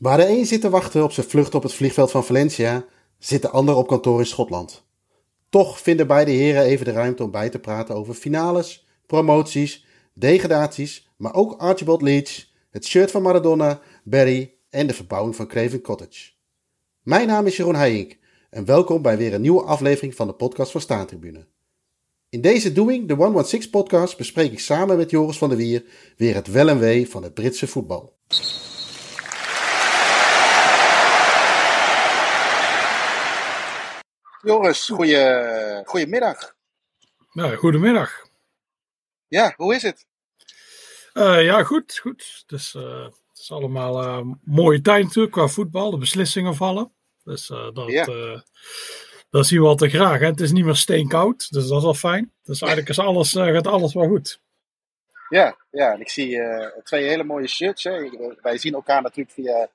Waar 0.00 0.16
de 0.16 0.28
een 0.28 0.46
zit 0.46 0.60
te 0.60 0.70
wachten 0.70 1.04
op 1.04 1.12
zijn 1.12 1.28
vlucht 1.28 1.54
op 1.54 1.62
het 1.62 1.72
vliegveld 1.72 2.10
van 2.10 2.24
Valencia, 2.24 2.84
zit 3.18 3.42
de 3.42 3.48
ander 3.48 3.74
op 3.74 3.88
kantoor 3.88 4.18
in 4.18 4.26
Schotland. 4.26 4.84
Toch 5.48 5.80
vinden 5.80 6.06
beide 6.06 6.30
heren 6.30 6.62
even 6.62 6.84
de 6.84 6.92
ruimte 6.92 7.22
om 7.22 7.30
bij 7.30 7.48
te 7.48 7.58
praten 7.58 7.94
over 7.94 8.14
finales, 8.14 8.86
promoties, 9.06 9.86
degradaties, 10.14 11.08
maar 11.16 11.34
ook 11.34 11.60
Archibald 11.60 12.02
Leach, 12.02 12.46
het 12.70 12.86
shirt 12.86 13.10
van 13.10 13.22
Maradona, 13.22 13.80
Barry 14.04 14.54
en 14.70 14.86
de 14.86 14.94
verbouwing 14.94 15.36
van 15.36 15.46
Craven 15.46 15.80
Cottage. 15.80 16.30
Mijn 17.02 17.26
naam 17.26 17.46
is 17.46 17.56
Jeroen 17.56 17.74
Heijink 17.74 18.16
en 18.50 18.64
welkom 18.64 19.02
bij 19.02 19.16
weer 19.16 19.34
een 19.34 19.40
nieuwe 19.40 19.62
aflevering 19.62 20.14
van 20.14 20.26
de 20.26 20.34
podcast 20.34 20.70
van 20.70 20.80
Staantribune. 20.80 21.46
In 22.28 22.40
deze 22.40 22.72
Doing 22.72 23.08
the 23.08 23.14
116 23.14 23.70
podcast 23.70 24.16
bespreek 24.16 24.52
ik 24.52 24.60
samen 24.60 24.96
met 24.96 25.10
Joris 25.10 25.38
van 25.38 25.48
der 25.48 25.58
Wier 25.58 25.84
weer 26.16 26.34
het 26.34 26.46
wel 26.46 26.68
en 26.68 26.78
wee 26.78 27.10
van 27.10 27.22
het 27.22 27.34
Britse 27.34 27.66
voetbal. 27.66 28.18
Joris, 34.42 34.88
goeie, 34.88 35.82
goedemiddag. 35.84 36.54
Nou, 37.32 37.56
goedemiddag. 37.56 38.26
Ja, 39.28 39.54
hoe 39.56 39.74
is 39.74 39.82
het? 39.82 40.06
Uh, 41.14 41.44
ja, 41.44 41.64
goed, 41.64 41.98
goed. 41.98 42.42
Dus, 42.46 42.74
uh, 42.74 43.04
het 43.04 43.38
is 43.38 43.50
allemaal 43.50 44.02
uh, 44.02 44.34
mooie 44.44 44.80
tijd 44.80 45.04
natuurlijk 45.04 45.34
qua 45.34 45.48
voetbal. 45.48 45.90
De 45.90 45.98
beslissingen 45.98 46.54
vallen. 46.54 46.92
Dus 47.24 47.46
dat, 47.46 47.84
ja. 47.86 48.04
dat 49.30 49.46
zien 49.46 49.60
we 49.60 49.66
altijd 49.66 49.92
graag. 49.92 50.20
Hè? 50.20 50.26
Het 50.26 50.40
is 50.40 50.52
niet 50.52 50.64
meer 50.64 50.76
steenkoud, 50.76 51.50
dus 51.50 51.66
dat 51.66 51.76
is 51.76 51.84
wel 51.84 51.94
fijn. 51.94 52.32
Dus 52.42 52.60
eigenlijk 52.60 52.90
is 52.90 52.98
alles, 52.98 53.32
gaat 53.32 53.66
alles 53.66 53.94
wel 53.94 54.08
goed. 54.08 54.40
Ja, 55.28 55.56
ja 55.70 55.92
en 55.92 56.00
ik 56.00 56.10
zie 56.10 56.42
twee 56.82 57.08
hele 57.08 57.24
mooie 57.24 57.48
shirts. 57.48 57.84
Hè. 57.84 58.10
Wij 58.42 58.58
zien 58.58 58.74
elkaar 58.74 59.02
natuurlijk 59.02 59.30
via, 59.30 59.68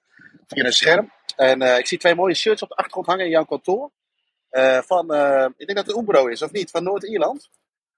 via 0.48 0.66
een 0.66 0.74
scherm. 0.74 1.12
En 1.36 1.62
ik 1.62 1.88
zie 1.88 1.98
twee 1.98 2.16
mooie 2.16 2.34
shirts 2.34 2.62
op 2.62 2.70
de 2.70 2.76
achtergrond 2.76 3.08
hangen 3.08 3.26
in 3.26 3.32
jouw 3.32 3.46
kantoor. 3.46 3.92
Uh, 4.56 4.78
van, 4.82 5.14
uh, 5.14 5.46
ik 5.58 5.66
denk 5.66 5.78
dat 5.78 5.88
het 5.88 5.96
Umbro 5.96 6.28
is, 6.28 6.42
of 6.42 6.52
niet? 6.52 6.72
Van 6.72 6.84
Noord-Ierland? 6.84 7.50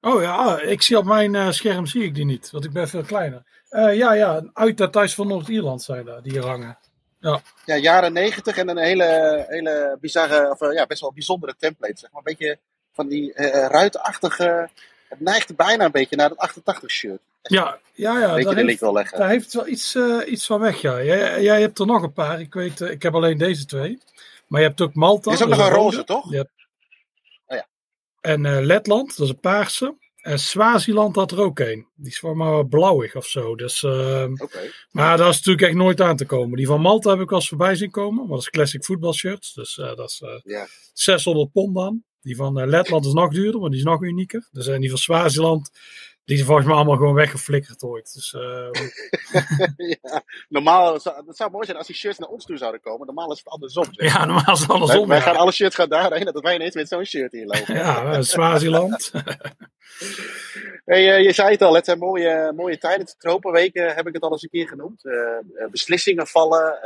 Oh 0.02 0.22
ja, 0.22 0.62
ik 0.62 0.82
zie 0.82 0.98
op 0.98 1.06
mijn 1.06 1.34
uh, 1.34 1.52
scherm 1.52 1.86
zie 1.86 2.04
ik 2.04 2.16
die 2.16 2.26
niet, 2.26 2.52
want 2.52 2.66
ik 2.66 2.72
ben 2.72 2.88
veel 2.88 3.04
kleiner. 3.04 3.44
ja, 3.70 4.14
ja, 4.14 4.50
uit 4.54 4.78
dat 4.78 4.92
thuis 4.92 5.16
van 5.16 5.28
Noord-Ierland 5.28 5.82
zijn 5.82 6.06
daar, 6.06 6.22
die 6.22 6.32
hier 6.32 6.46
hangen. 6.46 6.78
Ja. 7.20 7.42
ja, 7.66 7.76
jaren 7.76 8.14
negentig 8.14 8.58
en 8.58 8.70
een 8.70 8.78
hele, 8.78 9.46
hele 9.48 9.98
bizarre, 10.02 10.52
of 10.52 10.74
ja, 10.74 10.86
best 10.86 11.02
wel 11.02 11.14
bijzondere 11.14 11.56
template. 11.58 12.00
Zeg 12.00 12.12
maar. 12.12 12.22
Een 12.26 12.36
beetje 12.38 12.60
van 12.94 13.08
die 13.08 13.34
ruitenachtige, 13.68 14.70
het 15.10 15.20
neigt 15.20 15.56
bijna 15.56 15.86
een 15.86 15.92
beetje 15.92 16.16
naar 16.16 16.30
het 16.30 16.38
88 16.38 16.92
shirt. 16.92 17.20
Ja, 17.42 17.80
ja, 17.94 18.20
ja. 18.20 18.28
Daar 18.28 18.56
heeft, 18.56 18.80
wel 18.80 18.94
leggen. 18.94 19.20
daar 19.20 19.30
heeft 19.30 19.54
wel 19.54 19.68
iets, 19.68 19.98
iets 20.26 20.46
van 20.46 20.60
weg, 20.60 20.82
ja. 20.82 21.04
Jij, 21.04 21.42
jij 21.42 21.62
hebt 21.62 21.80
er 21.80 21.86
nog 21.86 22.02
een 22.02 22.14
paar, 22.14 22.40
ik 22.40 22.54
weet, 22.54 22.82
ik 22.82 23.04
heb 23.04 23.16
alleen 23.16 23.38
deze 23.38 23.66
twee. 23.66 24.00
Maar 24.48 24.62
je 24.62 24.68
hebt 24.68 24.82
ook 24.82 24.96
Malta. 24.96 25.32
Er 25.32 25.38
is 25.38 25.44
ook 25.44 25.50
nog 25.50 25.68
een 25.68 25.74
roze, 25.74 26.04
toch? 26.04 26.30
Hebt... 26.30 26.52
Oh, 27.46 27.58
ja. 27.58 27.68
En 28.22 28.44
uh, 28.44 28.60
Letland, 28.60 29.18
dat 29.18 29.26
is 29.26 29.34
een 29.34 29.40
paarse. 29.40 29.96
En 30.16 30.40
Swaziland 30.40 31.16
had 31.16 31.32
er 31.32 31.42
ook 31.42 31.60
een. 31.60 31.88
Die 31.96 32.12
is 32.12 32.20
voor 32.20 32.38
maar 32.38 32.68
blauwig 32.68 33.16
of 33.16 33.26
zo. 33.26 33.56
Dus, 33.56 33.84
uh, 33.84 34.26
okay. 34.38 34.72
Maar 34.92 35.18
dat 35.18 35.30
is 35.30 35.36
natuurlijk 35.36 35.68
echt 35.68 35.76
nooit 35.76 36.02
aan 36.02 36.16
te 36.16 36.26
komen. 36.26 36.58
Die 36.58 36.66
van 36.66 36.82
Malta 36.82 37.10
heb 37.10 37.20
ik 37.20 37.32
al 37.32 37.38
eens 37.38 37.50
voorbij 37.50 37.76
zien 37.76 37.92
komen. 37.92 38.20
Maar 38.20 38.36
dat 38.36 38.40
is 38.40 38.50
classic 38.50 38.86
voetbalshirts. 38.86 39.54
Dus 39.54 39.78
uh, 39.78 39.96
dat 39.96 40.10
is 40.10 40.24
ja. 40.44 40.68
600 40.94 41.52
pond 41.52 41.76
dan. 41.76 42.04
Die 42.22 42.36
van 42.36 42.68
Letland 42.70 43.06
is 43.06 43.14
nog 43.14 43.34
duurder, 43.34 43.62
maar 43.62 43.70
die 43.70 43.80
is 43.80 43.86
nog 43.86 44.02
unieker. 44.02 44.48
Dus 44.52 44.68
en 44.68 44.82
die 44.82 44.90
van 44.90 45.00
Swaziland, 45.00 45.70
die 46.28 46.36
zijn 46.36 46.48
volgens 46.48 46.68
mij 46.68 46.76
allemaal 46.76 46.96
gewoon 46.96 47.14
weggeflikkerd 47.14 47.84
ooit. 47.84 48.14
Dus, 48.14 48.34
uh... 48.34 48.70
ja, 50.02 50.24
normaal, 50.50 50.94
het 50.94 51.38
zou 51.38 51.52
mooi 51.52 51.66
zijn 51.66 51.78
als 51.78 51.88
die 51.88 51.96
shirts 51.96 52.18
naar 52.18 52.30
ons 52.30 52.46
toe 52.46 52.58
zouden 52.58 52.82
komen. 52.82 53.06
Normaal 53.06 53.32
is 53.32 53.38
het 53.38 53.48
andersom. 53.48 53.86
Zeg. 53.92 54.14
Ja, 54.14 54.26
normaal 54.26 54.54
is 54.54 54.60
het 54.60 54.70
andersom. 54.70 55.08
Wij, 55.08 55.08
wij 55.08 55.22
gaan 55.22 55.36
alle 55.36 55.52
shirts 55.52 55.76
gaan 55.76 55.90
daarheen, 55.90 56.26
dat 56.26 56.42
wij 56.42 56.56
ineens 56.56 56.76
met 56.76 56.88
zo'n 56.88 57.06
shirt 57.06 57.32
hier 57.32 57.46
lopen. 57.46 57.76
ja, 57.76 58.22
Swaziland. 58.22 59.12
hey, 60.86 61.18
uh, 61.18 61.24
je 61.24 61.34
zei 61.34 61.52
het 61.52 61.62
al, 61.62 61.76
het 61.76 61.86
zijn 61.86 61.98
mooie, 61.98 62.54
mooie 62.56 62.78
tijden. 62.78 63.06
De 63.06 63.16
tropenweken 63.18 63.96
heb 63.96 64.08
ik 64.08 64.14
het 64.14 64.24
al 64.24 64.32
eens 64.32 64.44
een 64.44 64.50
keer 64.50 64.68
genoemd. 64.68 65.06
Uh, 65.06 65.68
beslissingen 65.72 66.28
vallen, 66.28 66.80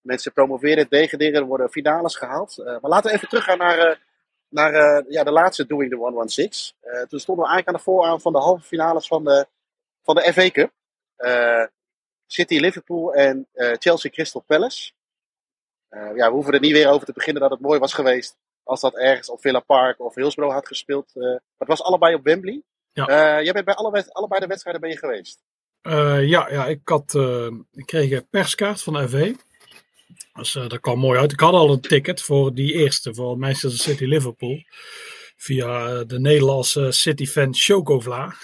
mensen 0.00 0.32
promoveren, 0.32 0.86
degraderen, 0.88 1.40
er 1.40 1.46
worden 1.46 1.70
finales 1.70 2.16
gehaald. 2.16 2.56
maar 2.56 2.90
laten 2.90 3.10
we 3.10 3.16
even 3.16 3.28
teruggaan 3.28 3.58
naar 3.58 4.06
naar 4.48 4.72
uh, 4.74 5.10
ja, 5.10 5.24
de 5.24 5.30
laatste 5.30 5.66
Doing 5.66 5.90
the 5.90 5.96
116. 5.96 6.76
Uh, 6.82 7.02
toen 7.02 7.20
stonden 7.20 7.44
we 7.44 7.50
eigenlijk 7.50 7.68
aan 7.68 7.74
de 7.74 7.90
vooraan 7.90 8.20
van 8.20 8.32
de 8.32 8.38
halve 8.38 8.64
finales 8.64 9.06
van 9.06 9.24
de, 9.24 9.46
van 10.02 10.14
de 10.14 10.32
FA 10.32 10.50
Cup. 10.50 10.72
Uh, 11.18 11.66
City, 12.26 12.58
Liverpool 12.58 13.14
en 13.14 13.48
Chelsea 13.52 14.10
Crystal 14.10 14.44
Palace. 14.46 14.92
ja, 15.88 16.14
we 16.14 16.30
hoeven 16.30 16.52
er 16.52 16.60
niet 16.60 16.72
weer 16.72 16.88
over 16.88 17.06
te 17.06 17.12
beginnen 17.12 17.42
dat 17.42 17.50
het 17.50 17.60
mooi 17.60 17.78
was 17.78 17.92
geweest 17.92 18.36
als 18.62 18.80
dat 18.80 18.96
ergens 18.96 19.30
op 19.30 19.40
Villa 19.40 19.60
Park 19.60 20.00
of 20.00 20.14
Hillsborough 20.14 20.54
had 20.54 20.66
gespeeld. 20.66 21.10
maar 21.14 21.40
het 21.58 21.68
was 21.68 21.82
allebei 21.82 22.14
op 22.14 22.24
Wembley. 22.24 22.62
Ja. 22.92 23.42
jij 23.42 23.52
bent 23.52 23.64
bij 23.64 23.74
alle, 23.74 24.12
allebei 24.12 24.40
de 24.40 24.46
wedstrijden 24.46 24.80
ben 24.80 24.90
je 24.90 24.98
geweest. 24.98 25.42
ja, 26.28 26.50
ja, 26.50 26.66
ik, 26.66 26.88
had, 26.88 27.14
ik 27.72 27.86
kreeg 27.86 28.10
een 28.10 28.28
perskaart 28.28 28.82
van 28.82 28.92
de 28.92 29.08
FA. 29.08 29.47
Dus 30.38 30.54
uh, 30.54 30.68
dat 30.68 30.80
kwam 30.80 30.98
mooi 30.98 31.18
uit. 31.18 31.32
Ik 31.32 31.40
had 31.40 31.52
al 31.52 31.72
een 31.72 31.80
ticket 31.80 32.22
voor 32.22 32.54
die 32.54 32.72
eerste, 32.72 33.14
voor 33.14 33.38
Manchester 33.38 33.80
City 33.80 34.04
Liverpool. 34.04 34.62
Via 35.36 36.04
de 36.04 36.20
Nederlandse 36.20 36.92
City 36.92 37.26
fan 37.26 37.54
Chokovla. 37.54 38.34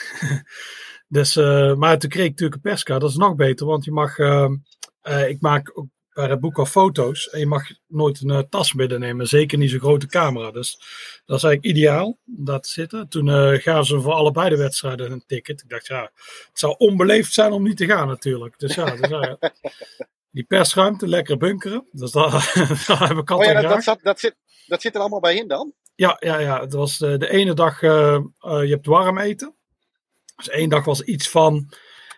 dus, 1.09 1.37
uh, 1.37 1.75
maar 1.75 1.99
toen 1.99 2.11
kreeg 2.11 2.25
ik 2.25 2.31
natuurlijk 2.31 2.55
een 2.55 2.71
perskaart. 2.71 3.01
Dat 3.01 3.11
is 3.11 3.17
nog 3.17 3.35
beter, 3.35 3.67
want 3.67 3.85
je 3.85 3.91
mag. 3.91 4.19
Uh, 4.19 4.49
ik 5.29 5.41
maak 5.41 5.79
ook 5.79 5.87
bij 6.13 6.29
het 6.29 6.41
boek 6.41 6.59
al 6.59 6.67
foto's. 6.67 7.31
En 7.31 7.39
je 7.39 7.47
mag 7.47 7.63
nooit 7.87 8.23
een 8.23 8.49
tas 8.49 8.73
nemen, 8.73 9.27
Zeker 9.27 9.59
niet 9.59 9.71
zo'n 9.71 9.81
grote 9.81 10.07
camera. 10.07 10.51
Dus 10.51 10.71
dat 11.25 11.37
is 11.37 11.43
eigenlijk 11.43 11.77
ideaal 11.77 12.19
te 12.45 12.59
zitten. 12.61 13.09
Toen 13.09 13.29
gaven 13.61 13.85
ze 13.85 14.01
voor 14.01 14.13
allebei 14.13 14.49
de 14.49 14.57
wedstrijden 14.57 15.13
een 15.13 15.25
ticket. 15.27 15.63
Ik 15.63 15.69
dacht, 15.69 15.87
ja, 15.87 16.03
het 16.03 16.59
zou 16.59 16.75
onbeleefd 16.79 17.33
zijn 17.33 17.53
om 17.53 17.63
niet 17.63 17.77
te 17.77 17.87
gaan 17.87 18.09
natuurlijk. 18.09 18.59
Dus 18.59 18.75
ja, 18.75 18.97
dus, 18.97 19.09
die 20.35 20.45
persruimte, 20.45 21.09
lekker 21.09 21.37
bunkeren. 21.37 21.89
Dus 21.93 22.11
daar, 22.11 22.31
daar 22.87 23.09
heb 23.09 23.19
ik 23.19 23.31
altijd 23.31 23.57
oh 23.57 23.63
ja, 23.63 23.69
dat, 23.69 23.85
dat, 23.85 23.99
dat, 24.03 24.21
zit, 24.21 24.37
dat 24.67 24.81
zit 24.81 24.95
er 24.95 25.01
allemaal 25.01 25.21
bij 25.21 25.37
in 25.37 25.49
dan? 25.49 25.73
Ja, 25.95 26.17
ja, 26.19 26.39
ja. 26.39 26.61
het 26.61 26.73
was 26.73 26.99
de, 26.99 27.19
de 27.19 27.31
ene 27.31 27.55
dag, 27.55 27.83
uh, 27.83 28.19
uh, 28.41 28.63
je 28.63 28.71
hebt 28.71 28.87
warm 28.87 29.19
eten. 29.19 29.57
Dus 30.37 30.49
één 30.49 30.69
dag 30.69 30.85
was 30.85 31.03
iets 31.03 31.31
van, 31.31 31.73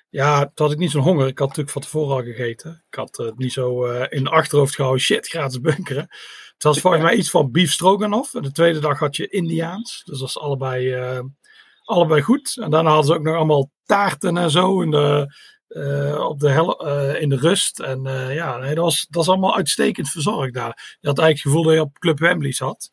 ja, 0.09 0.41
toen 0.41 0.66
had 0.66 0.72
ik 0.72 0.78
niet 0.78 0.91
zo'n 0.91 1.03
honger. 1.03 1.27
Ik 1.27 1.38
had 1.38 1.49
natuurlijk 1.49 1.72
van 1.72 1.82
tevoren 1.82 2.16
al 2.16 2.22
gegeten. 2.22 2.84
Ik 2.88 2.94
had 2.94 3.16
het 3.16 3.31
uh, 3.31 3.37
niet 3.37 3.53
zo 3.53 3.84
in 3.84 4.25
de 4.25 4.31
achterhoofd 4.31 4.75
gehouden, 4.75 5.03
shit, 5.03 5.28
gratis 5.28 5.60
bunkeren. 5.60 6.06
Het 6.53 6.62
was 6.62 6.81
volgens 6.81 7.03
mij 7.03 7.15
iets 7.15 7.31
van 7.31 7.50
beef 7.50 7.72
stroganoff. 7.72 8.34
En 8.34 8.43
de 8.43 8.53
tweede 8.53 8.78
dag 8.78 8.98
had 8.98 9.16
je 9.16 9.28
Indiaans. 9.28 10.03
Dus 10.04 10.19
dat 10.19 10.21
was 10.21 10.38
allebei, 10.38 10.94
allebei 11.84 12.22
goed. 12.22 12.56
En 12.56 12.71
daarna 12.71 12.91
hadden 12.91 13.06
ze 13.06 13.15
ook 13.15 13.25
nog 13.25 13.37
allemaal 13.37 13.71
taarten 13.84 14.37
en 14.37 14.50
zo. 14.50 14.83
En 14.83 14.91
de, 14.91 15.34
uh, 15.69 16.27
op 16.28 16.41
de 16.41 16.50
hel, 16.50 16.87
uh, 16.87 17.21
in 17.21 17.28
de 17.28 17.37
rust. 17.37 17.81
En 17.81 18.06
uh, 18.06 18.34
ja, 18.34 18.56
nee, 18.56 18.75
dat, 18.75 18.84
was, 18.84 19.06
dat 19.06 19.15
was 19.15 19.28
allemaal 19.28 19.56
uitstekend 19.56 20.09
verzorgd 20.09 20.54
daar. 20.54 20.97
Je 21.00 21.09
had 21.09 21.19
eigenlijk 21.19 21.28
het 21.28 21.41
gevoel 21.41 21.62
dat 21.62 21.75
je 21.75 21.81
op 21.81 21.99
Club 21.99 22.19
Wembley 22.19 22.53
zat. 22.53 22.91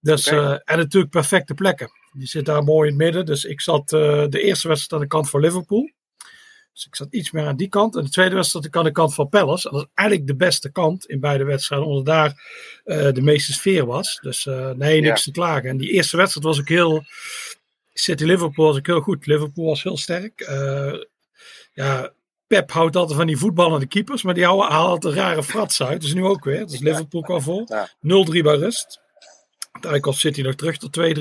Dus, 0.00 0.28
okay. 0.28 0.60
en 0.64 0.78
natuurlijk 0.78 1.12
perfecte 1.12 1.54
plekken. 1.54 1.90
Je 2.12 2.26
zit 2.26 2.44
daar 2.44 2.62
mooi 2.62 2.90
in 2.90 2.94
het 2.94 3.04
midden. 3.04 3.26
Dus 3.26 3.44
ik 3.44 3.60
zat 3.60 3.88
de 3.88 4.40
eerste 4.42 4.68
wedstrijd 4.68 4.92
aan 4.92 5.08
de 5.08 5.14
kant 5.14 5.30
van 5.30 5.40
Liverpool. 5.40 5.92
Dus 6.72 6.86
ik 6.86 6.96
zat 6.96 7.08
iets 7.10 7.30
meer 7.30 7.46
aan 7.46 7.56
die 7.56 7.68
kant. 7.68 7.96
En 7.96 8.04
de 8.04 8.10
tweede 8.10 8.34
wedstrijd 8.34 8.76
aan 8.76 8.84
de 8.84 8.92
kant 8.92 9.14
van 9.14 9.28
Palace. 9.28 9.68
En 9.68 9.74
dat 9.74 9.84
is 9.84 9.90
eigenlijk 9.94 10.28
de 10.28 10.36
beste 10.36 10.72
kant 10.72 11.06
in 11.06 11.20
beide 11.20 11.44
wedstrijden. 11.44 11.88
Omdat 11.88 12.06
daar 12.06 12.32
de 13.12 13.22
meeste 13.22 13.52
sfeer 13.52 13.86
was. 13.86 14.18
Dus 14.22 14.44
nee, 14.76 15.00
niks 15.00 15.24
ja. 15.24 15.24
te 15.24 15.30
klagen. 15.30 15.68
En 15.68 15.76
die 15.76 15.90
eerste 15.90 16.16
wedstrijd 16.16 16.46
was 16.46 16.60
ook 16.60 16.68
heel... 16.68 17.04
City 17.92 18.24
Liverpool 18.24 18.66
was 18.66 18.76
ook 18.76 18.86
heel 18.86 19.00
goed. 19.00 19.26
Liverpool 19.26 19.66
was 19.66 19.82
heel 19.82 19.96
sterk 19.96 20.40
ja, 21.74 22.12
Pep 22.46 22.70
houdt 22.70 22.96
altijd 22.96 23.18
van 23.18 23.26
die 23.26 23.36
voetballende 23.36 23.86
keepers, 23.86 24.22
maar 24.22 24.34
die 24.34 24.44
haalt 24.44 24.70
altijd 24.70 25.14
rare 25.14 25.42
frats 25.42 25.82
uit. 25.82 26.00
Dus 26.00 26.14
nu 26.14 26.24
ook 26.24 26.44
weer. 26.44 26.66
Dus 26.66 26.80
Liverpool 26.80 27.22
kwam 27.22 27.42
vol. 27.42 27.68
0-3 27.68 27.96
bij 28.42 28.56
rust. 28.56 29.02
Uiteindelijk 29.72 30.18
City 30.18 30.42
nog 30.42 30.54
terug 30.54 30.78
tot 30.78 30.98
2-3. 30.98 31.20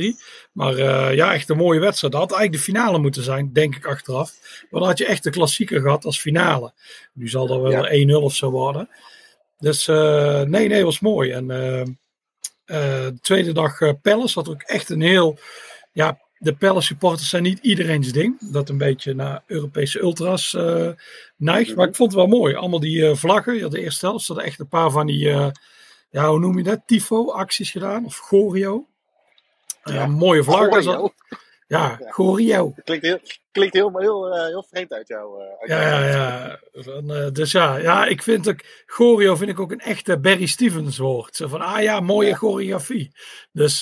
Maar 0.52 0.78
uh, 0.78 1.14
ja, 1.14 1.34
echt 1.34 1.50
een 1.50 1.58
mooie 1.58 1.80
wedstrijd. 1.80 2.14
Dat 2.14 2.22
had 2.22 2.32
eigenlijk 2.32 2.66
de 2.66 2.72
finale 2.72 2.98
moeten 2.98 3.24
zijn, 3.24 3.54
denk 3.54 3.76
ik 3.76 3.86
achteraf. 3.86 4.34
Maar 4.70 4.80
dan 4.80 4.90
had 4.90 4.98
je 4.98 5.06
echt 5.06 5.24
de 5.24 5.30
klassieker 5.30 5.82
gehad 5.82 6.06
als 6.06 6.20
finale. 6.20 6.74
Nu 7.14 7.30
zal 7.30 7.48
dat 7.48 7.62
wel 7.62 7.92
ja. 7.92 8.20
1-0 8.20 8.24
of 8.24 8.36
zo 8.36 8.50
worden. 8.50 8.90
Dus 9.60 9.88
uh, 9.88 10.42
nee, 10.42 10.68
nee, 10.68 10.84
was 10.84 11.00
mooi. 11.00 11.32
En 11.32 11.44
uh, 11.44 11.84
de 12.66 13.20
tweede 13.22 13.52
dag 13.52 14.02
Palace 14.02 14.40
had 14.40 14.50
ook 14.50 14.62
echt 14.62 14.90
een 14.90 15.02
heel 15.02 15.38
ja, 15.92 16.20
de 16.44 16.56
Palace 16.56 16.88
supporters 16.88 17.30
zijn 17.30 17.44
niet 17.44 17.60
iedereen's 17.62 18.12
ding. 18.12 18.52
Dat 18.52 18.70
een 18.70 18.78
beetje 18.78 19.14
naar 19.14 19.44
Europese 19.46 20.00
ultras 20.00 20.54
uh, 20.54 20.90
neigt. 21.38 21.76
Maar 21.76 21.88
ik 21.88 21.96
vond 21.96 22.12
het 22.12 22.20
wel 22.20 22.40
mooi. 22.40 22.56
Allemaal 22.56 22.80
die 22.80 22.98
uh, 22.98 23.16
vlaggen. 23.16 23.56
Ja, 23.56 23.68
de 23.68 23.82
eerste 23.82 24.06
helft 24.06 24.28
hadden 24.28 24.46
echt 24.46 24.60
een 24.60 24.68
paar 24.68 24.92
van 24.92 25.06
die, 25.08 25.26
uh, 25.26 25.48
ja, 26.10 26.30
hoe 26.30 26.40
noem 26.40 26.58
je 26.58 26.64
dat? 26.64 26.82
Tifo-acties 26.86 27.72
gedaan. 27.72 28.06
Of 28.06 28.18
Gorio. 28.18 28.88
Ja, 29.84 30.06
mooie 30.06 30.44
vlaggen. 30.44 30.84
Gorio. 30.84 31.14
Ja, 31.68 32.00
Gorio. 32.10 32.74
Klinkt 32.84 33.06
heel, 33.06 33.20
klinkt 33.52 33.74
heel, 33.74 34.00
heel, 34.00 34.46
heel 34.48 34.66
vreemd 34.70 34.94
uit 34.94 35.08
jou. 35.08 35.42
Uit 35.42 35.70
ja, 35.70 35.82
ja, 35.82 36.60
ja. 37.06 37.30
dus 37.30 37.52
ja, 37.52 37.78
ja, 37.78 38.06
ik 38.06 38.24
vind 38.24 38.50
ook, 38.50 38.60
Gorio 38.86 39.36
vind 39.36 39.50
ik 39.50 39.60
ook 39.60 39.72
een 39.72 39.80
echte 39.80 40.20
Barry 40.20 40.46
Stevens 40.46 40.98
woord. 40.98 41.36
Zo 41.36 41.48
van, 41.48 41.62
ah 41.62 41.82
ja, 41.82 42.00
mooie 42.00 42.30
ja. 42.30 42.36
choreografie. 42.36 43.12
Dus, 43.52 43.82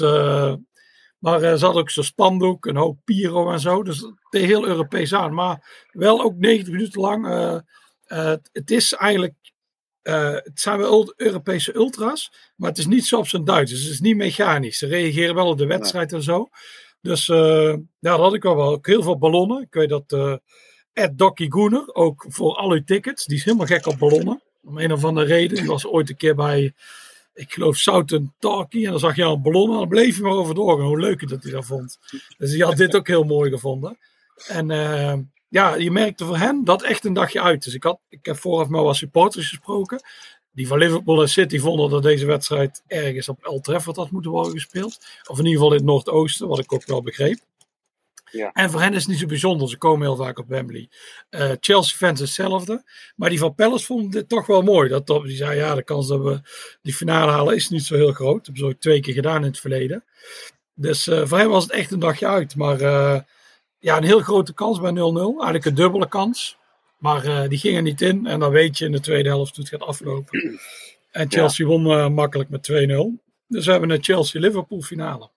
maar 1.22 1.42
er 1.42 1.58
zat 1.58 1.76
ook 1.76 1.90
zo'n 1.90 2.04
spandoek, 2.04 2.66
een 2.66 2.76
hoop 2.76 2.98
Piro 3.04 3.52
en 3.52 3.60
zo. 3.60 3.84
Dus 3.84 4.00
het 4.00 4.42
is 4.42 4.42
heel 4.42 4.68
Europees 4.68 5.14
aan. 5.14 5.34
Maar 5.34 5.88
wel 5.92 6.22
ook 6.22 6.36
90 6.36 6.74
minuten 6.74 7.02
lang. 7.02 7.26
het 8.52 8.72
is 8.72 8.94
eigenlijk 8.94 9.36
uh, 10.04 10.34
het 10.34 10.60
zijn 10.60 10.78
wel 10.78 11.14
Europese 11.16 11.76
ultras, 11.76 12.32
maar 12.56 12.70
het 12.70 12.78
is 12.78 12.86
niet 12.86 13.06
zo 13.06 13.18
op 13.18 13.28
zijn 13.28 13.46
Duits. 13.46 13.72
Dus 13.72 13.84
het 13.84 13.92
is 13.92 14.00
niet 14.00 14.16
mechanisch. 14.16 14.78
Ze 14.78 14.88
reageren 14.88 15.36
wel 15.36 15.48
op 15.48 15.58
de 15.58 15.66
wedstrijd 15.66 16.14
en 16.14 16.24
zo. 16.24 16.50
Dus 17.02 17.26
ja, 17.26 17.78
dat 18.00 18.20
had 18.20 18.34
ik 18.34 18.46
al 18.46 18.56
wel. 18.56 18.72
Ook 18.72 18.88
heel 18.88 19.04
veel 19.04 19.18
ballonnen. 19.18 19.62
Ik 19.62 19.74
weet 19.74 19.90
dat 19.90 20.42
Ed 20.94 21.18
Docky 21.18 21.50
Goener, 21.50 21.94
ook 21.94 22.26
voor 22.28 22.56
al 22.56 22.72
uw 22.72 22.84
tickets, 22.84 23.26
die 23.26 23.38
is 23.38 23.44
helemaal 23.44 23.66
gek 23.66 23.86
op 23.86 23.98
ballonnen. 23.98 24.42
Om 24.64 24.78
een 24.78 24.92
of 24.92 25.04
andere 25.04 25.26
reden. 25.26 25.58
Die 25.58 25.68
was 25.68 25.88
ooit 25.88 26.10
een 26.10 26.18
keer 26.18 26.36
bij, 26.36 26.74
ik 27.34 27.54
geloof, 27.54 27.78
Southern 27.78 28.34
Talkie. 28.40 28.86
En 28.86 28.92
dan 28.92 29.00
zag 29.00 29.16
je 29.16 29.24
al 29.24 29.34
een 29.34 29.42
ballon 29.42 29.72
en 29.72 29.78
dan 29.78 29.88
bleef 29.88 30.16
hij 30.16 30.24
maar 30.24 30.38
over 30.38 30.56
doorgaan. 30.56 30.86
Hoe 30.86 31.00
leuk 31.00 31.30
dat 31.30 31.44
hij 31.44 31.52
dat 31.52 31.66
vond. 31.66 32.00
Dus 32.38 32.52
hij 32.52 32.60
had 32.60 32.78
dit 32.78 32.96
ook 32.96 33.08
heel 33.08 33.24
mooi 33.24 33.52
gevonden. 33.52 33.98
En 34.48 34.68
ja, 35.52 35.76
je 35.76 35.92
merkte 35.92 36.26
voor 36.26 36.38
hen 36.38 36.64
dat 36.64 36.84
echt 36.84 37.06
een 37.06 37.14
dagje 37.14 37.42
uit. 37.42 37.64
Dus 37.64 37.74
ik, 37.74 37.84
had, 37.84 38.00
ik 38.10 38.26
heb 38.26 38.38
vooraf 38.38 38.68
met 38.68 38.82
wat 38.82 38.96
supporters 38.96 39.50
gesproken. 39.50 40.02
Die 40.52 40.68
van 40.68 40.78
Liverpool 40.78 41.22
en 41.22 41.30
City 41.30 41.60
vonden 41.60 41.90
dat 41.90 42.04
deze 42.04 42.26
wedstrijd 42.26 42.84
ergens 42.88 43.30
op 43.30 43.44
El 43.44 43.60
Trafford 43.60 43.96
had 43.96 44.12
moeten 44.12 44.32
worden 44.32 44.52
gespeeld. 44.52 45.06
Of 45.28 45.40
in 45.40 45.46
ieder 45.46 45.60
geval 45.60 45.72
in 45.72 45.78
het 45.78 45.86
Noordoosten, 45.86 46.48
wat 46.48 46.60
ik 46.60 46.74
ook 46.74 46.86
wel 46.86 47.02
begreep. 47.02 47.40
Ja. 48.32 48.52
En 48.52 48.70
voor 48.72 48.82
hen 48.82 48.94
is 48.94 49.00
het 49.00 49.08
niet 49.08 49.20
zo 49.20 49.26
bijzonder. 49.26 49.70
Ze 49.70 49.78
komen 49.78 50.08
heel 50.08 50.16
vaak 50.16 50.40
op 50.40 50.48
Wembley. 50.48 50.90
Uh, 51.30 51.52
Chelsea-fans 51.60 52.20
hetzelfde. 52.20 52.84
Maar 53.16 53.30
die 53.30 53.40
van 53.40 53.56
Palace 53.56 53.86
vonden 53.86 54.12
dit 54.12 54.30
toch 54.30 54.46
wel 54.46 54.62
mooi. 54.62 54.90
Dat, 54.90 55.08
die 55.08 55.36
zei, 55.36 55.58
ja, 55.58 55.76
de 55.76 55.84
kans 55.84 56.08
dat 56.08 56.22
we 56.22 56.42
die 56.82 56.94
finale 56.94 57.32
halen 57.32 57.56
is 57.56 57.70
niet 57.70 57.84
zo 57.84 57.96
heel 57.96 58.12
groot. 58.12 58.38
Dat 58.38 58.46
hebben 58.46 58.64
ze 58.64 58.70
ook 58.70 58.82
twee 58.82 59.00
keer 59.00 59.14
gedaan 59.14 59.42
in 59.42 59.48
het 59.48 59.60
verleden. 59.60 60.04
Dus 60.74 61.08
uh, 61.08 61.26
voor 61.26 61.38
hen 61.38 61.50
was 61.50 61.64
het 61.64 61.72
echt 61.72 61.92
een 61.92 62.00
dagje 62.00 62.28
uit. 62.28 62.56
Maar 62.56 62.82
uh, 62.82 63.20
ja, 63.80 63.98
een 63.98 64.04
heel 64.04 64.20
grote 64.20 64.54
kans 64.54 64.80
bij 64.80 64.92
0-0. 64.92 64.94
Eigenlijk 64.96 65.66
een 65.66 65.76
dubbele 65.76 66.08
kans. 66.08 66.58
Maar 66.98 67.50
die 67.50 67.60
gingen 67.60 67.84
niet 67.84 68.02
in. 68.02 68.28
En 68.28 68.40
dan 68.40 68.52
weet 68.52 68.78
je 68.78 68.86
in 68.86 68.92
de 68.92 69.00
tweede 69.00 69.30
helft 69.30 69.56
hoe 69.56 69.66
het 69.66 69.74
gaat 69.74 69.88
aflopen. 69.88 70.40
En 71.12 71.32
Chelsea 71.32 71.68
ja. 71.68 71.72
won 71.72 72.14
makkelijk 72.14 72.50
met 72.50 72.72
2-0. 72.72 72.76
Dus 73.48 73.66
we 73.66 73.72
hebben 73.72 73.90
een 73.90 74.04
Chelsea-Liverpool 74.04 74.82
finale. 74.82 75.30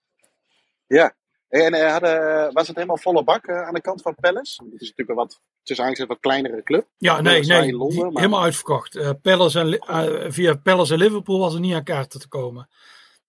Ja. 0.87 1.15
En 1.63 1.75
uh, 1.75 1.91
hadden, 1.91 2.53
was 2.53 2.67
het 2.67 2.75
helemaal 2.75 2.97
volle 2.97 3.23
bak 3.23 3.49
aan 3.49 3.73
de 3.73 3.81
kant 3.81 4.01
van 4.01 4.15
Palace? 4.15 4.63
Het 4.63 4.81
is 4.81 4.89
natuurlijk 4.89 5.09
een 5.09 5.15
wat, 5.15 5.41
tussen 5.63 5.99
een 5.99 6.07
wat 6.07 6.19
kleinere 6.19 6.63
club. 6.63 6.87
Ja, 6.97 7.21
nee, 7.21 7.43
nee. 7.43 7.75
Londen, 7.75 8.13
maar... 8.13 8.21
Helemaal 8.21 8.43
uitverkocht. 8.43 9.21
Palace 9.21 9.59
en, 9.59 10.33
via 10.33 10.55
Palace 10.55 10.93
en 10.93 10.99
Liverpool 10.99 11.39
was 11.39 11.53
er 11.53 11.59
niet 11.59 11.73
aan 11.73 11.83
kaarten 11.83 12.19
te 12.19 12.27
komen. 12.27 12.69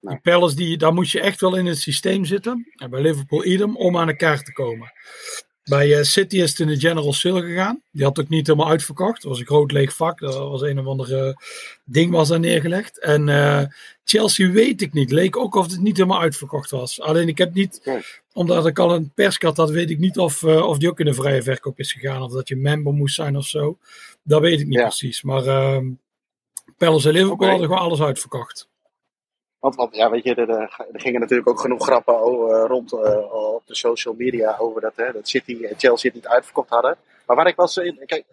Die 0.01 0.21
Palace, 0.21 0.57
die, 0.57 0.77
daar 0.77 0.93
moest 0.93 1.13
je 1.13 1.21
echt 1.21 1.41
wel 1.41 1.57
in 1.57 1.67
het 1.67 1.79
systeem 1.79 2.25
zitten. 2.25 2.73
En 2.75 2.91
bij 2.91 3.01
Liverpool 3.01 3.45
idem 3.45 3.77
om 3.77 3.99
aan 3.99 4.07
de 4.07 4.17
kaart 4.17 4.45
te 4.45 4.53
komen. 4.53 4.93
Bij 5.71 5.89
uh, 5.89 6.03
City 6.03 6.37
is 6.37 6.51
het 6.51 6.61
in 6.61 6.67
de 6.67 6.79
General 6.79 7.13
Sale 7.13 7.43
gegaan. 7.43 7.83
Die 7.91 8.05
had 8.05 8.21
ook 8.21 8.29
niet 8.29 8.47
helemaal 8.47 8.69
uitverkocht. 8.69 9.23
Dat 9.23 9.31
was 9.31 9.41
een 9.41 9.47
groot 9.47 9.73
leeg 9.73 9.95
vak. 9.95 10.19
Dat 10.19 10.35
was 10.35 10.63
een 10.63 10.79
of 10.79 10.87
andere 10.87 11.37
ding 11.85 12.11
was 12.11 12.29
daar 12.29 12.41
neergelegd. 12.41 13.01
En 13.01 13.29
uh, 13.29 13.63
Chelsea 14.05 14.51
weet 14.51 14.83
ik 14.83 14.93
niet. 14.93 15.11
Leek 15.11 15.37
ook 15.37 15.55
of 15.55 15.71
het 15.71 15.81
niet 15.81 15.97
helemaal 15.97 16.21
uitverkocht 16.21 16.71
was. 16.71 17.01
Alleen 17.01 17.29
ik 17.29 17.39
heb 17.39 17.55
niet, 17.55 18.03
omdat 18.33 18.67
ik 18.67 18.79
al 18.79 18.95
een 18.95 19.13
perskaart 19.15 19.57
had, 19.57 19.71
weet 19.71 19.91
ik 19.91 19.99
niet 19.99 20.19
of, 20.19 20.43
uh, 20.43 20.67
of 20.67 20.79
die 20.79 20.89
ook 20.89 21.01
in 21.01 21.07
de 21.07 21.15
vrije 21.15 21.43
verkoop 21.43 21.79
is 21.79 21.93
gegaan. 21.93 22.23
Of 22.23 22.33
dat 22.33 22.49
je 22.49 22.57
member 22.57 22.93
moest 22.93 23.15
zijn 23.15 23.37
of 23.37 23.47
zo. 23.47 23.79
Dat 24.23 24.41
weet 24.41 24.61
ik 24.61 24.67
niet 24.67 24.79
ja. 24.79 24.83
precies. 24.83 25.23
Maar 25.23 25.45
uh, 25.45 25.79
Palace 26.77 27.09
en 27.09 27.15
Liverpool 27.15 27.37
okay. 27.37 27.49
hadden 27.49 27.69
gewoon 27.69 27.83
alles 27.83 28.01
uitverkocht. 28.01 28.69
Want, 29.67 29.79
want 29.79 29.97
ja, 29.97 30.11
weet 30.11 30.25
je, 30.25 30.35
er, 30.35 30.51
er, 30.51 30.87
gingen 30.93 31.21
natuurlijk 31.21 31.49
ook 31.49 31.61
genoeg 31.61 31.85
grappen 31.85 32.21
over, 32.21 32.67
rond 32.67 32.93
uh, 32.93 33.33
op 33.55 33.63
de 33.67 33.75
social 33.75 34.15
media 34.15 34.57
over 34.59 34.81
dat, 34.81 34.93
hè, 34.97 35.13
dat 35.13 35.29
City 35.29 35.65
en 35.65 35.79
Chelsea 35.79 36.11
het 36.11 36.23
niet 36.23 36.29
uitverkocht 36.29 36.69
hadden. 36.69 36.97
Maar 37.27 37.37
waar 37.37 37.47
ik 37.47 37.57
was, 37.57 37.75
kijk, 38.07 38.25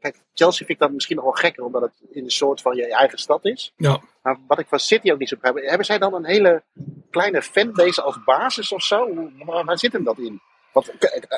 kijk, 0.00 0.16
Chelsea 0.34 0.66
vind 0.66 0.70
ik 0.70 0.78
dat 0.78 0.90
misschien 0.90 1.16
nog 1.16 1.24
wel 1.24 1.34
gekker, 1.34 1.64
omdat 1.64 1.82
het 1.82 1.92
in 2.10 2.24
een 2.24 2.30
soort 2.30 2.60
van 2.60 2.76
je 2.76 2.94
eigen 2.94 3.18
stad 3.18 3.44
is. 3.44 3.72
Ja. 3.76 4.00
Maar 4.22 4.36
wat 4.46 4.58
ik 4.58 4.68
van 4.68 4.78
City 4.78 5.10
ook 5.12 5.18
niet 5.18 5.28
zo 5.28 5.36
begrijp, 5.40 5.68
hebben 5.68 5.86
zij 5.86 5.98
dan 5.98 6.14
een 6.14 6.24
hele 6.24 6.62
kleine 7.10 7.42
fanbase 7.42 8.02
als 8.02 8.24
basis 8.24 8.72
of 8.72 8.82
zo? 8.82 9.14
Waar, 9.44 9.64
waar 9.64 9.78
zit 9.78 9.92
hem 9.92 10.04
dat 10.04 10.18
in? 10.18 10.40
Want 10.72 10.90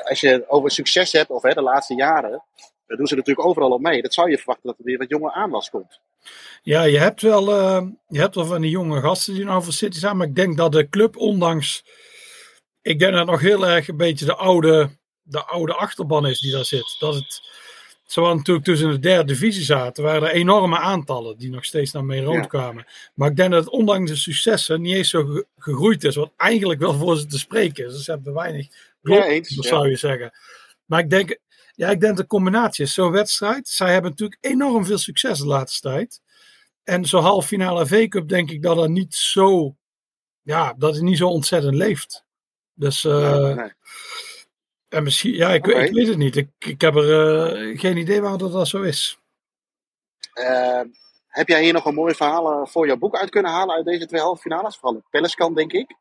als 0.09 0.19
je 0.21 0.45
over 0.47 0.71
succes 0.71 1.11
hebt, 1.11 1.29
of 1.29 1.41
hè, 1.41 1.53
de 1.53 1.61
laatste 1.61 1.95
jaren, 1.95 2.43
dan 2.91 2.99
doen 2.99 3.09
ze 3.09 3.15
natuurlijk 3.15 3.47
overal 3.47 3.71
op 3.71 3.81
mee. 3.81 4.01
Dat 4.01 4.13
zou 4.13 4.29
je 4.29 4.37
verwachten 4.37 4.67
dat 4.67 4.77
er 4.77 4.85
weer 4.85 4.97
wat 4.97 5.09
jonge 5.09 5.33
aanwas 5.33 5.69
komt. 5.69 5.99
Ja, 6.61 6.83
je 6.83 6.97
hebt 6.97 7.21
wel, 7.21 7.49
uh, 7.49 7.87
je 8.07 8.19
hebt 8.19 8.35
wel 8.35 8.45
van 8.45 8.61
die 8.61 8.69
jonge 8.69 9.01
gasten 9.01 9.33
die 9.33 9.45
nou 9.45 9.63
voor 9.63 9.73
City 9.73 9.99
zijn. 9.99 10.17
Maar 10.17 10.27
ik 10.27 10.35
denk 10.35 10.57
dat 10.57 10.71
de 10.71 10.89
club, 10.89 11.17
ondanks. 11.17 11.83
Ik 12.81 12.99
denk 12.99 13.11
dat 13.11 13.21
het 13.21 13.29
nog 13.29 13.41
heel 13.41 13.67
erg 13.67 13.87
een 13.87 13.97
beetje 13.97 14.25
de 14.25 14.35
oude, 14.35 14.89
de 15.21 15.45
oude 15.45 15.73
achterban 15.73 16.27
is 16.27 16.39
die 16.39 16.51
daar 16.51 16.65
zit. 16.65 16.95
Dat 16.99 17.13
het. 17.13 17.49
Ze 18.03 18.21
waren 18.21 18.37
natuurlijk 18.37 18.65
tussen 18.65 18.89
de 18.89 18.99
derde 18.99 19.33
divisie 19.33 19.63
zaten, 19.63 20.03
waren 20.03 20.29
er 20.29 20.33
enorme 20.33 20.77
aantallen 20.77 21.37
die 21.37 21.49
nog 21.49 21.65
steeds 21.65 21.91
naar 21.91 22.05
mee 22.05 22.23
rondkwamen. 22.23 22.83
Ja. 22.87 22.93
Maar 23.13 23.29
ik 23.29 23.35
denk 23.35 23.51
dat 23.51 23.63
het 23.63 23.73
ondanks 23.73 24.11
de 24.11 24.17
successen 24.17 24.81
niet 24.81 24.95
eens 24.95 25.09
zo 25.09 25.43
gegroeid 25.57 26.03
is, 26.03 26.15
wat 26.15 26.31
eigenlijk 26.37 26.79
wel 26.79 26.93
voor 26.93 27.17
ze 27.17 27.25
te 27.25 27.37
spreken 27.39 27.85
is. 27.85 27.93
Dus 27.93 28.03
ze 28.03 28.11
hebben 28.11 28.33
weinig 28.33 28.67
ja, 29.01 29.25
eens, 29.25 29.55
dat 29.55 29.65
zou 29.65 29.89
je 29.89 29.95
zeggen. 29.95 30.31
Maar 30.85 30.99
ik 30.99 31.09
denk, 31.09 31.39
ja, 31.75 31.89
ik 31.89 31.99
denk 31.99 32.17
de 32.17 32.27
combinatie 32.27 32.83
is 32.83 32.93
zo'n 32.93 33.11
wedstrijd. 33.11 33.67
Zij 33.67 33.91
hebben 33.91 34.11
natuurlijk 34.11 34.45
enorm 34.45 34.85
veel 34.85 34.97
succes 34.97 35.39
de 35.39 35.45
laatste 35.45 35.89
tijd. 35.89 36.21
En 36.83 37.05
zo'n 37.05 37.23
halve 37.23 37.47
finale 37.47 37.85
V-Cup 37.85 38.27
denk 38.27 38.51
ik 38.51 38.61
dat 38.61 38.77
er 38.77 38.89
niet 38.89 39.15
zo, 39.15 39.75
ja, 40.41 40.73
dat 40.77 40.93
het 40.93 41.03
niet 41.03 41.17
zo 41.17 41.27
ontzettend 41.27 41.75
leeft. 41.75 42.25
Dus, 42.73 43.03
uh, 43.03 43.31
nee, 43.31 43.53
nee. 43.53 43.73
en 44.89 45.03
misschien, 45.03 45.33
ja, 45.33 45.49
ik, 45.49 45.67
okay. 45.67 45.85
ik, 45.85 45.93
weet 45.93 46.07
het 46.07 46.17
niet. 46.17 46.35
Ik, 46.35 46.49
ik 46.59 46.81
heb 46.81 46.95
er 46.95 47.59
uh, 47.61 47.79
geen 47.79 47.97
idee 47.97 48.21
waarom 48.21 48.39
dat, 48.39 48.51
dat 48.51 48.67
zo 48.67 48.81
is. 48.81 49.19
Uh, 50.33 50.81
heb 51.27 51.47
jij 51.47 51.63
hier 51.63 51.73
nog 51.73 51.85
een 51.85 51.93
mooi 51.93 52.15
verhaal 52.15 52.67
voor 52.67 52.87
jouw 52.87 52.97
boek 52.97 53.15
uit 53.15 53.29
kunnen 53.29 53.51
halen 53.51 53.75
uit 53.75 53.85
deze 53.85 54.05
twee 54.05 54.21
halve 54.21 54.41
finales? 54.41 54.77
Vooral 54.77 55.03
Pelleskan, 55.09 55.53
denk 55.53 55.71
ik. 55.71 55.95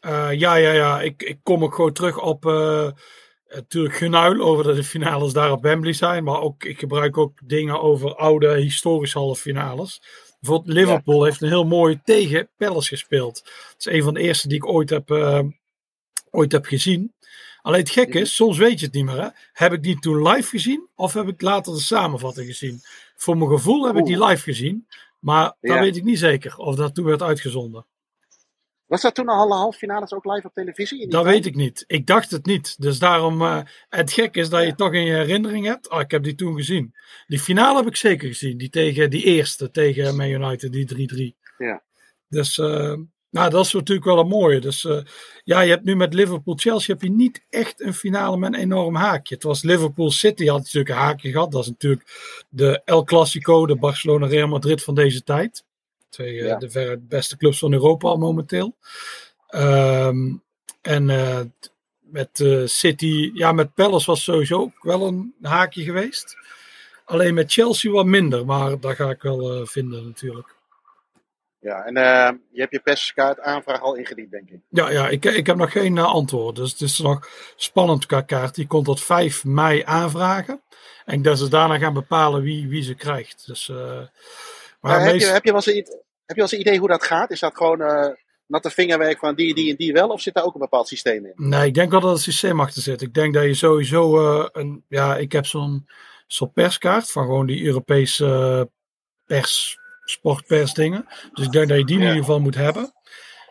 ja, 0.00 0.54
ja, 0.54 0.54
ja. 0.54 1.00
Ik, 1.00 1.22
ik 1.22 1.38
kom 1.42 1.64
ook 1.64 1.74
gewoon 1.74 1.92
terug 1.92 2.20
op 2.20 2.44
natuurlijk 3.54 3.94
genuil 3.94 4.40
over 4.40 4.64
dat 4.64 4.76
de 4.76 4.84
finales 4.84 5.32
daar 5.32 5.52
op 5.52 5.62
Wembley 5.62 5.92
zijn. 5.92 6.24
Maar 6.24 6.40
ook, 6.40 6.64
ik 6.64 6.78
gebruik 6.78 7.18
ook 7.18 7.38
dingen 7.44 7.80
over 7.80 8.14
oude 8.14 8.56
historische 8.56 9.18
halve 9.18 9.40
finales. 9.40 10.02
Bijvoorbeeld 10.40 10.76
Liverpool 10.76 11.18
ja. 11.18 11.24
heeft 11.24 11.42
een 11.42 11.48
heel 11.48 11.66
mooi 11.66 12.00
tegen 12.04 12.48
Palace 12.56 12.88
gespeeld. 12.88 13.42
Dat 13.44 13.74
is 13.78 13.86
een 13.86 14.02
van 14.02 14.14
de 14.14 14.20
eerste 14.20 14.48
die 14.48 14.56
ik 14.56 14.66
ooit 14.66 14.90
heb, 14.90 15.10
uh, 15.10 15.40
ooit 16.30 16.52
heb 16.52 16.64
gezien. 16.64 17.14
Alleen 17.62 17.80
het 17.80 17.90
gekke 17.90 18.18
is, 18.18 18.34
soms 18.34 18.58
weet 18.58 18.80
je 18.80 18.86
het 18.86 18.94
niet 18.94 19.04
meer. 19.04 19.22
Hè? 19.22 19.28
Heb 19.52 19.72
ik 19.72 19.82
die 19.82 19.98
toen 19.98 20.28
live 20.28 20.48
gezien 20.48 20.88
of 20.94 21.12
heb 21.12 21.28
ik 21.28 21.40
later 21.40 21.72
de 21.72 21.80
samenvatting 21.80 22.46
gezien? 22.46 22.80
Voor 23.16 23.36
mijn 23.36 23.50
gevoel 23.50 23.86
heb 23.86 23.96
ik 23.96 24.04
die 24.04 24.24
live 24.24 24.42
gezien. 24.42 24.86
Maar 25.18 25.56
ja. 25.60 25.72
dat 25.72 25.78
weet 25.78 25.96
ik 25.96 26.04
niet 26.04 26.18
zeker 26.18 26.56
of 26.56 26.76
dat 26.76 26.94
toen 26.94 27.04
werd 27.04 27.22
uitgezonden. 27.22 27.86
Was 28.90 29.02
dat 29.02 29.14
toen 29.14 29.28
al 29.28 29.52
halve 29.52 29.78
finales 29.78 30.12
ook 30.12 30.24
live 30.24 30.46
op 30.46 30.54
televisie? 30.54 31.08
Dat 31.08 31.22
tijd? 31.22 31.34
weet 31.34 31.46
ik 31.46 31.54
niet. 31.54 31.84
Ik 31.86 32.06
dacht 32.06 32.30
het 32.30 32.46
niet. 32.46 32.80
Dus 32.82 32.98
daarom, 32.98 33.42
uh, 33.42 33.60
het 33.88 34.12
gek 34.12 34.36
is 34.36 34.48
dat 34.48 34.60
je 34.60 34.66
het 34.66 34.76
toch 34.76 34.92
in 34.92 35.04
je 35.04 35.12
herinnering 35.12 35.66
hebt. 35.66 35.90
Oh, 35.90 36.00
ik 36.00 36.10
heb 36.10 36.22
die 36.22 36.34
toen 36.34 36.56
gezien. 36.56 36.94
Die 37.26 37.38
finale 37.38 37.78
heb 37.78 37.86
ik 37.86 37.96
zeker 37.96 38.28
gezien. 38.28 38.58
Die, 38.58 38.68
tegen, 38.68 39.10
die 39.10 39.24
eerste 39.24 39.70
tegen 39.70 40.16
Man 40.16 40.28
United, 40.28 40.72
die 40.72 41.34
3-3. 41.34 41.36
Ja. 41.58 41.82
Dus, 42.28 42.58
uh, 42.58 42.94
nou, 43.30 43.50
dat 43.50 43.64
is 43.64 43.72
natuurlijk 43.72 44.06
wel 44.06 44.18
een 44.18 44.28
mooie. 44.28 44.60
Dus 44.60 44.84
uh, 44.84 45.02
ja, 45.44 45.60
je 45.60 45.70
hebt 45.70 45.84
nu 45.84 45.96
met 45.96 46.14
Liverpool-Chelsea 46.14 46.94
heb 46.94 47.02
je 47.02 47.10
niet 47.10 47.46
echt 47.50 47.80
een 47.80 47.94
finale 47.94 48.36
met 48.36 48.54
een 48.54 48.60
enorm 48.60 48.94
haakje. 48.94 49.34
Het 49.34 49.44
was 49.44 49.62
Liverpool-City, 49.62 50.46
had 50.46 50.58
natuurlijk 50.58 50.94
een 50.94 51.04
haakje 51.04 51.30
gehad. 51.30 51.52
Dat 51.52 51.62
is 51.62 51.68
natuurlijk 51.68 52.04
de 52.48 52.82
El 52.84 53.04
Clasico, 53.04 53.66
de 53.66 53.76
Barcelona-Real 53.76 54.48
Madrid 54.48 54.82
van 54.82 54.94
deze 54.94 55.22
tijd. 55.22 55.64
Twee 56.10 56.34
ja. 56.34 56.56
de 56.56 56.70
verre 56.70 56.98
beste 56.98 57.36
clubs 57.36 57.58
van 57.58 57.72
Europa 57.72 58.08
al 58.08 58.18
momenteel. 58.18 58.76
Um, 59.54 60.42
en 60.82 61.08
uh, 61.08 61.40
met 62.00 62.38
uh, 62.38 62.66
City, 62.66 63.30
ja, 63.34 63.52
met 63.52 63.74
Palace 63.74 64.06
was 64.06 64.24
sowieso 64.24 64.60
ook 64.60 64.82
wel 64.82 65.06
een 65.06 65.34
haakje 65.42 65.82
geweest. 65.82 66.36
Alleen 67.04 67.34
met 67.34 67.52
Chelsea 67.52 67.90
wat 67.90 68.06
minder, 68.06 68.46
maar 68.46 68.80
daar 68.80 68.94
ga 68.94 69.10
ik 69.10 69.22
wel 69.22 69.66
vinden 69.66 70.04
natuurlijk. 70.04 70.54
Ja, 71.58 71.84
en 71.84 71.94
je 72.52 72.60
hebt 72.60 72.72
je 72.72 72.80
perskaart 72.80 73.40
aanvraag 73.40 73.80
al 73.80 73.94
ingediend, 73.94 74.30
denk 74.30 74.50
ik. 74.50 74.60
Ja, 74.68 74.90
ja 74.90 75.08
ik, 75.08 75.24
ik 75.24 75.46
heb 75.46 75.56
nog 75.56 75.72
geen 75.72 75.98
antwoord. 75.98 76.56
Dus 76.56 76.70
het 76.70 76.80
is 76.80 76.98
nog 76.98 77.28
spannend 77.56 78.06
qua 78.06 78.20
kaart. 78.20 78.54
Die 78.54 78.66
komt 78.66 78.84
tot 78.84 79.02
5 79.02 79.44
mei 79.44 79.82
aanvragen. 79.84 80.62
En 81.04 81.22
dat 81.22 81.38
ze 81.38 81.48
daarna 81.48 81.78
gaan 81.78 81.94
bepalen 81.94 82.42
wie, 82.42 82.68
wie 82.68 82.82
ze 82.82 82.94
krijgt. 82.94 83.46
Dus 83.46 83.72
maar 84.80 85.00
meest... 85.00 85.10
heb, 85.10 85.20
je, 85.20 85.26
heb, 85.26 85.44
je 85.44 85.52
wel 85.52 85.62
eens 85.66 85.66
een, 85.66 85.74
heb 85.74 85.86
je 86.26 86.34
wel 86.34 86.44
eens 86.44 86.52
een 86.52 86.60
idee 86.60 86.78
hoe 86.78 86.88
dat 86.88 87.04
gaat? 87.04 87.30
Is 87.30 87.40
dat 87.40 87.56
gewoon 87.56 87.80
uh, 87.80 88.06
natte 88.46 88.70
vingerwerk 88.70 89.18
van 89.18 89.34
die, 89.34 89.54
die 89.54 89.70
en 89.70 89.76
die 89.76 89.92
wel? 89.92 90.08
Of 90.08 90.20
zit 90.20 90.34
daar 90.34 90.44
ook 90.44 90.54
een 90.54 90.60
bepaald 90.60 90.88
systeem 90.88 91.26
in? 91.26 91.32
Nee, 91.34 91.66
ik 91.66 91.74
denk 91.74 91.90
wel 91.90 92.00
dat 92.00 92.12
het 92.12 92.20
systeem 92.20 92.60
achter 92.60 92.82
zit. 92.82 93.02
Ik 93.02 93.14
denk 93.14 93.34
dat 93.34 93.44
je 93.44 93.54
sowieso 93.54 94.20
uh, 94.20 94.46
een. 94.52 94.84
Ja, 94.88 95.16
ik 95.16 95.32
heb 95.32 95.46
zo'n 95.46 95.88
zo'n 96.26 96.52
perskaart 96.52 97.10
van 97.10 97.24
gewoon 97.24 97.46
die 97.46 97.64
Europese 97.64 98.24
uh, 98.24 98.62
pers, 99.24 99.78
sportpersdingen. 100.04 101.06
Dus 101.32 101.46
ik 101.46 101.52
denk 101.52 101.68
dat 101.68 101.78
je 101.78 101.84
die 101.84 101.96
in 101.96 102.02
ieder 102.02 102.16
geval 102.16 102.40
moet 102.40 102.54
hebben. 102.54 102.92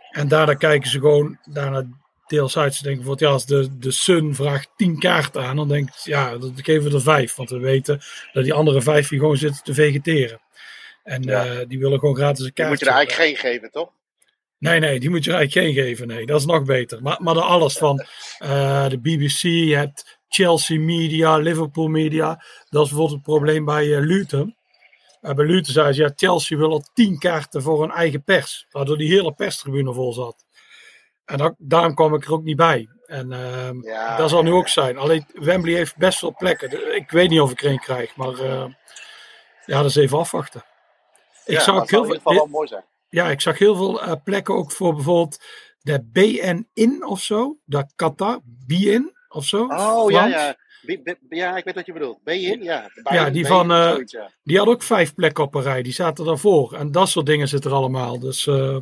En 0.09 0.27
daarna 0.27 0.53
kijken 0.53 0.89
ze 0.89 0.99
gewoon 0.99 1.39
daarna 1.43 1.87
deels 2.27 2.57
uit. 2.57 2.75
Ze 2.75 2.83
denken 2.83 3.01
bijvoorbeeld, 3.01 3.29
ja, 3.29 3.35
als 3.35 3.45
de, 3.45 3.77
de 3.79 3.91
Sun 3.91 4.35
vraagt 4.35 4.69
10 4.75 4.99
kaarten 4.99 5.43
aan, 5.43 5.55
dan 5.55 5.67
denk 5.67 5.89
ik, 5.89 5.95
ja, 5.95 6.37
dan 6.37 6.53
geven 6.55 6.89
we 6.89 6.95
er 6.95 7.01
vijf. 7.01 7.35
Want 7.35 7.49
we 7.49 7.59
weten 7.59 8.01
dat 8.33 8.43
die 8.43 8.53
andere 8.53 8.81
vijf 8.81 9.09
hier 9.09 9.19
gewoon 9.19 9.37
zitten 9.37 9.63
te 9.63 9.73
vegeteren. 9.73 10.41
En 11.09 11.23
ja. 11.23 11.45
uh, 11.45 11.59
die 11.67 11.79
willen 11.79 11.99
gewoon 11.99 12.15
gratis 12.15 12.45
een 12.45 12.53
kaart. 12.53 12.55
Die 12.55 12.67
moet 12.67 12.79
je 12.79 12.85
er 12.85 12.91
eigenlijk 12.91 13.27
geen 13.27 13.51
geven, 13.51 13.71
toch? 13.71 13.91
Nee, 14.57 14.79
nee, 14.79 14.99
die 14.99 15.09
moet 15.09 15.23
je 15.23 15.33
eigenlijk 15.33 15.67
geen 15.67 15.85
geven. 15.85 16.07
Nee, 16.07 16.25
dat 16.25 16.39
is 16.39 16.45
nog 16.45 16.63
beter. 16.63 17.01
Maar, 17.01 17.17
maar 17.21 17.35
er 17.35 17.41
alles 17.41 17.77
van 17.77 18.05
uh, 18.43 18.89
de 18.89 18.99
BBC, 18.99 19.41
je 19.41 19.75
hebt 19.75 20.19
Chelsea 20.27 20.79
Media, 20.79 21.37
Liverpool 21.37 21.87
Media. 21.87 22.27
Dat 22.69 22.83
is 22.83 22.89
bijvoorbeeld 22.89 23.11
het 23.11 23.21
probleem 23.21 23.65
bij 23.65 23.85
uh, 23.85 23.99
Luton. 23.99 24.55
Uh, 25.21 25.33
bij 25.33 25.45
Luton 25.45 25.73
zei 25.73 25.93
ze, 25.93 26.01
ja, 26.01 26.11
Chelsea 26.15 26.57
wil 26.57 26.71
al 26.71 26.89
tien 26.93 27.19
kaarten 27.19 27.61
voor 27.61 27.81
hun 27.81 27.91
eigen 27.91 28.23
pers. 28.23 28.65
Waardoor 28.69 28.97
die 28.97 29.09
hele 29.09 29.33
perstribune 29.33 29.93
vol 29.93 30.13
zat. 30.13 30.45
En 31.25 31.37
dat, 31.37 31.55
daarom 31.57 31.95
kwam 31.95 32.13
ik 32.13 32.25
er 32.25 32.33
ook 32.33 32.43
niet 32.43 32.57
bij. 32.57 32.89
En 33.05 33.31
uh, 33.31 33.69
ja, 33.81 34.17
dat 34.17 34.29
zal 34.29 34.43
nu 34.43 34.51
ook 34.51 34.67
zijn. 34.67 34.97
Alleen 34.97 35.25
Wembley 35.33 35.73
heeft 35.73 35.97
best 35.97 36.21
wel 36.21 36.35
plekken. 36.37 36.95
Ik 36.95 37.11
weet 37.11 37.29
niet 37.29 37.41
of 37.41 37.51
ik 37.51 37.63
er 37.63 37.69
een 37.69 37.79
krijg, 37.79 38.15
maar 38.15 38.43
ja, 39.65 39.81
dat 39.81 39.85
is 39.85 39.95
even 39.95 40.17
afwachten. 40.17 40.63
Ik 41.49 41.55
ja, 41.55 41.63
zag 41.63 41.89
heel 41.89 42.05
veel. 42.05 42.19
wel 42.23 42.45
mooi 42.45 42.67
zijn. 42.67 42.83
Ja, 43.09 43.29
ik 43.29 43.41
zag 43.41 43.57
heel 43.57 43.75
veel 43.75 44.03
uh, 44.03 44.13
plekken 44.23 44.55
ook 44.55 44.71
voor 44.71 44.93
bijvoorbeeld 44.93 45.43
de 45.81 46.03
BN-in 46.11 47.05
of 47.05 47.21
zo. 47.21 47.57
De 47.63 47.85
Qatar 47.95 48.39
BN 48.43 49.13
of 49.29 49.45
zo. 49.45 49.65
Oh 49.65 50.11
ja, 50.11 50.25
ja. 50.25 50.55
Ja, 51.29 51.57
ik 51.57 51.63
weet 51.63 51.75
wat 51.75 51.85
je 51.85 51.93
bedoelt. 51.93 52.23
BN, 52.23 52.59
ja. 52.61 52.89
ja, 53.03 53.29
die 53.29 53.45
van. 53.45 53.71
Uh, 53.71 53.89
zoiets, 53.89 54.11
ja. 54.11 54.31
Die 54.43 54.57
had 54.57 54.67
ook 54.67 54.83
vijf 54.83 55.13
plekken 55.15 55.43
op 55.43 55.55
een 55.55 55.61
rij. 55.61 55.81
Die 55.81 55.93
zaten 55.93 56.25
daarvoor. 56.25 56.73
En 56.73 56.91
dat 56.91 57.09
soort 57.09 57.25
dingen 57.25 57.47
zitten 57.47 57.71
er 57.71 57.77
allemaal. 57.77 58.19
Dus. 58.19 58.45
Uh, 58.45 58.77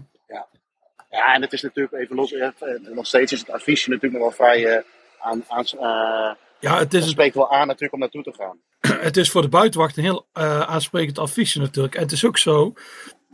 ja, 1.10 1.34
en 1.34 1.42
het 1.42 1.54
is 1.54 1.62
natuurlijk 1.62 1.94
even 1.94 2.16
los. 2.16 2.36
Nog 2.82 3.08
steeds 3.08 3.32
is 3.32 3.40
het 3.40 3.50
adviesje 3.50 3.90
natuurlijk 3.90 4.22
nog 4.22 4.38
wel 4.38 4.48
vrij 4.48 4.84
aan. 5.20 5.44
aan 5.48 5.66
ja, 6.60 6.78
het 6.78 6.94
is. 6.94 7.02
Het 7.02 7.10
spreekt 7.10 7.36
wel 7.36 7.52
aan 7.52 7.68
natuurlijk 7.68 7.94
om 7.94 8.00
naartoe 8.00 8.24
te 8.24 8.34
gaan. 8.34 8.60
Het 9.08 9.18
is 9.18 9.32
voor 9.32 9.42
de 9.42 9.50
buitenwacht 9.50 9.98
een 9.98 10.04
heel 10.04 10.28
uh, 10.34 10.60
aansprekend 10.62 11.20
adviesje 11.20 11.60
natuurlijk. 11.60 11.96
En 11.96 12.02
het 12.02 12.12
is 12.12 12.26
ook 12.26 12.38
zo. 12.38 12.74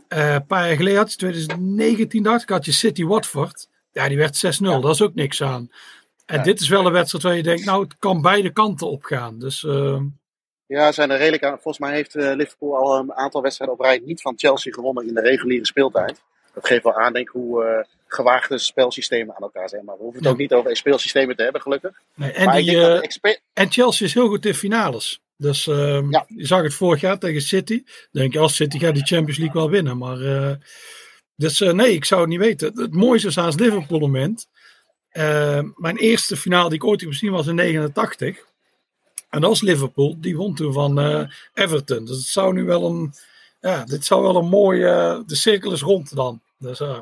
een 0.08 0.46
paar 0.46 0.66
jaar 0.66 0.76
geleden 0.76 0.98
had 0.98 1.10
je 1.10 1.16
2019 1.16 2.22
dacht 2.22 2.42
ik 2.42 2.48
had 2.48 2.64
je 2.64 2.72
City 2.72 3.04
Watford. 3.04 3.68
Ja, 3.92 4.08
die 4.08 4.16
werd 4.16 4.44
6-0. 4.46 4.48
Ja. 4.58 4.78
Dat 4.78 4.94
is 4.94 5.02
ook 5.02 5.14
niks 5.14 5.42
aan. 5.42 5.70
En 6.26 6.36
ja. 6.36 6.42
dit 6.42 6.60
is 6.60 6.68
wel 6.68 6.86
een 6.86 6.92
wedstrijd 6.92 7.24
waar 7.24 7.36
je 7.36 7.42
denkt, 7.42 7.64
nou, 7.64 7.82
het 7.82 7.98
kan 7.98 8.22
beide 8.22 8.52
kanten 8.52 8.86
opgaan. 8.86 9.38
Dus. 9.38 9.66
Ja, 10.66 10.92
zijn 10.92 11.10
er 11.10 11.18
redelijk 11.18 11.44
aan. 11.44 11.52
Volgens 11.52 11.78
mij 11.78 11.92
heeft 11.92 12.14
Liverpool 12.14 12.76
al 12.76 12.98
een 12.98 13.12
aantal 13.12 13.42
wedstrijden 13.42 13.76
op 13.76 13.84
rij 13.84 14.02
niet 14.04 14.20
van 14.20 14.34
Chelsea 14.36 14.72
gewonnen 14.72 15.06
in 15.06 15.14
de 15.14 15.20
reguliere 15.20 15.66
speeltijd 15.66 16.22
dat 16.54 16.66
geeft 16.66 16.84
wel 16.84 16.98
aan, 16.98 17.12
denk 17.12 17.26
ik, 17.26 17.32
hoe 17.32 17.64
uh, 17.64 17.84
gewaagde 18.14 18.58
spelsystemen 18.58 19.36
aan 19.36 19.42
elkaar 19.42 19.68
zijn. 19.68 19.84
Maar 19.84 19.96
we 19.96 20.02
hoeven 20.02 20.18
het 20.18 20.28
ja. 20.28 20.34
ook 20.34 20.40
niet 20.40 20.52
over 20.52 20.76
speelsystemen 20.76 21.36
te 21.36 21.42
hebben, 21.42 21.60
gelukkig. 21.60 22.00
Nee, 22.14 22.32
en, 22.32 22.62
die, 22.62 22.70
uh, 22.70 23.02
expert... 23.02 23.40
en 23.52 23.72
Chelsea 23.72 24.06
is 24.06 24.14
heel 24.14 24.28
goed 24.28 24.46
in 24.46 24.54
finales. 24.54 25.20
Dus 25.36 25.66
uh, 25.66 26.10
ja. 26.10 26.24
je 26.28 26.46
zag 26.46 26.62
het 26.62 26.74
vorig 26.74 27.00
jaar 27.00 27.18
tegen 27.18 27.42
City. 27.42 27.84
Denk 28.10 28.32
je, 28.32 28.38
als 28.38 28.54
City 28.54 28.78
gaat 28.78 28.94
die 28.94 29.06
Champions 29.06 29.38
League 29.38 29.60
wel 29.60 29.70
winnen. 29.70 29.98
Maar 29.98 30.20
uh, 30.20 30.52
dus 31.36 31.58
nee, 31.58 31.92
ik 31.92 32.04
zou 32.04 32.20
het 32.20 32.30
niet 32.30 32.38
weten. 32.38 32.72
Het 32.74 32.94
mooiste 32.94 33.28
is 33.28 33.38
aan 33.38 33.46
het 33.46 33.60
Liverpool 33.60 33.98
moment. 33.98 34.48
mijn 35.76 35.96
eerste 35.96 36.36
finale 36.36 36.68
die 36.68 36.78
ik 36.78 36.84
ooit 36.84 37.00
heb 37.00 37.10
gezien 37.10 37.30
was 37.30 37.46
in 37.46 37.54
89. 37.54 38.38
En 39.30 39.40
dat 39.40 39.50
was 39.50 39.60
Liverpool. 39.60 40.16
Die 40.20 40.36
won 40.36 40.54
toen 40.54 40.72
van 40.72 41.28
Everton. 41.54 42.04
Dus 42.04 42.16
het 42.16 42.26
zou 42.26 42.52
nu 42.52 42.64
wel 42.64 42.84
een 42.84 43.14
ja, 43.64 43.84
dit 43.84 44.04
zou 44.04 44.22
wel 44.22 44.36
een 44.36 44.48
mooie. 44.48 45.22
de 45.26 45.34
cirkel 45.34 45.72
is 45.72 45.80
rond 45.80 46.14
dan. 46.16 46.40
Dus, 46.58 46.80
uh, 46.80 46.98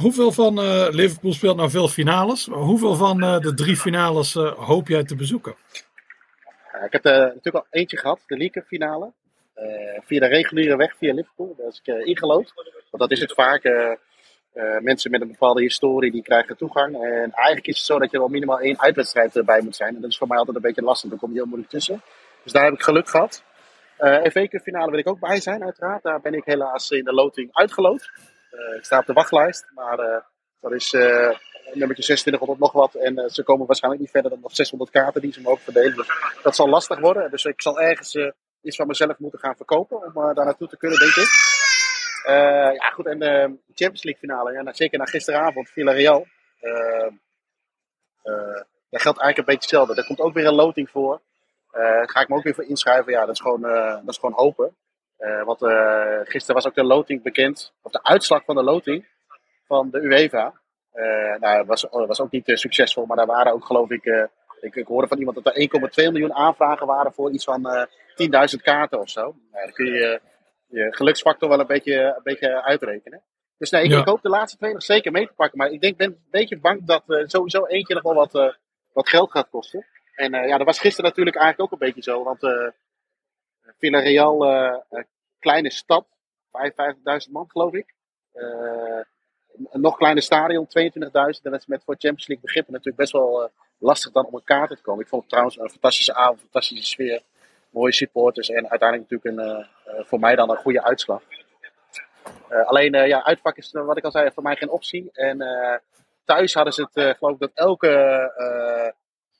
hoeveel 0.00 0.32
van 0.32 0.58
uh, 0.58 0.86
Liverpool 0.90 1.32
speelt 1.32 1.56
nou 1.56 1.70
veel 1.70 1.88
finales? 1.88 2.46
Hoeveel 2.46 2.94
van 2.94 3.24
uh, 3.24 3.38
de 3.38 3.54
drie 3.54 3.76
finales 3.76 4.34
hoop 4.56 4.88
jij 4.88 5.04
te 5.04 5.16
bezoeken? 5.16 5.54
ik 6.84 6.92
heb 6.92 7.04
er 7.04 7.18
natuurlijk 7.18 7.56
al 7.56 7.66
eentje 7.70 7.96
gehad, 7.96 8.20
de 8.26 8.36
League 8.36 8.62
finale. 8.62 9.12
via 10.06 10.20
de 10.20 10.26
reguliere 10.26 10.76
weg, 10.76 10.96
via 10.96 11.14
Liverpool. 11.14 11.54
Daar 11.58 11.66
is 11.66 11.80
ik 11.84 12.06
ingelood. 12.06 12.52
Want 12.90 13.02
dat 13.02 13.10
is 13.10 13.20
het 13.20 13.32
vaak. 13.32 13.62
mensen 14.80 15.10
met 15.10 15.20
een 15.20 15.28
bepaalde 15.28 15.60
historie 15.60 16.10
die 16.10 16.22
krijgen 16.22 16.56
toegang. 16.56 16.94
En 16.94 17.30
eigenlijk 17.32 17.66
is 17.66 17.76
het 17.76 17.86
zo 17.86 17.98
dat 17.98 18.10
je 18.10 18.18
wel 18.18 18.28
minimaal 18.28 18.60
één 18.60 18.80
uitwedstrijd 18.80 19.42
bij 19.44 19.60
moet 19.60 19.76
zijn. 19.76 19.94
En 19.94 20.00
dat 20.00 20.10
is 20.10 20.18
voor 20.18 20.28
mij 20.28 20.38
altijd 20.38 20.56
een 20.56 20.62
beetje 20.62 20.82
lastig. 20.82 21.10
Daar 21.10 21.18
kom 21.18 21.30
je 21.30 21.36
heel 21.36 21.46
moeilijk 21.46 21.70
tussen. 21.70 22.02
Dus 22.42 22.52
daar 22.52 22.64
heb 22.64 22.72
ik 22.72 22.82
geluk 22.82 23.08
gehad. 23.08 23.42
Uh, 23.98 24.24
FA 24.30 24.46
Cup 24.46 24.62
finale 24.62 24.90
wil 24.90 24.98
ik 24.98 25.08
ook 25.08 25.20
bij 25.20 25.40
zijn, 25.40 25.64
uiteraard. 25.64 26.02
Daar 26.02 26.20
ben 26.20 26.34
ik 26.34 26.44
helaas 26.44 26.90
in 26.90 27.04
de 27.04 27.12
loting 27.12 27.48
uitgeloot. 27.52 28.10
Uh, 28.54 28.76
ik 28.76 28.84
sta 28.84 28.98
op 28.98 29.06
de 29.06 29.12
wachtlijst, 29.12 29.70
maar 29.74 29.98
uh, 29.98 30.16
dat 30.60 30.72
is 30.72 30.92
nummertje 31.72 32.02
2600 32.02 32.58
nog 32.58 32.72
wat. 32.72 32.94
En 32.94 33.30
ze 33.30 33.42
komen 33.42 33.66
waarschijnlijk 33.66 34.02
niet 34.02 34.12
verder 34.12 34.30
dan 34.30 34.40
nog 34.40 34.54
600 34.54 34.90
kaarten 34.90 35.20
die 35.20 35.32
ze 35.32 35.40
mogen 35.40 35.62
verdelen. 35.62 35.96
Dus 35.96 36.08
dat 36.42 36.56
zal 36.56 36.68
lastig 36.68 36.98
worden. 36.98 37.30
Dus 37.30 37.44
ik 37.44 37.62
zal 37.62 37.80
ergens 37.80 38.16
iets 38.62 38.76
van 38.76 38.86
mezelf 38.86 39.18
moeten 39.18 39.38
gaan 39.38 39.56
verkopen 39.56 39.96
om 39.96 40.34
daar 40.34 40.44
naartoe 40.44 40.68
te 40.68 40.76
kunnen, 40.76 40.98
denk 40.98 41.14
ik. 41.14 41.28
ja, 42.80 42.90
goed. 42.90 43.06
En 43.06 43.18
de 43.18 43.58
Champions 43.74 44.02
League 44.02 44.20
finale, 44.20 44.52
ja, 44.52 44.62
nou, 44.62 44.76
zeker 44.76 44.98
na 44.98 45.04
gisteravond, 45.04 45.68
Villarreal. 45.70 46.26
daar 48.90 49.00
geldt 49.00 49.20
eigenlijk 49.20 49.38
een 49.38 49.44
beetje 49.44 49.76
hetzelfde. 49.76 49.94
Er 49.94 50.06
komt 50.06 50.20
ook 50.20 50.34
weer 50.34 50.46
een 50.46 50.54
loting 50.54 50.90
voor. 50.90 51.20
Uh, 51.72 52.02
ga 52.04 52.20
ik 52.20 52.28
me 52.28 52.36
ook 52.36 52.42
weer 52.42 52.54
voor 52.54 52.64
inschrijven. 52.64 53.12
Ja, 53.12 53.20
dat 53.26 53.34
is 53.34 53.40
gewoon, 53.40 53.60
dat 54.04 54.08
is 54.08 54.18
gewoon 54.18 54.34
hopen. 54.34 54.76
Uh, 55.18 55.44
want 55.44 55.58
gisteren 56.28 56.54
was 56.54 56.66
ook 56.66 56.74
de 56.74 56.84
loting 56.84 57.22
bekend, 57.22 57.72
of 57.82 57.92
de 57.92 58.02
uitslag 58.02 58.44
van 58.44 58.54
de 58.54 58.62
loting 58.62 59.06
van 59.66 59.90
de 59.90 60.00
UEFA. 60.00 60.60
nou, 61.40 61.56
dat 61.56 61.66
was, 61.66 61.86
was 61.90 62.20
ook 62.20 62.30
niet 62.30 62.50
succesvol, 62.54 63.06
maar 63.06 63.16
daar 63.16 63.26
waren 63.26 63.52
ook, 63.52 63.64
geloof 63.64 63.90
ik, 63.90 64.04
ik, 64.60 64.74
ik 64.74 64.86
hoorde 64.86 65.08
van 65.08 65.18
iemand 65.18 65.44
dat 65.44 65.56
er 65.56 65.68
1,2 66.06 66.12
miljoen 66.12 66.34
aanvragen 66.34 66.86
waren 66.86 67.12
voor 67.12 67.32
iets 67.32 67.44
van 67.44 67.88
10.000 68.56 68.62
kaarten 68.62 69.00
of 69.00 69.08
zo. 69.08 69.20
Nou, 69.22 69.64
dan 69.64 69.72
kun 69.72 69.86
je 69.86 70.20
je 70.66 70.94
geluksfactor 70.94 71.48
wel 71.48 71.60
een 71.60 71.66
beetje, 71.66 72.02
een 72.02 72.22
beetje 72.22 72.62
uitrekenen. 72.62 73.22
Dus 73.58 73.70
nee, 73.70 73.84
ik, 73.84 73.90
ja. 73.90 73.98
ik, 73.98 74.06
hoop 74.06 74.22
de 74.22 74.28
laatste 74.28 74.58
twee 74.58 74.72
nog 74.72 74.82
zeker 74.82 75.12
mee 75.12 75.26
te 75.26 75.32
pakken. 75.32 75.58
Maar 75.58 75.70
ik 75.70 75.80
denk, 75.80 75.96
ben 75.96 76.10
een 76.10 76.26
beetje 76.30 76.58
bang 76.58 76.86
dat 76.86 77.02
sowieso 77.06 77.64
eentje 77.66 77.94
nog 77.94 78.02
wel 78.02 78.14
wat, 78.14 78.56
wat 78.92 79.08
geld 79.08 79.30
gaat 79.30 79.48
kosten. 79.50 79.86
En 80.14 80.32
ja, 80.32 80.56
dat 80.56 80.66
was 80.66 80.78
gisteren 80.78 81.08
natuurlijk 81.10 81.36
eigenlijk 81.36 81.72
ook 81.72 81.80
een 81.80 81.86
beetje 81.86 82.02
zo. 82.02 82.22
Want 82.22 82.40
Villarreal, 83.78 84.46
uh, 84.46 85.02
kleine 85.38 85.70
stad, 85.70 86.06
55.000 86.52 87.30
man 87.30 87.44
geloof 87.48 87.72
ik. 87.72 87.94
een 89.70 89.80
nog 89.80 89.96
kleiner 89.96 90.22
stadion, 90.22 90.66
22.000. 90.66 90.72
En 91.02 91.32
dat 91.42 91.60
is 91.60 91.66
met 91.66 91.82
voor 91.84 91.94
Champions 91.98 92.26
League 92.26 92.44
begrippen 92.44 92.72
natuurlijk 92.72 92.98
best 92.98 93.12
wel 93.12 93.50
lastig 93.78 94.12
dan 94.12 94.26
om 94.26 94.34
een 94.34 94.44
kaart 94.44 94.70
te 94.70 94.82
komen. 94.82 95.02
Ik 95.02 95.08
vond 95.08 95.22
het 95.22 95.30
trouwens 95.30 95.58
een 95.58 95.70
fantastische 95.70 96.14
avond, 96.14 96.40
fantastische 96.40 96.84
sfeer. 96.84 97.22
Mooie 97.70 97.92
supporters 97.92 98.48
en 98.48 98.70
uiteindelijk 98.70 99.10
natuurlijk 99.10 99.48
een, 99.48 99.66
voor 100.04 100.18
mij 100.18 100.34
dan 100.34 100.50
een 100.50 100.56
goede 100.56 100.82
uitslag. 100.82 101.22
alleen 102.64 102.92
ja, 102.92 103.24
uitvak 103.24 103.56
is 103.56 103.72
wat 103.72 103.96
ik 103.96 104.04
al 104.04 104.10
zei 104.10 104.30
voor 104.30 104.42
mij 104.42 104.56
geen 104.56 104.70
optie. 104.70 105.10
En 105.12 105.38
thuis 106.24 106.54
hadden 106.54 106.72
ze 106.72 106.88
het 106.92 107.16
geloof 107.16 107.34
ik 107.34 107.40
dat 107.40 107.50
elke 107.54 107.88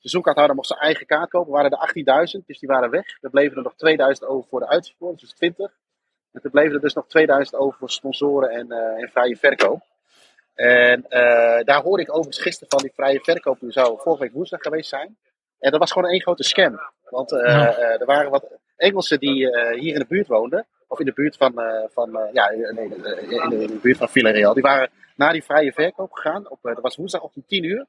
seizoenkaarthouder 0.05 0.55
mocht 0.55 0.67
zijn 0.67 0.79
eigen 0.79 1.05
kaart 1.05 1.29
kopen. 1.29 1.51
waren 1.51 1.71
er 1.71 2.37
18.000, 2.39 2.45
dus 2.45 2.59
die 2.59 2.69
waren 2.69 2.89
weg. 2.89 3.05
Er 3.21 3.29
bleven 3.29 3.57
er 3.57 3.63
nog 3.63 3.75
2000 3.75 4.27
over 4.27 4.49
voor 4.49 4.59
de 4.59 4.67
uitverkoop, 4.67 5.19
dus 5.19 5.33
20. 5.33 5.71
En 6.31 6.39
er 6.43 6.49
bleven 6.49 6.73
er 6.73 6.81
dus 6.81 6.93
nog 6.93 7.07
2000 7.07 7.55
over 7.55 7.77
voor 7.77 7.89
sponsoren 7.89 8.49
en, 8.49 8.65
uh, 8.71 9.01
en 9.01 9.09
vrije 9.09 9.35
verkoop. 9.35 9.81
En 10.53 11.05
uh, 11.09 11.63
daar 11.63 11.81
hoorde 11.81 12.03
ik 12.03 12.09
overigens 12.09 12.41
gisteren 12.41 12.69
van 12.69 12.79
die 12.79 12.91
vrije 12.95 13.19
verkoop. 13.19 13.59
Die 13.59 13.71
zou 13.71 13.99
vorige 13.99 14.23
week 14.23 14.33
woensdag 14.33 14.61
geweest 14.61 14.89
zijn. 14.89 15.17
En 15.59 15.71
dat 15.71 15.79
was 15.79 15.91
gewoon 15.91 16.09
één 16.09 16.21
grote 16.21 16.43
scam. 16.43 16.79
Want 17.09 17.31
uh, 17.31 17.39
ja. 17.39 17.77
er 17.77 18.05
waren 18.05 18.31
wat 18.31 18.45
Engelsen 18.75 19.19
die 19.19 19.33
hier 19.79 19.93
in 19.93 19.99
de 19.99 20.05
buurt 20.07 20.27
woonden. 20.27 20.65
Of 20.87 20.99
in 20.99 21.05
de 21.05 21.13
buurt 21.13 21.37
van, 21.37 21.53
van 21.93 22.29
ja, 22.33 22.49
nee, 22.49 22.83
in 22.83 23.01
de, 23.01 23.57
in 23.59 23.67
de 23.67 23.79
buurt 23.81 23.97
van 23.97 24.09
Villarreal. 24.09 24.53
Die 24.53 24.63
waren 24.63 24.89
naar 25.15 25.31
die 25.31 25.43
vrije 25.43 25.71
verkoop 25.71 26.11
gegaan. 26.11 26.49
Op, 26.49 26.59
dat 26.61 26.81
was 26.81 26.95
woensdag 26.95 27.21
om 27.21 27.31
10 27.47 27.63
uur. 27.63 27.85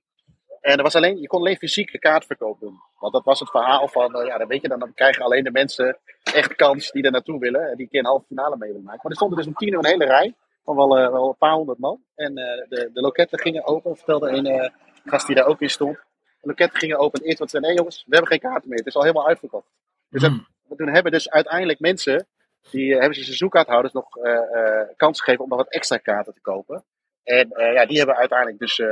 En 0.66 0.76
er 0.76 0.82
was 0.82 0.94
alleen, 0.94 1.20
je 1.20 1.26
kon 1.26 1.40
alleen 1.40 1.56
fysieke 1.56 1.99
kaartverkoop 1.99 2.61
doen. 2.61 2.80
Want 2.99 3.12
dat 3.12 3.25
was 3.25 3.40
het 3.40 3.50
verhaal 3.50 3.88
van, 3.88 4.20
uh, 4.20 4.26
ja, 4.26 4.38
dan 4.38 4.49
weet 4.49 4.62
je, 4.62 4.68
dan, 4.68 4.78
dan 4.78 4.94
krijgen 4.94 5.25
alleen 5.25 5.44
de 5.44 5.50
mensen 5.50 5.99
echt 6.23 6.54
kans 6.54 6.90
die 6.90 7.02
er 7.02 7.11
naartoe 7.11 7.38
willen. 7.38 7.70
En 7.70 7.76
die 7.76 7.85
een 7.85 7.90
keer 7.90 8.00
een 8.00 8.06
halve 8.06 8.26
finale 8.26 8.56
mee 8.56 8.68
willen 8.68 8.85
maken. 8.85 9.00
Maar 9.02 9.11
er 9.11 9.16
stonden 9.16 9.38
dus 9.38 9.46
om 9.46 9.54
tien 9.54 9.73
uur 9.73 9.78
een 9.78 9.87
hele 9.87 10.04
rij 10.04 10.35
van 10.64 10.76
wel, 10.76 10.99
uh, 10.99 11.11
wel 11.11 11.28
een 11.28 11.37
paar 11.37 11.52
honderd 11.52 11.78
man. 11.78 12.02
En 12.14 12.38
uh, 12.38 12.44
de, 12.68 12.90
de 12.92 13.00
loketten 13.00 13.38
gingen 13.38 13.66
open, 13.66 13.96
vertelde 13.96 14.28
een 14.28 14.73
gast 15.04 15.26
die 15.26 15.37
daar 15.37 15.46
ook 15.46 15.61
in 15.61 15.70
stond. 15.70 15.96
De 16.40 16.49
loketten 16.49 16.78
gingen 16.78 16.99
open 16.99 17.20
en 17.20 17.26
eerst 17.26 17.38
wat 17.38 17.50
zei, 17.50 17.62
nee 17.62 17.75
jongens, 17.75 18.04
we 18.06 18.16
hebben 18.16 18.30
geen 18.30 18.50
kaarten 18.50 18.68
meer. 18.68 18.78
Het 18.78 18.87
is 18.87 18.96
al 18.96 19.02
helemaal 19.02 19.28
uitverkocht. 19.28 19.68
Dus 20.08 20.23
hmm. 20.23 20.46
toen 20.76 20.88
hebben 20.88 21.12
dus 21.12 21.30
uiteindelijk 21.30 21.80
mensen, 21.80 22.26
die 22.70 22.92
hebben 22.92 23.14
ze 23.14 23.25
seizoenkaarthouders 23.25 23.92
nog 23.92 24.08
kans 24.96 25.20
gegeven 25.20 25.44
om 25.44 25.50
nog 25.50 25.58
wat 25.58 25.73
extra 25.73 25.96
kaarten 25.96 26.35
te 26.35 26.40
kopen. 26.40 26.85
En 27.23 27.49
ja, 27.56 27.87
die 27.87 27.99
hebben 27.99 28.16
uiteindelijk 28.16 28.58
dus. 28.58 28.82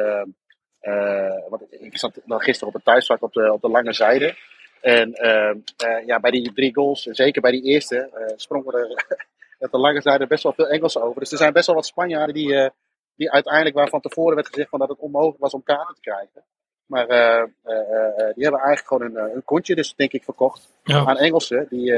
Want 1.48 1.62
ik 1.70 1.98
zat 1.98 2.20
dan 2.24 2.40
gisteren 2.40 2.68
op 2.68 2.74
het 2.74 2.84
thuisvak 2.84 3.22
op 3.22 3.32
de, 3.32 3.52
op 3.52 3.60
de 3.60 3.68
lange 3.68 3.92
zijde. 3.92 4.36
En 4.80 5.10
ja, 6.06 6.20
bij 6.20 6.30
die 6.30 6.52
drie 6.52 6.74
goals, 6.74 7.02
zeker 7.02 7.40
bij 7.40 7.50
die 7.50 7.62
eerste, 7.62 8.10
sprongen 8.36 8.74
er 8.74 9.06
op 9.66 9.70
de 9.70 9.78
lange 9.78 10.00
zijde 10.00 10.26
best 10.26 10.42
wel 10.42 10.52
veel 10.52 10.68
Engelsen 10.68 11.02
over. 11.02 11.20
Dus 11.20 11.32
er 11.32 11.38
zijn 11.38 11.52
best 11.52 11.66
wel 11.66 11.74
wat 11.74 11.86
Spanjaarden 11.86 12.34
die, 12.34 12.70
die 13.16 13.30
uiteindelijk, 13.30 13.74
waar 13.74 13.88
van 13.88 14.00
tevoren 14.00 14.34
werd 14.34 14.48
gezegd 14.48 14.68
van 14.68 14.78
dat 14.78 14.88
het 14.88 14.98
onmogelijk 14.98 15.40
was 15.40 15.54
om 15.54 15.62
kaarten 15.62 15.94
te 15.94 16.00
krijgen. 16.00 16.44
Maar 16.86 17.10
uh, 17.10 17.42
uh, 17.64 18.34
die 18.34 18.42
hebben 18.42 18.60
eigenlijk 18.60 18.86
gewoon 18.86 19.02
een, 19.02 19.34
een 19.34 19.44
kontje, 19.44 19.74
dus 19.74 19.94
denk 19.94 20.12
ik, 20.12 20.24
verkocht 20.24 20.68
aan 20.82 21.16
Engelsen. 21.16 21.66
Die, 21.68 21.94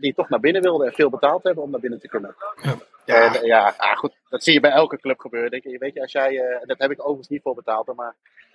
die 0.00 0.14
toch 0.14 0.28
naar 0.28 0.40
binnen 0.40 0.62
wilden 0.62 0.86
en 0.86 0.92
veel 0.92 1.10
betaald 1.10 1.42
hebben 1.42 1.62
om 1.62 1.70
naar 1.70 1.80
binnen 1.80 2.00
te 2.00 2.08
kunnen. 2.08 2.34
Ja, 2.62 2.76
ja. 3.06 3.34
En, 3.34 3.46
ja 3.46 3.74
ah, 3.76 3.96
goed, 3.96 4.14
dat 4.28 4.42
zie 4.42 4.52
je 4.52 4.60
bij 4.60 4.70
elke 4.70 4.98
club 5.00 5.18
gebeuren. 5.18 5.50
Denk 5.50 5.62
je, 5.62 5.78
weet 5.78 5.94
je, 5.94 6.00
als 6.00 6.12
jij, 6.12 6.60
dat 6.64 6.78
heb 6.78 6.90
ik 6.90 7.00
overigens 7.00 7.28
niet 7.28 7.42
voor 7.42 7.54
betaald, 7.54 7.94
maar 7.94 8.14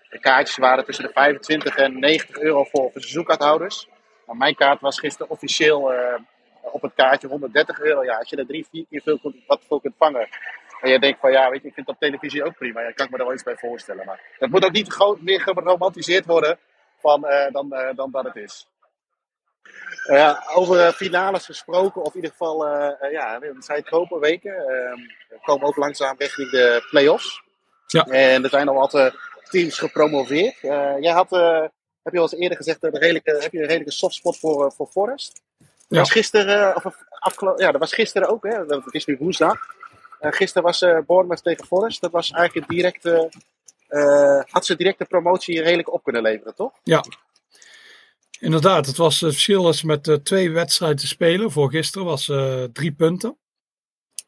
de 0.10 0.20
kaartjes 0.20 0.58
waren 0.58 0.86
tussen 0.86 1.06
de 1.06 1.12
25 1.14 1.76
en 1.76 2.00
90 2.00 2.38
euro 2.40 2.64
voor, 2.64 2.90
seizoenkaarthouders. 2.92 3.88
Maar 4.26 4.36
mijn 4.38 4.56
kaart 4.56 4.82
was 4.82 5.00
gisteren 5.00 5.32
officieel 5.32 5.94
op 6.62 6.82
het 6.82 6.94
kaartje 6.96 7.28
130 7.28 7.80
euro. 7.80 8.04
Ja, 8.04 8.18
als 8.18 8.30
je 8.30 8.36
er 8.36 8.46
drie, 8.46 8.68
vier 8.72 8.86
keer 8.90 9.02
veel, 9.02 9.34
wat 9.48 9.62
voor 9.68 9.82
kunt 9.82 9.96
vangen, 9.98 10.28
en 10.82 10.92
je 10.92 11.00
denkt 11.00 11.20
van 11.20 11.32
ja, 11.32 11.50
weet 11.50 11.62
je, 11.62 11.68
ik 11.68 11.74
vind 11.74 11.88
het 11.88 11.96
op 11.96 12.02
televisie 12.02 12.44
ook 12.44 12.56
prima. 12.56 12.82
Ja, 12.82 12.92
kan 12.92 13.06
ik 13.06 13.12
me 13.12 13.18
er 13.18 13.24
wel 13.24 13.34
iets 13.34 13.44
bij 13.44 13.58
voorstellen. 13.58 14.06
Maar 14.06 14.22
het 14.40 14.52
moet 14.52 14.66
ook 14.66 14.72
niet 14.72 15.18
meer 15.20 15.42
geromantiseerd 15.42 16.26
worden 16.26 16.58
van, 16.98 17.26
dan, 17.52 17.76
dan 17.96 18.12
dat 18.12 18.24
het 18.24 18.36
is. 18.36 18.68
Uh, 20.08 20.50
over 20.54 20.94
finales 20.94 21.46
gesproken, 21.46 22.02
of 22.02 22.08
in 22.08 22.16
ieder 22.16 22.32
geval, 22.32 22.68
ja, 23.12 23.40
we 23.40 23.56
zijn 23.60 23.84
tropenweken. 23.84 24.52
We 25.30 25.40
komen 25.42 25.68
ook 25.68 25.76
langzaam 25.76 26.16
richting 26.18 26.50
de 26.50 26.88
play-offs. 26.90 27.42
Ja. 27.88 28.04
En 28.04 28.44
er 28.44 28.50
zijn 28.50 28.68
al 28.68 28.76
wat 28.76 29.12
teams 29.50 29.78
gepromoveerd. 29.78 30.58
jij 31.00 31.12
had, 31.12 31.30
heb 32.04 32.14
je 32.14 32.18
al 32.18 32.22
eens 32.22 32.36
eerder 32.36 32.58
gezegd, 32.58 32.84
een 32.84 32.98
redelijke, 32.98 33.38
heb 33.40 33.52
je 33.52 33.58
een 33.58 33.66
redelijke 33.66 33.94
softspot 33.94 34.40
voor, 34.40 34.72
voor 34.72 34.88
Forest? 34.88 35.42
Ja. 35.88 36.00
was 36.00 36.12
gisteren, 36.12 36.76
of 36.76 36.96
ja, 37.56 37.72
dat 37.72 37.80
was 37.80 37.94
gisteren 37.94 38.30
ook, 38.30 38.44
hè? 38.44 38.58
Het 38.66 38.94
is 38.94 39.06
nu 39.06 39.18
woensdag. 39.20 39.60
Uh, 40.22 40.32
gisteren 40.32 40.64
was 40.64 40.82
uh, 40.82 40.98
Bournemouth 41.06 41.44
tegen 41.44 41.66
Forest. 41.66 42.02
Dat 42.02 42.12
was 42.12 42.32
eigenlijk 42.32 42.70
een 42.70 42.76
directe. 42.76 43.30
Uh, 43.90 44.42
had 44.50 44.66
ze 44.66 44.76
directe 44.76 45.06
promotie 45.06 45.62
redelijk 45.62 45.94
op 45.94 46.04
kunnen 46.04 46.22
leveren, 46.22 46.56
toch? 46.56 46.72
Ja. 46.84 47.04
Inderdaad, 48.42 48.86
het 48.86 48.98
was 48.98 49.20
het 49.20 49.32
verschil 49.32 49.70
is 49.70 49.84
met 49.84 50.20
twee 50.24 50.52
wedstrijden 50.52 50.98
te 50.98 51.08
spelen. 51.08 51.52
Voor 51.52 51.70
gisteren 51.70 52.08
was 52.08 52.26
drie 52.74 52.92
punten. 52.92 53.38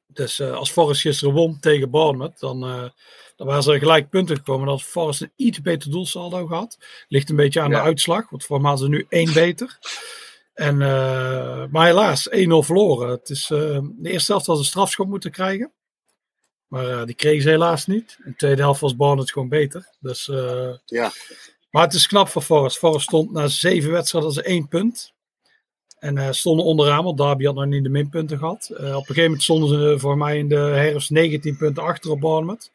Dus 0.08 0.42
als 0.42 0.72
Forest 0.72 1.02
gisteren 1.02 1.34
won 1.34 1.60
tegen 1.60 1.90
Bournemouth, 1.90 2.40
dan, 2.40 2.60
dan 3.36 3.48
waren 3.48 3.64
ze 3.64 3.80
gelijk 3.80 4.10
punten 4.10 4.36
gekomen. 4.36 4.66
Dan 4.66 4.76
had 4.76 4.84
Forest 4.84 5.22
een 5.22 5.32
iets 5.36 5.62
beter 5.62 5.92
doelsaldo 5.92 6.46
gehad. 6.46 6.78
Ligt 7.08 7.30
een 7.30 7.36
beetje 7.36 7.62
aan 7.62 7.70
de 7.70 7.80
uitslag, 7.80 8.30
want 8.30 8.46
voor 8.46 8.62
mij 8.62 8.78
ze 8.78 8.88
nu 8.88 9.06
één 9.10 9.34
beter. 9.34 9.78
En, 10.54 10.78
maar 11.72 11.86
helaas, 11.86 12.30
1-0 12.30 12.32
verloren. 12.34 13.10
Het 13.10 13.30
is, 13.30 13.48
de 13.48 13.94
eerste 14.02 14.32
helft 14.32 14.48
was 14.48 14.60
een 14.60 14.66
strafschop 14.66 15.08
moeten 15.08 15.32
krijgen. 15.32 15.72
Maar 16.68 16.90
uh, 16.90 17.06
die 17.06 17.16
kregen 17.16 17.42
ze 17.42 17.50
helaas 17.50 17.86
niet. 17.86 18.18
In 18.24 18.32
de 18.32 18.38
tweede 18.38 18.62
helft 18.62 18.82
was 18.82 19.18
het 19.18 19.32
gewoon 19.32 19.50
beter. 19.50 19.90
Dus, 20.00 20.26
ja. 20.86 21.12
Maar 21.74 21.84
het 21.84 21.94
is 21.94 22.08
knap 22.08 22.28
voor 22.28 22.42
Forest. 22.42 22.78
Forest 22.78 23.06
stond 23.06 23.32
na 23.32 23.48
zeven 23.48 23.92
wedstrijden 23.92 24.30
als 24.30 24.42
één 24.42 24.68
punt. 24.68 25.14
En 26.00 26.18
uh, 26.18 26.32
stonden 26.32 26.66
onderaan, 26.66 27.04
want 27.04 27.18
Derby 27.18 27.46
had 27.46 27.56
nog 27.56 27.66
niet 27.66 27.84
de 27.84 27.90
minpunten 27.90 28.38
gehad. 28.38 28.68
op 28.72 28.80
een 28.80 28.94
gegeven 28.94 29.24
moment 29.24 29.44
stonden 29.44 29.70
ze 29.70 30.00
voor 30.00 30.18
mij 30.18 30.38
in 30.38 30.48
de 30.48 30.56
herfst 30.56 31.10
19 31.10 31.58
punten 31.58 31.84
achter 31.84 32.12
op 32.12 32.20
Bournemouth. 32.20 32.72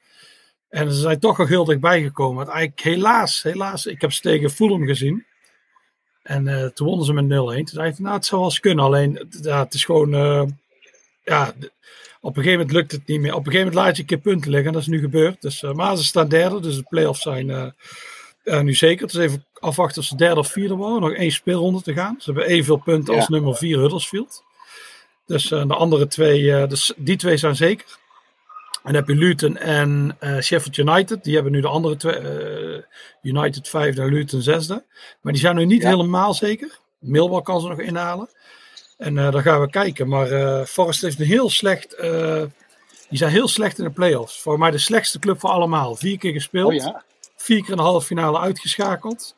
En 0.69 0.93
ze 0.93 1.01
zijn 1.01 1.19
toch 1.19 1.39
al 1.39 1.47
heel 1.47 1.65
dichtbij 1.65 2.03
gekomen. 2.03 2.47
eigenlijk 2.47 2.81
helaas, 2.81 3.43
helaas, 3.43 3.87
ik 3.87 4.01
heb 4.01 4.13
ze 4.13 4.21
tegen 4.21 4.51
Fulham 4.51 4.87
gezien. 4.87 5.27
En 6.23 6.73
toen 6.75 6.87
wonnen 6.87 7.07
ze 7.07 7.13
met 7.13 7.25
0-1. 7.25 7.29
Toen 7.29 7.65
dacht 7.73 7.89
ik, 7.89 7.99
nou 7.99 8.15
het 8.15 8.27
zou 8.27 8.41
wel 8.41 8.51
eens 8.51 8.61
kunnen. 8.61 8.85
Alleen, 8.85 9.29
het 9.43 9.75
is 9.75 9.85
gewoon, 9.85 10.11
ja, 11.25 11.53
op 12.21 12.37
een 12.37 12.43
gegeven 12.43 12.51
moment 12.59 12.73
lukt 12.73 12.93
het 12.93 13.07
niet 13.07 13.21
meer. 13.21 13.35
Op 13.35 13.47
een 13.47 13.53
gegeven 13.53 13.67
moment 13.67 13.87
laat 13.87 13.97
je 13.97 14.03
een 14.03 14.09
keer 14.09 14.19
punten 14.19 14.51
liggen. 14.51 14.73
Dat 14.73 14.83
is 14.83 14.89
nu 14.89 15.01
gebeurd. 15.01 15.43
Dus, 15.43 15.63
maar 15.63 15.97
ze 15.97 16.05
staan 16.05 16.29
derde. 16.29 16.61
Dus 16.61 16.77
de 16.77 16.87
play-offs 16.89 17.23
zijn 17.23 17.75
uh, 18.49 18.61
nu 18.61 18.75
zeker. 18.75 19.07
Het 19.07 19.15
is 19.15 19.21
even 19.21 19.45
afwachten 19.59 20.03
of 20.03 20.09
ze 20.09 20.17
derde 20.17 20.41
of 20.41 20.49
vierde 20.49 20.75
worden. 20.75 21.01
Nog 21.01 21.13
één 21.13 21.31
speelronde 21.31 21.83
te 21.83 21.93
gaan. 21.93 22.17
Ze 22.19 22.33
hebben 22.33 22.51
evenveel 22.51 22.77
punten 22.77 23.15
als 23.15 23.29
nummer 23.29 23.57
vier 23.57 23.79
Huddersfield. 23.79 24.45
Dus 25.27 25.49
de 25.49 25.75
andere 25.75 26.07
twee, 26.07 26.67
dus 26.67 26.93
die 26.97 27.17
twee 27.17 27.37
zijn 27.37 27.57
zeker. 27.57 27.87
En 28.83 28.93
dan 28.93 28.95
heb 28.95 29.09
je 29.09 29.15
Luton 29.15 29.57
en 29.57 30.17
Sheffield 30.43 30.77
United. 30.77 31.25
Die 31.25 31.35
hebben 31.35 31.53
nu 31.53 31.61
de 31.61 31.69
andere 31.69 31.97
twee. 31.97 32.21
United 33.23 33.69
vijfde 33.69 34.03
en 34.03 34.09
Luton 34.09 34.43
zesde. 34.43 34.85
Maar 35.21 35.33
die 35.33 35.43
zijn 35.43 35.57
nu 35.57 35.65
niet 35.65 35.83
helemaal 35.83 36.35
zeker. 36.35 36.79
Millwall 36.99 37.43
kan 37.43 37.61
ze 37.61 37.69
nog 37.69 37.81
inhalen. 37.81 38.29
En 38.97 39.17
uh, 39.17 39.33
dan 39.33 39.43
gaan 39.43 39.61
we 39.61 39.71
kijken. 39.71 40.09
Maar 40.09 40.33
uh, 40.33 40.65
Forest 40.65 41.03
heeft 41.03 41.21
een 41.21 41.27
heel 41.27 41.51
slecht. 41.51 41.97
Uh, 42.01 42.43
die 43.09 43.19
zijn 43.19 43.31
heel 43.31 43.49
slecht 43.49 43.79
in 43.79 43.85
de 43.85 43.91
playoffs. 43.91 44.41
Voor 44.41 44.59
mij 44.59 44.71
de 44.71 44.79
slechtste 44.79 45.19
club 45.19 45.41
van 45.41 45.51
allemaal. 45.51 45.97
Vier 45.97 46.19
keer 46.19 46.33
gespeeld. 46.33 46.73
Oh 46.73 46.75
ja. 46.75 47.05
Vier 47.49 47.61
keer 47.61 47.71
in 47.71 47.77
de 47.77 47.83
halve 47.83 48.07
finale 48.07 48.39
uitgeschakeld. 48.39 49.37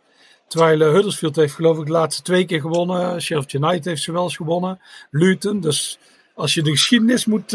Terwijl 0.49 0.81
Huddersfield 0.81 1.37
heeft 1.37 1.55
geloof 1.55 1.79
ik 1.79 1.87
de 1.87 1.93
laatste 1.93 2.23
twee 2.23 2.45
keer 2.45 2.61
gewonnen. 2.61 3.23
Sheffield 3.23 3.53
United 3.53 3.85
heeft 3.85 4.03
ze 4.03 4.13
wel 4.13 4.23
eens 4.23 4.37
gewonnen. 4.37 4.81
Luton. 5.11 5.61
Dus 5.61 5.99
als 6.35 6.55
je 6.55 6.63
de 6.63 6.71
geschiedenis 6.71 7.27
moet. 7.27 7.51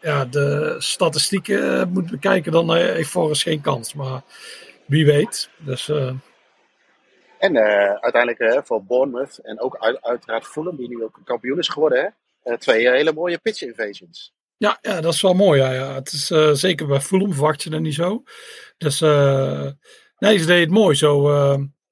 ja, 0.00 0.24
de 0.24 0.74
statistieken 0.78 1.92
moet 1.92 2.10
bekijken. 2.10 2.52
Dan 2.52 2.74
heeft 2.74 3.10
Forest 3.10 3.42
geen 3.42 3.60
kans. 3.60 3.94
Maar 3.94 4.22
wie 4.86 5.06
weet. 5.06 5.50
Dus 5.58 5.92
en 7.38 7.56
uiteindelijk 8.00 8.66
voor 8.66 8.84
Bournemouth 8.84 9.38
en 9.38 9.60
ook 9.60 9.76
uit, 9.76 10.02
uiteraard 10.02 10.46
Fulham, 10.46 10.76
die 10.76 10.88
nu 10.88 11.04
ook 11.04 11.20
kampioen 11.24 11.58
is 11.58 11.68
geworden. 11.68 12.14
Hè? 12.42 12.58
Twee 12.58 12.88
hele 12.88 13.12
mooie 13.12 13.38
pitch 13.38 13.62
invasions. 13.62 14.35
Ja, 14.56 14.78
ja, 14.82 15.00
dat 15.00 15.14
is 15.14 15.20
wel 15.20 15.34
mooi. 15.34 15.60
Ja, 15.60 15.72
ja. 15.72 15.94
Het 15.94 16.12
is 16.12 16.26
zeker 16.60 16.86
bij 16.86 17.00
Fulham 17.00 17.32
verwacht 17.32 17.62
je 17.62 17.70
dat 17.70 17.80
niet 17.80 17.94
zo. 17.94 18.22
Dus 18.78 19.00
nee, 20.18 20.38
ze 20.38 20.46
deed 20.46 20.60
het 20.60 20.70
mooi. 20.70 20.96
Zo, 20.96 21.30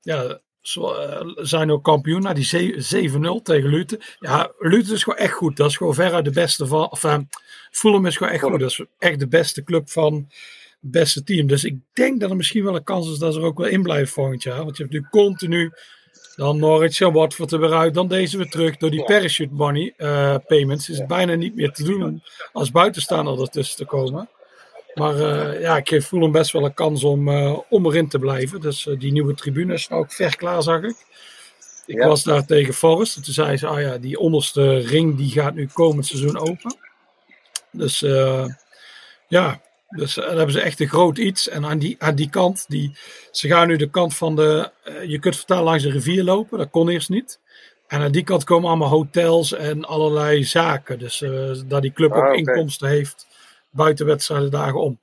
ja, 0.00 0.40
ze 0.60 1.34
zijn 1.36 1.70
ook 1.70 1.84
kampioen. 1.84 2.22
Nou, 2.22 2.34
die 2.34 2.72
7-0 3.38 3.42
tegen 3.42 3.70
Luton. 3.70 4.00
Ja, 4.18 4.52
Luton 4.58 4.94
is 4.94 5.02
gewoon 5.02 5.18
echt 5.18 5.32
goed. 5.32 5.56
Dat 5.56 5.70
is 5.70 5.76
gewoon 5.76 5.94
veruit 5.94 6.24
de 6.24 6.30
beste 6.30 6.66
van. 6.66 6.90
Of, 6.90 7.04
Fulham 7.70 8.06
is 8.06 8.16
gewoon 8.16 8.32
echt 8.32 8.42
goed. 8.42 8.60
Dat 8.60 8.70
is 8.70 8.84
echt 8.98 9.18
de 9.18 9.28
beste 9.28 9.62
club 9.62 9.90
van 9.90 10.30
beste 10.80 11.24
team. 11.24 11.46
Dus 11.46 11.64
ik 11.64 11.76
denk 11.92 12.20
dat 12.20 12.30
er 12.30 12.36
misschien 12.36 12.64
wel 12.64 12.76
een 12.76 12.84
kans 12.84 13.10
is 13.10 13.18
dat 13.18 13.34
ze 13.34 13.40
er 13.40 13.46
ook 13.46 13.58
wel 13.58 13.66
in 13.66 13.82
blijven 13.82 14.12
volgend 14.12 14.42
jaar. 14.42 14.64
Want 14.64 14.76
je 14.76 14.82
hebt 14.82 14.94
nu 14.94 15.06
continu 15.10 15.72
dan 16.36 16.58
Norwich 16.58 17.00
en 17.00 17.12
Watford 17.12 17.52
er 17.52 17.60
weer 17.60 17.74
uit, 17.74 17.94
dan 17.94 18.08
deze 18.08 18.36
weer 18.36 18.50
terug. 18.50 18.76
Door 18.76 18.90
die 18.90 19.04
parachute 19.04 19.54
money 19.54 19.94
uh, 19.98 20.36
payments 20.46 20.88
is 20.88 20.98
het 20.98 21.06
bijna 21.06 21.34
niet 21.34 21.54
meer 21.54 21.72
te 21.72 21.84
doen 21.84 22.22
als 22.52 22.70
buitenstaander 22.70 23.40
ertussen 23.40 23.76
te 23.76 23.84
komen. 23.84 24.28
Maar 24.94 25.16
uh, 25.16 25.60
ja, 25.60 25.76
ik 25.76 25.88
geef 25.88 26.06
Fulham 26.06 26.32
best 26.32 26.52
wel 26.52 26.64
een 26.64 26.74
kans 26.74 27.04
om, 27.04 27.28
uh, 27.28 27.58
om 27.68 27.86
erin 27.86 28.08
te 28.08 28.18
blijven. 28.18 28.60
Dus 28.60 28.88
die 28.98 29.12
nieuwe 29.12 29.34
tribune 29.34 29.72
is 29.72 29.88
nou 29.88 30.02
ook 30.02 30.12
ver 30.12 30.36
klaar, 30.36 30.62
zag 30.62 30.82
ik. 30.82 30.96
Ik 31.86 31.98
was 31.98 32.22
daar 32.22 32.46
tegen 32.46 32.74
Forest. 32.74 33.16
En 33.16 33.22
toen 33.22 33.34
zei 33.34 33.56
ze, 33.56 33.66
ah 33.66 33.80
ja, 33.80 33.98
die 33.98 34.18
onderste 34.18 34.78
ring 34.78 35.16
die 35.16 35.30
gaat 35.30 35.54
nu 35.54 35.68
komend 35.72 36.06
seizoen 36.06 36.38
open. 36.38 36.76
Dus 37.70 38.00
ja, 39.28 39.60
dus 39.96 40.16
uh, 40.16 40.26
dan 40.26 40.36
hebben 40.36 40.54
ze 40.54 40.60
echt 40.60 40.80
een 40.80 40.88
groot 40.88 41.18
iets. 41.18 41.48
En 41.48 41.64
aan 41.64 41.78
die, 41.78 41.96
aan 41.98 42.14
die 42.14 42.30
kant, 42.30 42.64
die, 42.68 42.96
ze 43.30 43.48
gaan 43.48 43.68
nu 43.68 43.76
de 43.76 43.90
kant 43.90 44.16
van 44.16 44.36
de. 44.36 44.70
Uh, 44.84 45.04
je 45.04 45.18
kunt 45.18 45.36
vertalen 45.36 45.64
langs 45.64 45.82
de 45.82 45.90
rivier 45.90 46.24
lopen, 46.24 46.58
dat 46.58 46.70
kon 46.70 46.88
eerst 46.88 47.08
niet. 47.08 47.40
En 47.86 48.00
aan 48.00 48.12
die 48.12 48.24
kant 48.24 48.44
komen 48.44 48.68
allemaal 48.68 48.88
hotels 48.88 49.52
en 49.52 49.84
allerlei 49.84 50.44
zaken. 50.44 50.98
Dus 50.98 51.20
uh, 51.20 51.52
dat 51.66 51.82
die 51.82 51.92
club 51.92 52.12
ook 52.12 52.24
ah, 52.24 52.36
inkomsten 52.36 52.88
heeft 52.88 53.26
buiten 53.70 54.06
wedstrijden 54.06 54.50
dagen 54.50 54.80
om. 54.80 55.00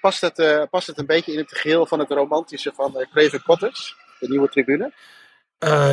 past, 0.00 0.20
het, 0.20 0.66
past 0.70 0.86
het 0.86 0.98
een 0.98 1.06
beetje 1.06 1.32
in 1.32 1.38
het 1.38 1.52
geheel 1.52 1.86
van 1.86 1.98
het 1.98 2.10
romantische 2.10 2.72
van 2.74 3.06
Craven 3.12 3.42
Cottage, 3.42 3.94
de 4.20 4.28
nieuwe 4.28 4.48
tribune? 4.48 4.92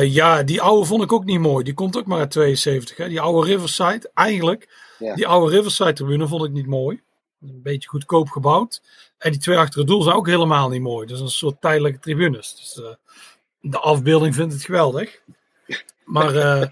ja, 0.00 0.42
die 0.42 0.60
oude 0.60 0.86
vond 0.86 1.02
ik 1.02 1.12
ook 1.12 1.24
niet 1.24 1.40
mooi. 1.40 1.64
Die 1.64 1.74
komt 1.74 1.96
ook 1.96 2.06
maar 2.06 2.18
uit 2.18 2.30
72. 2.30 2.96
Hè? 2.96 3.08
Die 3.08 3.20
oude 3.20 3.46
Riverside, 3.46 4.10
eigenlijk. 4.14 4.68
Die 4.98 5.26
oude 5.26 5.56
Riverside 5.56 5.92
tribune 5.92 6.28
vond 6.28 6.44
ik 6.44 6.50
niet 6.50 6.66
mooi. 6.66 7.02
Een 7.48 7.62
beetje 7.62 7.88
goedkoop 7.88 8.30
gebouwd. 8.30 8.82
En 9.18 9.30
die 9.30 9.40
twee 9.40 9.56
achter 9.56 9.78
het 9.78 9.88
doel 9.88 10.02
zijn 10.02 10.16
ook 10.16 10.26
helemaal 10.26 10.68
niet 10.68 10.80
mooi. 10.80 11.06
Dus 11.06 11.20
een 11.20 11.28
soort 11.28 11.60
tijdelijke 11.60 11.98
tribunes. 11.98 12.56
Dus 12.56 12.76
uh, 12.76 12.94
de 13.60 13.78
afbeelding 13.78 14.34
vindt 14.34 14.52
het 14.52 14.64
geweldig. 14.64 15.20
Maar, 16.04 16.34
uh, 16.34 16.64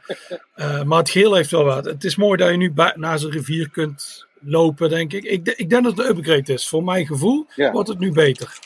uh, 0.56 0.82
maar 0.88 0.98
het 0.98 1.10
geheel 1.10 1.34
heeft 1.34 1.50
wel 1.50 1.64
wat. 1.64 1.84
Het 1.84 2.04
is 2.04 2.16
mooi 2.16 2.36
dat 2.36 2.50
je 2.50 2.56
nu 2.56 2.72
naar 2.94 3.18
zo'n 3.18 3.30
rivier 3.30 3.70
kunt 3.70 4.26
lopen, 4.40 4.88
denk 4.88 5.12
ik. 5.12 5.24
Ik, 5.24 5.48
ik 5.48 5.70
denk 5.70 5.84
dat 5.84 5.96
het 5.96 6.06
een 6.06 6.16
upgrade 6.16 6.52
is. 6.52 6.68
Voor 6.68 6.84
mijn 6.84 7.06
gevoel 7.06 7.46
wordt 7.72 7.88
het 7.88 7.98
nu 7.98 8.12
beter. 8.12 8.58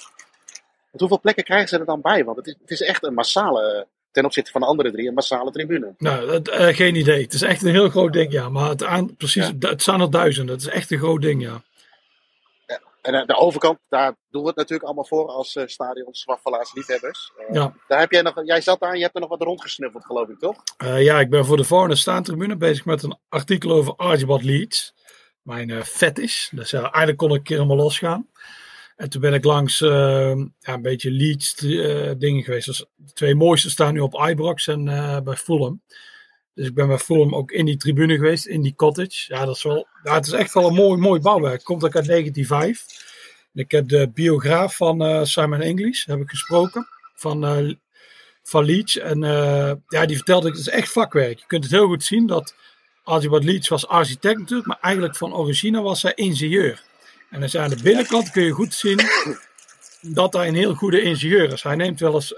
hoeveel 0.90 1.20
plekken 1.20 1.44
krijgen 1.44 1.68
ze 1.68 1.78
er 1.78 1.84
dan 1.84 2.00
bij? 2.00 2.24
Want 2.24 2.36
het 2.36 2.46
is, 2.46 2.54
het 2.60 2.70
is 2.70 2.80
echt 2.80 3.04
een 3.04 3.14
massale 3.14 3.86
ten 4.10 4.24
opzichte 4.24 4.50
van 4.50 4.60
de 4.60 4.66
andere 4.66 4.90
drie 4.90 5.08
een 5.08 5.14
massale 5.14 5.50
tribune. 5.50 5.94
Nou, 5.98 6.26
dat, 6.26 6.50
geen 6.52 6.94
idee. 6.94 7.22
Het 7.22 7.32
is 7.32 7.42
echt 7.42 7.62
een 7.62 7.70
heel 7.70 7.88
groot 7.88 8.12
ding, 8.12 8.32
ja. 8.32 8.48
Maar 8.48 8.68
het, 8.68 8.84
aan, 8.84 9.16
precies, 9.16 9.50
het 9.58 9.82
zijn 9.82 10.00
er 10.00 10.10
duizenden. 10.10 10.54
Het 10.54 10.64
is 10.64 10.72
echt 10.72 10.90
een 10.90 10.98
groot 10.98 11.22
ding, 11.22 11.42
ja. 11.42 11.62
En 13.06 13.26
de 13.26 13.36
overkant, 13.36 13.78
daar 13.88 14.16
doen 14.28 14.42
we 14.42 14.48
het 14.48 14.56
natuurlijk 14.56 14.84
allemaal 14.84 15.04
voor 15.04 15.28
als 15.28 15.54
uh, 15.54 15.66
stadions, 15.66 16.20
Zwaffelaars, 16.20 16.74
liefhebbers. 16.74 17.32
ja. 17.50 17.74
Daar 17.88 17.98
heb 17.98 18.10
jij, 18.10 18.22
nog, 18.22 18.44
jij 18.44 18.60
zat 18.60 18.80
daar 18.80 18.90
en 18.90 18.96
je 18.96 19.02
hebt 19.02 19.14
er 19.14 19.20
nog 19.20 19.30
wat 19.30 19.42
rondgesnuffeld, 19.42 20.04
geloof 20.04 20.28
ik, 20.28 20.38
toch? 20.38 20.62
ja, 20.78 21.20
ik 21.20 21.30
ben 21.30 21.44
voor 21.44 21.56
de 21.56 21.64
volgende 21.64 21.96
staantribune 21.96 22.56
bezig 22.56 22.84
met 22.84 23.02
een 23.02 23.18
artikel 23.28 23.70
over 23.70 23.96
Archibald 23.96 24.42
Leeds. 24.42 24.94
Mijn 25.42 25.84
vet 25.84 26.18
is. 26.18 26.50
Dus 26.54 26.70
ja, 26.70 26.80
eigenlijk 26.80 27.16
kon 27.16 27.30
ik 27.30 27.36
een 27.36 27.42
keer 27.42 27.56
helemaal 27.56 27.76
losgaan. 27.76 28.28
En 28.96 29.10
toen 29.10 29.20
ben 29.20 29.34
ik 29.34 29.44
langs 29.44 29.78
ja, 29.78 30.34
een 30.60 30.82
beetje 30.82 31.10
Leeds 31.10 31.54
dingen 32.18 32.42
geweest. 32.42 32.66
Dus 32.66 32.86
de 32.94 33.12
twee 33.12 33.34
mooiste 33.34 33.70
staan 33.70 33.92
nu 33.92 34.00
op 34.00 34.14
Ibrox 34.28 34.66
en 34.66 34.84
bij 35.24 35.36
Fulham. 35.36 35.82
Dus 36.56 36.66
ik 36.66 36.74
ben 36.74 36.86
bij 36.86 36.98
Fulham 36.98 37.34
ook 37.34 37.50
in 37.50 37.64
die 37.64 37.76
tribune 37.76 38.14
geweest, 38.14 38.46
in 38.46 38.62
die 38.62 38.74
cottage. 38.74 39.34
Ja, 39.34 39.44
dat 39.44 39.56
is 39.56 39.62
wel, 39.62 39.86
het 40.02 40.26
is 40.26 40.32
echt 40.32 40.54
wel 40.54 40.66
een 40.66 40.74
mooi, 40.74 41.00
mooi 41.00 41.20
bouwwerk. 41.20 41.64
Komt 41.64 41.84
ook 41.84 41.94
uit 41.94 42.06
1905. 42.06 42.84
Ik 43.54 43.70
heb 43.70 43.88
de 43.88 44.10
biograaf 44.14 44.76
van 44.76 45.02
uh, 45.02 45.24
Simon 45.24 45.60
English 45.60 46.04
heb 46.06 46.20
ik 46.20 46.30
gesproken, 46.30 46.88
van, 47.14 47.44
uh, 47.44 47.74
van 48.42 48.64
Leach. 48.64 48.96
En 48.96 49.22
uh, 49.22 49.72
ja, 49.88 50.06
die 50.06 50.16
vertelde, 50.16 50.48
het 50.48 50.58
is 50.58 50.68
echt 50.68 50.92
vakwerk. 50.92 51.38
Je 51.38 51.46
kunt 51.46 51.62
het 51.62 51.72
heel 51.72 51.86
goed 51.86 52.04
zien 52.04 52.26
dat 52.26 52.54
Archibald 53.04 53.44
Leach 53.44 53.68
was 53.68 53.88
architect 53.88 54.38
natuurlijk, 54.38 54.68
maar 54.68 54.80
eigenlijk 54.80 55.16
van 55.16 55.34
origine 55.34 55.80
was 55.80 56.02
hij 56.02 56.12
ingenieur. 56.14 56.82
En 57.30 57.40
dus 57.40 57.56
aan 57.56 57.70
de 57.70 57.82
binnenkant 57.82 58.30
kun 58.30 58.44
je 58.44 58.50
goed 58.50 58.74
zien 58.74 59.00
dat 60.00 60.32
hij 60.32 60.48
een 60.48 60.54
heel 60.54 60.74
goede 60.74 61.02
ingenieur 61.02 61.52
is. 61.52 61.62
Hij 61.62 61.76
neemt 61.76 62.00
wel 62.00 62.14
eens 62.14 62.34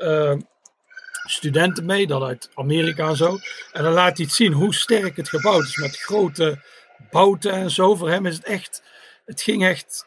studenten 1.25 1.85
mee, 1.85 2.07
dan 2.07 2.23
uit 2.23 2.51
Amerika 2.55 3.09
en 3.09 3.16
zo. 3.16 3.38
En 3.73 3.83
dan 3.83 3.92
laat 3.92 4.16
hij 4.16 4.27
het 4.27 4.35
zien 4.35 4.53
hoe 4.53 4.75
sterk 4.75 5.16
het 5.16 5.29
gebouwd 5.29 5.64
is 5.64 5.77
met 5.77 5.97
grote 5.97 6.59
bouten 7.11 7.53
en 7.53 7.71
zo. 7.71 7.94
Voor 7.94 8.11
hem 8.11 8.27
is 8.27 8.35
het 8.35 8.44
echt, 8.44 8.83
het 9.25 9.42
ging 9.42 9.64
echt, 9.64 10.05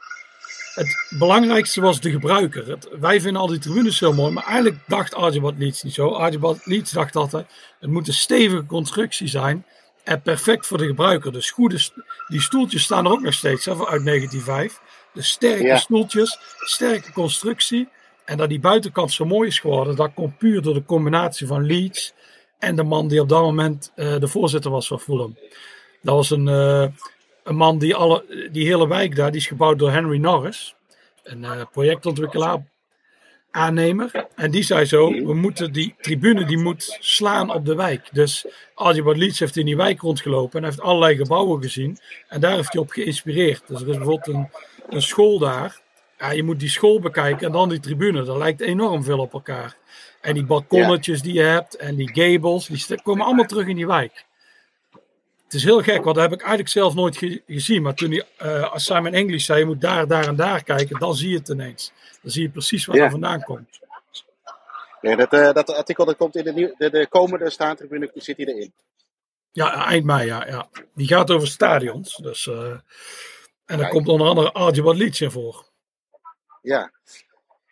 het 0.74 1.06
belangrijkste 1.10 1.82
was 1.82 2.00
de 2.00 2.12
gebruiker. 2.12 2.68
Het, 2.68 2.88
wij 3.00 3.22
vinden 3.22 3.42
al 3.42 3.48
die 3.48 3.60
tribunes 3.60 4.00
heel 4.00 4.14
mooi, 4.14 4.34
maar 4.34 4.46
eigenlijk 4.46 4.78
dacht 4.88 5.14
Archibald 5.14 5.58
Leeds 5.58 5.84
niet 5.84 5.94
zo. 5.94 6.10
Archibald 6.10 6.66
Leeds 6.66 6.92
dacht 6.92 7.16
altijd, 7.16 7.46
het 7.80 7.90
moet 7.90 8.08
een 8.08 8.14
stevige 8.14 8.66
constructie 8.66 9.28
zijn 9.28 9.66
en 10.04 10.22
perfect 10.22 10.68
voor 10.68 10.78
de 10.78 10.88
gebruiker. 10.88 11.32
Dus 11.32 11.52
goede, 11.52 11.80
die 12.28 12.42
stoeltjes 12.42 12.84
staan 12.84 13.06
er 13.06 13.12
ook 13.12 13.22
nog 13.22 13.34
steeds 13.34 13.66
hè, 13.66 13.72
uit 13.72 14.06
1905. 14.06 14.80
De 15.14 15.22
sterke 15.22 15.64
ja. 15.64 15.78
stoeltjes, 15.78 16.40
sterke 16.58 17.12
constructie. 17.12 17.90
En 18.26 18.38
dat 18.38 18.50
die 18.50 18.60
buitenkant 18.60 19.12
zo 19.12 19.26
mooi 19.26 19.48
is 19.48 19.60
geworden, 19.60 19.96
dat 19.96 20.14
komt 20.14 20.38
puur 20.38 20.62
door 20.62 20.74
de 20.74 20.86
combinatie 20.86 21.48
van 21.48 21.66
Leeds 21.66 22.14
en 22.60 22.76
de 22.76 22.84
man 22.84 23.08
die 23.08 23.22
op 23.22 23.30
dat 23.30 23.42
moment 23.42 23.92
uh, 23.96 24.20
de 24.20 24.28
voorzitter 24.28 24.72
was 24.72 24.88
van 24.88 25.00
Fulham. 25.00 25.38
Dat 26.02 26.16
was 26.16 26.30
een, 26.30 26.48
uh, 26.48 26.88
een 27.44 27.56
man 27.56 27.78
die 27.78 27.96
alle, 27.96 28.50
die 28.52 28.66
hele 28.66 28.88
wijk 28.88 29.16
daar, 29.16 29.32
die 29.32 29.40
is 29.40 29.48
gebouwd 29.48 29.80
door 29.80 29.92
Henry 29.92 30.18
Norris, 30.18 30.76
een 31.24 31.42
uh, 31.42 31.62
projectontwikkelaar, 31.72 32.64
aannemer. 33.52 34.28
En 34.36 34.52
die 34.52 34.64
zei 34.64 34.86
zo, 34.86 35.12
we 35.12 35.34
moeten 35.34 35.72
die 35.74 35.96
tribune 36.02 36.46
die 36.46 36.58
moet 36.58 36.98
slaan 37.00 37.54
op 37.54 37.66
de 37.66 37.76
wijk. 37.76 38.10
Dus 38.12 38.46
Archibald 38.74 39.18
Leeds 39.18 39.40
heeft 39.40 39.58
in 39.58 39.66
die 39.66 39.78
wijk 39.78 40.02
rondgelopen 40.02 40.60
en 40.60 40.66
heeft 40.66 40.82
allerlei 40.82 41.16
gebouwen 41.16 41.62
gezien. 41.62 41.98
En 42.28 42.40
daar 42.42 42.56
heeft 42.56 42.74
hij 42.74 42.82
op 42.82 42.90
geïnspireerd. 42.90 43.64
Dus 43.68 43.82
er 43.82 43.90
is 43.90 43.98
bijvoorbeeld 43.98 44.36
een, 44.36 44.50
een 44.90 45.02
school 45.02 45.40
daar 45.40 45.82
ja, 46.22 46.32
je 46.32 46.44
moet 46.44 46.60
die 46.60 46.70
school 46.70 47.00
bekijken 47.00 47.46
en 47.48 47.52
dan 47.52 47.70
die 47.70 47.80
tribune. 47.80 48.24
Dat 48.24 48.38
lijkt 48.38 48.62
enorm 48.62 49.04
veel 49.04 49.20
op 49.20 49.34
elkaar. 49.34 49.78
En 50.22 50.34
die 50.34 50.46
balkonnetjes 50.46 51.22
die 51.22 51.34
je 51.34 51.42
hebt 51.42 51.76
en 51.76 51.96
die 51.96 52.10
gables, 52.14 52.66
die 52.66 53.02
komen 53.02 53.26
allemaal 53.26 53.46
terug 53.46 53.68
in 53.68 53.76
die 53.76 53.88
wijk. 53.88 54.26
Het 55.44 55.54
is 55.54 55.64
heel 55.64 55.82
gek, 55.82 56.04
want 56.04 56.16
dat 56.16 56.24
heb 56.24 56.34
ik 56.34 56.40
eigenlijk 56.40 56.70
zelf 56.70 56.94
nooit 56.94 57.18
ge 57.18 57.42
gezien. 57.48 57.82
Maar 57.82 57.94
toen 57.94 58.12
hij, 58.12 58.26
uh, 58.44 58.76
Simon 58.76 59.14
English 59.14 59.46
zei, 59.46 59.60
je 59.60 59.66
moet 59.66 59.82
daar, 59.82 60.08
daar 60.08 60.28
en 60.28 60.36
daar 60.36 60.64
kijken, 60.64 61.00
dan 61.00 61.16
zie 61.16 61.30
je 61.30 61.38
het 61.38 61.50
ineens. 61.50 61.92
Dan 62.22 62.32
zie 62.32 62.42
je 62.42 62.50
precies 62.50 62.86
waar 62.86 62.96
ja. 62.96 63.04
er 63.04 63.12
vandaan 63.12 63.42
komt. 63.42 63.80
Ja, 65.02 65.16
dat, 65.16 65.34
uh, 65.34 65.54
dat 65.54 65.74
artikel 65.74 66.06
dat 66.06 66.18
komt 66.18 66.36
in 66.36 66.44
de, 66.44 66.54
nieuw, 66.54 66.76
de, 66.78 66.90
de 66.90 67.08
komende 67.08 67.50
staantribune, 67.50 68.12
zit 68.14 68.38
hij 68.38 68.46
erin. 68.46 68.74
Ja, 69.52 69.86
eind 69.86 70.06
mei, 70.06 70.26
ja. 70.26 70.48
ja. 70.48 70.70
Die 70.96 71.08
gaat 71.08 71.32
over 71.32 71.48
stadions. 71.48 72.16
Dus, 72.16 72.46
uh, 72.46 72.74
en 73.66 73.78
daar 73.78 73.90
komt 73.90 74.08
onder 74.08 74.28
andere 74.54 74.96
Leeds 74.96 75.22
in 75.22 75.32
voor. 75.32 75.71
Ja. 76.62 76.92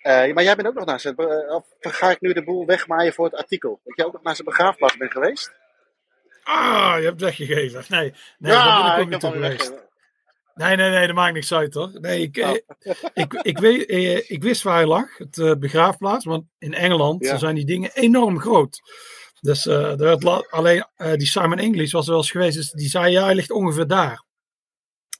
Uh, 0.03 0.33
maar 0.33 0.43
jij 0.43 0.55
bent 0.55 0.67
ook 0.67 0.73
nog 0.73 0.85
naar 0.85 0.99
zijn. 0.99 1.17
Of 1.49 1.65
ga 1.79 2.11
ik 2.11 2.21
nu 2.21 2.33
de 2.33 2.43
boel 2.43 2.65
wegmaaien 2.65 3.13
voor 3.13 3.25
het 3.25 3.35
artikel? 3.35 3.79
Dat 3.83 3.95
jij 3.95 4.05
ook 4.05 4.13
nog 4.13 4.23
naar 4.23 4.35
zijn 4.35 4.47
begraafplaats 4.47 4.97
bent 4.97 5.11
geweest? 5.11 5.51
Ah, 6.43 6.95
je 6.97 7.05
hebt 7.05 7.21
weggegeven. 7.21 7.83
Nee, 7.87 8.13
nee 8.37 8.51
ja, 8.51 8.63
daar 8.63 8.83
ben 8.83 8.93
ik 8.93 9.01
ook 9.01 9.09
niet 9.09 9.19
toe 9.19 9.31
geweest. 9.31 9.73
Nee, 10.53 10.75
nee, 10.75 10.89
nee, 10.89 11.07
dat 11.07 11.15
maakt 11.15 11.33
niks 11.33 11.53
uit 11.53 11.73
hoor. 11.73 11.91
Nee, 11.93 12.21
ik, 12.21 12.37
oh. 12.37 12.55
ik, 13.13 13.33
ik, 13.33 13.57
weet, 13.57 13.85
eh, 13.85 14.29
ik 14.29 14.43
wist 14.43 14.63
waar 14.63 14.75
hij 14.75 14.85
lag, 14.85 15.17
het 15.17 15.59
begraafplaats. 15.59 16.25
Want 16.25 16.45
in 16.57 16.73
Engeland 16.73 17.25
ja. 17.25 17.37
zijn 17.37 17.55
die 17.55 17.65
dingen 17.65 17.91
enorm 17.93 18.39
groot. 18.39 18.81
Dus 19.41 19.65
uh, 19.65 19.93
werd 19.93 20.51
alleen 20.51 20.85
die 20.95 21.27
Simon 21.27 21.59
English 21.59 21.91
was 21.91 22.05
er 22.05 22.11
wel 22.11 22.21
eens 22.21 22.31
geweest. 22.31 22.55
Dus 22.55 22.71
die 22.71 22.89
zei, 22.89 23.11
ja, 23.11 23.23
hij 23.23 23.35
ligt 23.35 23.51
ongeveer 23.51 23.87
daar. 23.87 24.23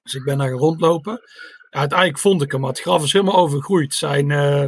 Dus 0.04 0.14
ik 0.14 0.24
ben 0.24 0.38
daar 0.38 0.52
rondlopen 0.52 1.22
uiteindelijk 1.70 2.20
vond 2.20 2.42
ik 2.42 2.52
hem, 2.52 2.62
maar 2.62 2.70
het 2.70 2.80
graf 2.80 3.04
is 3.04 3.14
helemaal 3.14 3.36
overgroeid. 3.36 3.94
Zijn, 3.94 4.30
uh, 4.30 4.62
uh, 4.62 4.68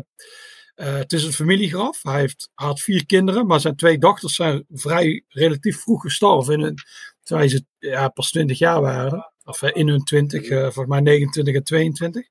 het 0.76 1.14
is 1.14 1.24
een 1.24 1.34
familiegraf. 1.34 2.00
Hij 2.04 2.20
heeft, 2.20 2.50
had 2.54 2.82
vier 2.82 3.06
kinderen, 3.06 3.48
maar 3.48 3.60
zijn 3.60 3.76
twee 3.76 3.98
dochters 3.98 4.36
zijn 4.36 4.66
vrij 4.70 5.24
relatief 5.28 5.82
vroeg 5.82 6.02
gestorven. 6.02 6.60
In 6.60 6.76
terwijl 7.24 7.50
ze 7.50 7.66
ja, 7.80 8.10
pas 8.10 8.30
20 8.30 8.58
jaar 8.58 8.82
waren. 8.82 9.32
Of 9.44 9.62
in 9.62 9.88
hun 9.88 10.04
20, 10.04 10.50
uh, 10.50 10.62
volgens 10.62 10.88
mij 10.88 11.00
29 11.00 11.56
en 11.56 11.64
22. 11.64 12.28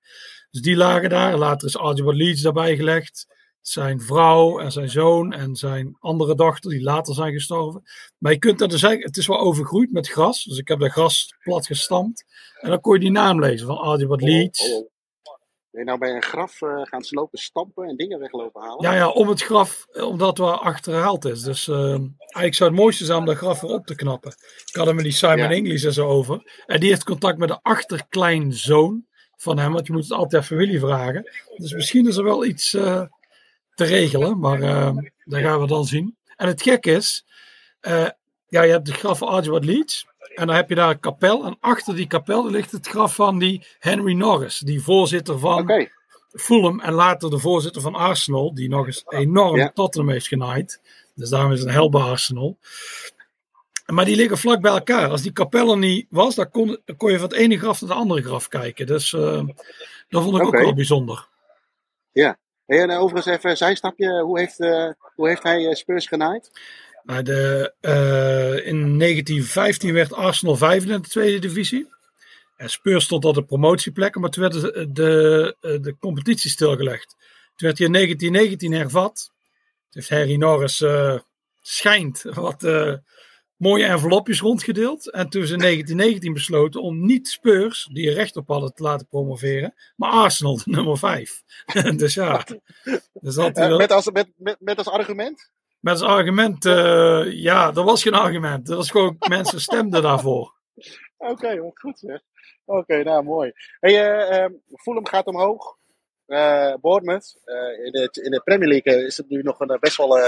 Dus 0.50 0.61
die 0.61 0.76
lagen 0.76 1.11
daar. 1.11 1.37
Later 1.37 1.68
is 1.68 1.76
Archibald 1.76 2.16
Leeds 2.16 2.42
daarbij 2.42 2.76
gelegd 2.76 3.26
zijn 3.61 4.01
vrouw 4.01 4.59
en 4.59 4.73
zijn 4.73 4.90
zoon 4.90 5.33
en 5.33 5.57
zijn 5.57 5.96
andere 5.99 6.35
dochter, 6.35 6.70
die 6.70 6.83
later 6.83 7.14
zijn 7.14 7.33
gestorven. 7.33 7.83
Maar 8.18 8.33
je 8.33 8.38
kunt 8.38 8.59
dat 8.59 8.70
dus 8.70 8.81
zeggen, 8.81 9.03
het 9.03 9.16
is 9.16 9.27
wel 9.27 9.38
overgroeid 9.38 9.92
met 9.92 10.09
gras. 10.09 10.44
Dus 10.44 10.59
ik 10.59 10.68
heb 10.68 10.79
dat 10.79 10.90
gras 10.90 11.35
plat 11.42 11.66
gestampt. 11.66 12.25
En 12.61 12.70
dan 12.70 12.81
kon 12.81 12.94
je 12.94 13.01
die 13.01 13.11
naam 13.11 13.40
lezen 13.40 13.66
van 13.66 13.99
Leeds. 14.23 14.70
Oh, 14.70 14.77
oh, 14.77 14.79
oh. 14.79 14.88
Ben 15.70 15.81
je 15.81 15.87
nou 15.87 15.99
bij 15.99 16.14
een 16.14 16.23
graf 16.23 16.61
uh, 16.61 16.81
gaan 16.83 17.03
slopen, 17.03 17.38
stampen 17.38 17.88
en 17.88 17.96
dingen 17.96 18.18
weglopen 18.18 18.62
halen? 18.62 18.83
Ja, 18.83 18.94
ja, 18.94 19.09
om 19.09 19.29
het 19.29 19.42
graf, 19.42 19.87
eh, 19.90 20.07
omdat 20.07 20.38
het 20.38 20.46
achterhaald 20.46 21.25
is. 21.25 21.42
Dus 21.42 21.66
uh, 21.66 21.77
eigenlijk 21.77 22.55
zou 22.55 22.70
het 22.70 22.79
mooiste 22.79 23.05
zijn 23.05 23.18
om 23.18 23.25
dat 23.25 23.37
graf 23.37 23.61
weer 23.61 23.70
op 23.70 23.87
te 23.87 23.94
knappen. 23.94 24.31
Ik 24.66 24.75
had 24.75 24.87
hem 24.87 24.94
met 24.94 25.05
die 25.05 25.12
Simon 25.12 25.37
ja. 25.37 25.51
English 25.51 25.85
en 25.85 25.92
zo 25.92 26.09
over. 26.09 26.62
En 26.66 26.81
die 26.81 26.88
heeft 26.88 27.05
contact 27.05 27.38
met 27.38 27.49
de 27.49 27.59
achterkleinzoon 27.62 29.07
van 29.37 29.59
hem, 29.59 29.73
want 29.73 29.87
je 29.87 29.92
moet 29.92 30.03
het 30.03 30.12
altijd 30.12 30.44
familie 30.44 30.81
vragen. 30.81 31.31
Dus 31.57 31.73
misschien 31.73 32.09
is 32.09 32.16
er 32.16 32.25
wel 32.25 32.44
iets... 32.44 32.75
Uh, 32.75 33.03
te 33.81 33.87
regelen. 33.87 34.38
Maar 34.38 34.61
uh, 34.61 34.97
dat 35.25 35.40
gaan 35.40 35.61
we 35.61 35.66
dan 35.66 35.85
zien. 35.85 36.16
En 36.37 36.47
het 36.47 36.62
gek 36.62 36.87
is, 36.87 37.25
uh, 37.83 38.09
ja, 38.49 38.62
je 38.62 38.73
hebt 38.73 38.87
de 38.87 38.93
graf 38.93 39.19
van 39.19 39.29
Archibald 39.29 39.64
Leeds. 39.64 40.07
En 40.35 40.47
dan 40.47 40.57
heb 40.57 40.69
je 40.69 40.75
daar 40.75 40.90
een 40.90 41.01
kapel. 41.01 41.45
En 41.45 41.57
achter 41.61 41.95
die 41.97 42.07
kapel 42.07 42.51
ligt 42.51 42.73
het 42.73 42.87
graf 42.87 43.14
van 43.14 43.38
die 43.38 43.66
Henry 43.79 44.12
Norris. 44.12 44.59
Die 44.59 44.83
voorzitter 44.83 45.38
van 45.38 45.62
okay. 45.62 45.90
Fulham. 46.33 46.81
En 46.81 46.93
later 46.93 47.31
de 47.31 47.38
voorzitter 47.38 47.83
van 47.83 47.95
Arsenal. 47.95 48.55
Die 48.55 48.69
nog 48.69 48.87
eens 48.87 49.05
enorm 49.09 49.57
ja. 49.57 49.71
Tottenham 49.75 50.11
heeft 50.11 50.29
genaaid. 50.29 50.81
Dus 51.14 51.29
daarom 51.29 51.53
is 51.53 51.59
het 51.59 51.69
een 51.69 51.75
hel 51.75 51.90
bij 51.90 52.01
Arsenal. 52.01 52.59
Maar 53.87 54.05
die 54.05 54.16
liggen 54.16 54.38
vlak 54.38 54.61
bij 54.61 54.73
elkaar. 54.73 55.11
Als 55.11 55.23
die 55.23 55.33
kapel 55.33 55.71
er 55.71 55.79
niet 55.79 56.07
was, 56.11 56.35
dan 56.35 56.51
kon, 56.51 56.79
kon 56.97 57.11
je 57.11 57.19
van 57.19 57.29
het 57.29 57.38
ene 57.38 57.59
graf 57.59 57.81
naar 57.81 57.90
het 57.90 57.99
andere 57.99 58.23
graf 58.23 58.49
kijken. 58.49 58.87
Dus 58.87 59.12
uh, 59.12 59.43
dat 60.09 60.23
vond 60.23 60.37
ik 60.37 60.47
okay. 60.47 60.61
ook 60.61 60.64
wel 60.64 60.75
bijzonder. 60.75 61.29
Ja, 62.12 62.38
en 62.78 62.90
uh, 62.90 63.00
overigens 63.00 63.37
even 63.37 63.50
een 63.50 63.56
zijstapje. 63.56 64.22
Hoe 64.22 64.38
heeft, 64.38 64.61
uh, 64.61 64.90
hoe 65.14 65.28
heeft 65.28 65.42
hij 65.42 65.61
uh, 65.61 65.74
Spurs 65.74 66.06
genaaid? 66.06 66.50
Nou, 67.02 67.22
de, 67.22 67.72
in 68.64 68.98
1915 68.98 69.92
werd 69.92 70.12
Arsenal 70.12 70.56
vijfde 70.56 70.92
in 70.92 71.02
de 71.02 71.09
tweede 71.09 71.38
divisie. 71.38 71.88
En 72.56 72.70
Spurs 72.70 73.04
stond 73.04 73.24
op 73.24 73.35
de 73.35 73.44
promotieplekken, 73.44 74.20
maar 74.20 74.30
toen 74.30 74.42
werd 74.42 74.62
de, 74.94 75.56
de, 75.61 75.96
competitie 76.00 76.50
stilgelegd. 76.50 77.16
Toen 77.56 77.68
werd 77.68 77.78
hij 77.78 77.87
in 77.87 77.92
1919 77.92 78.72
hervat. 78.72 79.33
Toen 79.90 80.02
Harry 80.09 80.37
Norris 80.37 80.85
schijnt 81.61 82.22
wat 82.22 82.62
mooie 83.61 83.85
envelopjes 83.85 84.40
rondgedeeld. 84.40 85.11
En 85.11 85.29
toen 85.29 85.46
ze 85.46 85.53
in 85.53 85.59
1919 85.59 86.33
besloten 86.33 86.83
om 86.83 87.07
niet 87.07 87.29
Spurs, 87.29 87.88
die 87.92 88.09
er 88.09 88.14
recht 88.14 88.37
op 88.37 88.49
hadden, 88.49 88.75
te 88.75 88.83
laten 88.83 89.07
promoveren, 89.07 89.75
maar 89.96 90.11
Arsenal, 90.11 90.57
de 90.57 90.62
nummer 90.64 90.99
5. 90.99 91.42
dus 91.96 92.14
ja. 92.14 92.44
Dus 93.12 93.35
dat 93.35 93.59
uh, 93.59 93.77
met, 93.77 93.92
als, 93.92 94.11
met, 94.11 94.29
met, 94.37 94.57
met 94.59 94.79
als 94.79 94.88
argument? 94.88 95.51
Met 95.81 95.92
als 95.92 96.03
argument, 96.03 96.64
uh, 96.64 97.33
ja, 97.33 97.75
er 97.75 97.85
was 97.85 98.03
geen 98.03 98.14
argument. 98.14 98.68
Er 98.68 98.77
was 98.77 98.90
gewoon, 98.90 99.16
mensen 99.29 99.61
stemden 99.61 100.03
daarvoor. 100.03 100.55
Oké, 101.16 101.31
okay, 101.31 101.61
wat 101.61 101.79
goed 101.79 101.99
zeg. 101.99 102.20
Oké, 102.64 102.79
okay, 102.79 103.03
nou 103.03 103.25
mooi. 103.25 103.53
Hey, 103.81 104.44
uh, 104.44 104.59
Fulham 104.75 105.07
gaat 105.07 105.27
omhoog. 105.27 105.79
Bournemouth. 106.81 107.37
in, 107.85 107.92
de, 107.92 108.09
in 108.23 108.31
de 108.31 108.40
Premier 108.44 108.68
League 108.68 109.07
is 109.07 109.16
het 109.16 109.29
nu 109.29 109.42
nog 109.42 109.61
een 109.61 109.77
best 109.81 109.96
wel 109.96 110.18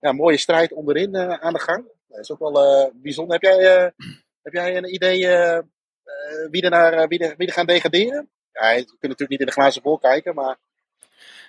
ja, 0.00 0.12
mooie 0.12 0.36
strijd 0.36 0.72
onderin 0.72 1.16
aan 1.16 1.52
de 1.52 1.58
gang. 1.58 1.84
Dat 2.10 2.18
is 2.20 2.30
ook 2.30 2.38
wel 2.38 2.82
uh, 2.84 2.90
bijzonder. 2.94 3.32
Heb 3.40 3.42
jij, 3.42 3.76
uh, 3.84 3.90
heb 4.42 4.52
jij 4.52 4.76
een 4.76 4.94
idee 4.94 5.20
uh, 5.20 5.58
wie, 6.50 6.62
er 6.62 6.70
naar, 6.70 7.08
wie, 7.08 7.18
er, 7.18 7.34
wie 7.36 7.46
er 7.46 7.52
gaan 7.52 7.66
degraderen? 7.66 8.28
ja, 8.52 8.70
je 8.70 8.84
kunt 8.84 9.00
natuurlijk 9.02 9.30
niet 9.30 9.40
in 9.40 9.46
de 9.46 9.52
glazen 9.52 9.82
bol 9.82 9.98
kijken, 9.98 10.34
maar... 10.34 10.58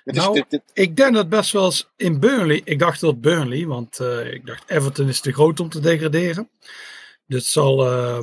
Het 0.04 0.15
is, 0.15 0.21
Nou, 0.21 0.34
dit- 0.34 0.50
dit- 0.50 0.62
Ik 0.74 0.95
denk 0.95 1.13
dat 1.13 1.30
best 1.30 1.52
wel 1.52 1.65
eens 1.65 1.89
in 1.95 2.19
Burnley. 2.19 2.62
Ik 2.63 2.80
dacht 2.80 3.02
dat 3.02 3.21
Burnley, 3.21 3.65
want 3.65 4.00
eh, 4.00 4.34
ik 4.34 4.45
dacht 4.45 4.69
Everton 4.69 5.08
is 5.08 5.19
te 5.21 5.34
groot 5.34 5.60
om 5.60 5.69
te 5.69 5.80
degraderen. 5.80 6.50
Dus 7.28 7.39
het 7.41 7.52
zal, 7.52 7.86
eh, 7.91 8.19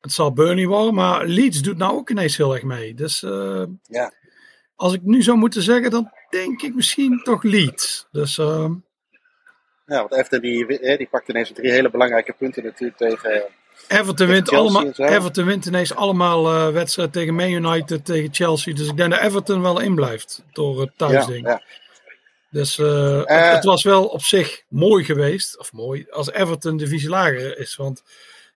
het 0.00 0.12
zal 0.12 0.32
Burnley 0.32 0.66
worden. 0.66 0.94
Maar 0.94 1.26
Leeds 1.26 1.62
doet 1.62 1.76
nou 1.76 1.94
ook 1.96 2.10
ineens 2.10 2.36
heel 2.36 2.54
erg 2.54 2.62
mee. 2.62 2.94
Dus 2.94 3.22
eh, 3.22 3.62
Ja. 3.82 4.12
als 4.74 4.92
ik 4.94 5.02
nu 5.02 5.22
zou 5.22 5.36
moeten 5.38 5.62
zeggen, 5.62 5.90
dan 5.90 6.12
denk 6.30 6.62
ik 6.62 6.74
misschien 6.74 7.20
toch 7.22 7.42
Leeds. 7.42 8.06
Dus 8.10 8.38
eh, 8.38 8.70
ja, 9.88 9.98
want 9.98 10.12
Everton 10.12 10.40
die, 10.40 10.78
eh, 10.78 10.98
die 10.98 11.08
pakt 11.10 11.28
ineens 11.28 11.52
drie 11.54 11.70
hele 11.70 11.90
belangrijke 11.90 12.34
punten 12.38 12.64
natuurlijk 12.64 12.98
tegen... 12.98 13.42
Everton, 13.88 14.26
wint 14.26 14.50
allemaal, 14.52 14.94
zo. 14.94 15.04
Everton 15.04 15.44
wint 15.44 15.66
ineens 15.66 15.94
allemaal 15.94 16.46
eh, 16.54 16.72
wedstrijden 16.72 17.14
tegen 17.14 17.34
Man 17.34 17.50
United, 17.50 18.04
tegen 18.04 18.34
Chelsea. 18.34 18.74
Dus 18.74 18.88
ik 18.88 18.96
denk 18.96 19.10
dat 19.10 19.20
Everton 19.20 19.62
wel 19.62 19.80
in 19.80 19.94
blijft 19.94 20.42
door 20.52 20.80
het 20.80 20.92
Ja, 20.96 21.06
thuisding. 21.06 21.46
ja. 21.46 21.62
Dus 22.50 22.78
eh, 22.78 23.16
het, 23.16 23.26
Eh. 23.26 23.52
het 23.52 23.64
was 23.64 23.82
wel 23.82 24.06
op 24.06 24.22
zich 24.22 24.62
mooi 24.68 25.04
geweest, 25.04 25.58
of 25.58 25.72
mooi, 25.72 26.06
als 26.10 26.32
Everton 26.32 26.76
divisie 26.76 27.08
lager 27.08 27.58
is. 27.58 27.76
Want 27.76 28.02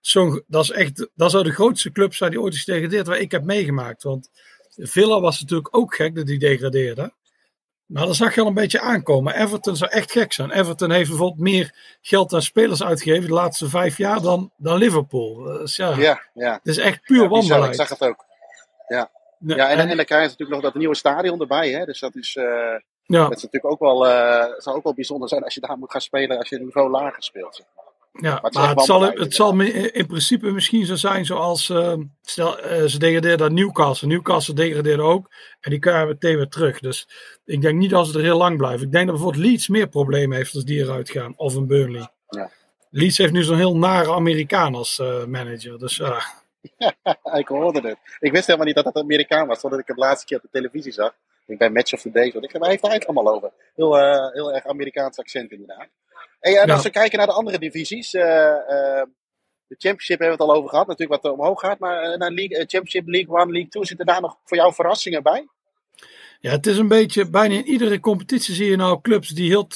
zo'n, 0.00 0.44
dat 0.46 0.62
is 0.62 0.70
echt, 0.70 1.08
dat 1.14 1.30
zou 1.30 1.44
de 1.44 1.52
grootste 1.52 1.92
club 1.92 2.14
zijn 2.14 2.30
die 2.30 2.40
ooit 2.40 2.54
is 2.54 2.62
gedegradeerd 2.64 3.06
waar 3.06 3.18
ik 3.18 3.30
heb 3.30 3.44
meegemaakt. 3.44 4.02
Want 4.02 4.30
Villa 4.76 5.20
was 5.20 5.40
natuurlijk 5.40 5.76
ook 5.76 5.94
gek 5.94 6.14
dat 6.14 6.26
die 6.26 6.38
degradeerde. 6.38 7.12
Maar 7.92 8.06
dat 8.06 8.16
zag 8.16 8.34
je 8.34 8.40
al 8.40 8.46
een 8.46 8.54
beetje 8.54 8.80
aankomen. 8.80 9.34
Everton 9.34 9.76
zou 9.76 9.90
echt 9.90 10.12
gek 10.12 10.32
zijn. 10.32 10.50
Everton 10.50 10.90
heeft 10.90 11.08
bijvoorbeeld 11.08 11.40
meer 11.40 11.74
geld 12.00 12.32
aan 12.34 12.42
spelers 12.42 12.82
uitgegeven 12.82 13.28
de 13.28 13.34
laatste 13.34 13.68
vijf 13.68 13.96
jaar 13.96 14.20
dan, 14.22 14.50
dan 14.56 14.76
Liverpool. 14.78 15.34
Dus 15.34 15.76
ja, 15.76 15.94
Ja, 15.96 16.20
ja. 16.34 16.52
het 16.52 16.66
is 16.66 16.78
echt 16.78 17.02
puur 17.02 17.22
Ja, 17.22 17.28
wanbeleid. 17.28 17.64
ik 17.68 17.74
zag 17.74 17.88
het 17.88 18.02
ook. 18.02 18.24
Nee, 19.38 19.56
Ja, 19.56 19.68
en, 19.68 19.78
en- 19.78 19.88
en 19.88 19.96
dan 19.96 20.04
krijgen 20.04 20.30
ze 20.30 20.36
natuurlijk 20.38 20.50
nog 20.50 20.60
dat 20.72 20.74
nieuwe 20.74 20.94
stadion 20.94 21.40
erbij. 21.40 21.70
Hè? 21.70 21.84
Dus 21.84 22.00
dat 22.00 22.14
is, 22.16 22.36
eh, 22.36 22.44
ja, 23.04 23.22
dat 23.22 23.36
is 23.36 23.42
natuurlijk 23.42 23.72
ook 23.72 23.80
wel, 23.80 24.06
eh, 24.08 24.44
zou 24.56 24.76
ook 24.76 24.82
wel 24.82 24.94
bijzonder 24.94 25.28
zijn 25.28 25.44
als 25.44 25.54
je 25.54 25.60
daar 25.60 25.78
moet 25.78 25.90
gaan 25.90 26.00
spelen 26.00 26.38
als 26.38 26.48
je 26.48 26.56
een 26.56 26.64
niveau 26.64 26.90
lager 26.90 27.22
speelt. 27.22 27.56
zeg 27.56 27.66
maar. 27.76 27.84
Ja, 28.20 28.38
het 28.42 28.54
maar 28.54 28.68
het 28.68 28.84
zal, 28.84 29.02
het 29.02 29.34
zal 29.34 29.60
in 29.60 30.06
principe 30.06 30.50
misschien 30.50 30.86
zo 30.86 30.94
zijn 30.94 31.24
zoals, 31.24 31.70
eh, 31.70 31.94
stel, 32.22 32.58
eh, 32.58 32.84
ze 32.84 32.98
degradeerden 32.98 33.46
aan 33.46 33.54
Newcastle. 33.54 34.08
Newcastle 34.08 34.54
degradeerde 34.54 35.02
ook 35.02 35.30
en 35.60 35.70
die 35.70 35.78
kwamen 35.78 36.08
meteen 36.08 36.36
weer 36.36 36.48
terug. 36.48 36.80
Dus 36.80 37.08
ik 37.44 37.60
denk 37.60 37.78
niet 37.78 37.90
dat 37.90 38.06
ze 38.06 38.18
er 38.18 38.24
heel 38.24 38.36
lang 38.36 38.56
blijven. 38.56 38.86
Ik 38.86 38.92
denk 38.92 39.06
dat 39.06 39.14
bijvoorbeeld 39.14 39.44
Leeds 39.44 39.68
meer 39.68 39.88
problemen 39.88 40.36
heeft 40.36 40.54
als 40.54 40.64
die 40.64 40.80
eruit 40.80 41.10
gaan, 41.10 41.34
of 41.36 41.54
een 41.54 41.66
Burnley. 41.66 42.08
Ja. 42.28 42.50
Leeds 42.90 43.18
heeft 43.18 43.32
nu 43.32 43.42
zo'n 43.42 43.56
heel 43.56 43.76
nare 43.76 44.12
Amerikaan 44.12 44.74
als 44.74 44.98
eh, 44.98 45.24
manager, 45.24 45.78
dus 45.78 45.96
ja. 45.96 46.22
ik 47.38 47.48
hoorde 47.48 47.88
het. 47.88 47.98
Ik 48.20 48.32
wist 48.32 48.46
helemaal 48.46 48.66
niet 48.66 48.76
dat 48.76 48.84
het 48.84 48.96
Amerikaan 48.96 49.46
was, 49.46 49.60
totdat 49.60 49.80
ik 49.80 49.86
het 49.86 49.96
laatste 49.96 50.26
keer 50.26 50.36
op 50.36 50.42
de 50.42 50.48
televisie 50.50 50.92
zag. 50.92 51.14
Ik 51.46 51.58
bij 51.58 51.70
Match 51.70 51.92
of 51.92 52.00
the 52.00 52.10
Day. 52.10 52.32
Want 52.32 52.44
ik 52.44 52.52
hij 52.52 52.78
het 52.80 53.06
allemaal 53.06 53.34
over? 53.34 53.50
Heel, 53.74 53.98
eh, 53.98 54.32
heel 54.32 54.52
erg 54.52 54.66
Amerikaans 54.66 55.18
accent 55.18 55.50
inderdaad. 55.50 55.88
En 56.42 56.52
Ja. 56.52 56.64
als 56.74 56.82
we 56.82 56.90
kijken 56.90 57.18
naar 57.18 57.26
de 57.26 57.32
andere 57.32 57.58
divisies. 57.58 58.14
eh, 58.14 58.48
eh, 58.48 59.06
de 59.66 59.74
Championship 59.78 60.18
hebben 60.18 60.36
we 60.38 60.42
het 60.42 60.52
al 60.52 60.56
over 60.56 60.70
gehad. 60.70 60.86
Natuurlijk 60.86 61.22
wat 61.22 61.32
er 61.32 61.38
omhoog 61.38 61.60
gaat. 61.60 61.78
Maar 61.78 62.02
eh, 62.02 62.18
naar 62.18 62.30
League, 62.30 62.56
Championship, 62.56 63.06
League 63.08 63.38
1, 63.38 63.50
League 63.50 63.68
2. 63.70 63.84
Zitten 63.84 64.06
daar 64.06 64.20
nog 64.20 64.36
voor 64.44 64.56
jou 64.56 64.74
verrassingen 64.74 65.22
bij? 65.22 65.48
Ja, 66.40 66.50
het 66.50 66.66
is 66.66 66.76
een 66.78 66.88
beetje, 66.88 67.30
bijna 67.30 67.54
in 67.54 67.66
iedere 67.66 68.00
competitie 68.00 68.54
zie 68.54 68.70
je 68.70 68.76
nou 68.76 69.00
clubs 69.00 69.28
die 69.28 69.48
heel 69.48 69.68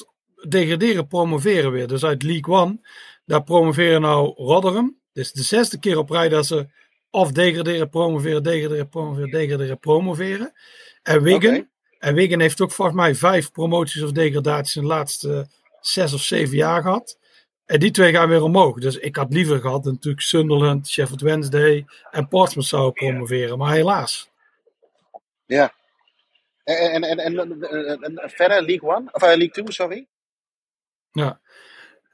degraderen, 0.49 1.07
promoveren 1.07 1.73
weer. 1.73 1.87
Dus 1.87 2.05
uit 2.05 2.23
League 2.23 2.55
One, 2.55 2.79
daar 3.25 3.43
promoveren 3.43 4.01
nou 4.01 4.35
Rotherham. 4.37 4.99
Dit 5.13 5.25
is 5.25 5.33
de 5.33 5.43
zesde 5.43 5.79
keer 5.79 5.99
op 5.99 6.11
rij 6.11 6.29
dat 6.29 6.47
ze 6.47 6.67
of 7.11 7.33
degraderen, 7.33 7.89
promoveren, 7.89 8.43
degraderen, 8.43 8.89
promoveren, 8.89 9.31
degraderen, 9.31 9.79
promoveren. 9.79 10.53
En 11.03 11.23
Wigan, 11.23 11.69
en 11.99 12.15
Wigan 12.15 12.41
heeft 12.41 12.61
ook 12.61 12.73
volgens 12.73 12.97
mij 12.97 13.15
vijf 13.15 13.51
promoties 13.53 14.03
of 14.03 14.13
degradaties 14.13 14.77
in 14.77 14.83
de 14.83 14.89
laatste 14.89 15.47
zes 15.89 16.13
of 16.13 16.21
zeven 16.21 16.57
jaar 16.57 16.83
gehad. 16.83 17.19
En 17.67 17.81
die 17.81 17.91
twee 17.91 18.13
gaan 18.13 18.29
weer 18.29 18.43
omhoog. 18.43 18.79
Dus 18.79 18.99
ik 18.99 19.17
had 19.17 19.33
liever 19.33 19.61
gehad 19.61 19.85
natuurlijk 19.85 20.23
Sunderland, 20.23 20.89
Sheffield 20.89 21.21
Wednesday 21.21 21.85
en 22.11 22.29
Portsmouth 22.29 22.69
zouden 22.69 22.93
promoveren. 22.93 23.59
Maar 23.59 23.73
helaas. 23.73 24.31
Ja. 25.47 25.73
En, 26.65 27.03
en, 27.05 27.19
en, 27.19 27.39
en, 28.03 28.31
verder 28.31 28.63
League 28.63 28.95
1? 28.95 29.09
Of 29.13 29.23
eh, 29.23 29.29
League 29.29 29.51
2, 29.51 29.73
sorry. 29.73 30.07
Ja. 31.13 31.41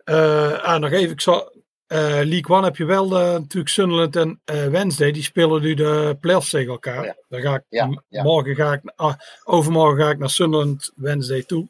Eh, 0.04 0.62
ah, 0.62 0.80
nog 0.80 0.90
even. 0.90 1.10
Ik 1.10 1.20
zal, 1.20 1.52
eh, 1.86 1.98
League 1.98 2.56
One 2.56 2.64
heb 2.64 2.76
je 2.76 2.84
wel 2.84 3.08
natuurlijk 3.08 3.68
Sunderland 3.68 4.16
en 4.16 4.40
Wednesday. 4.70 5.12
Die 5.12 5.22
spelen 5.22 5.62
nu 5.62 5.74
de 5.74 6.16
playoffs 6.20 6.50
tegen 6.50 6.72
elkaar. 6.72 7.04
Oh. 7.04 7.12
Dan 7.28 7.40
ga 7.40 7.62
ik. 7.68 7.86
Morgen 8.08 8.54
ga 8.54 8.72
ik, 8.72 8.92
ah, 8.96 9.14
overmorgen 9.44 10.04
ga 10.04 10.10
ik 10.10 10.18
naar 10.18 10.30
Sunderland 10.30 10.92
Wednesday 10.94 11.42
toe. 11.42 11.68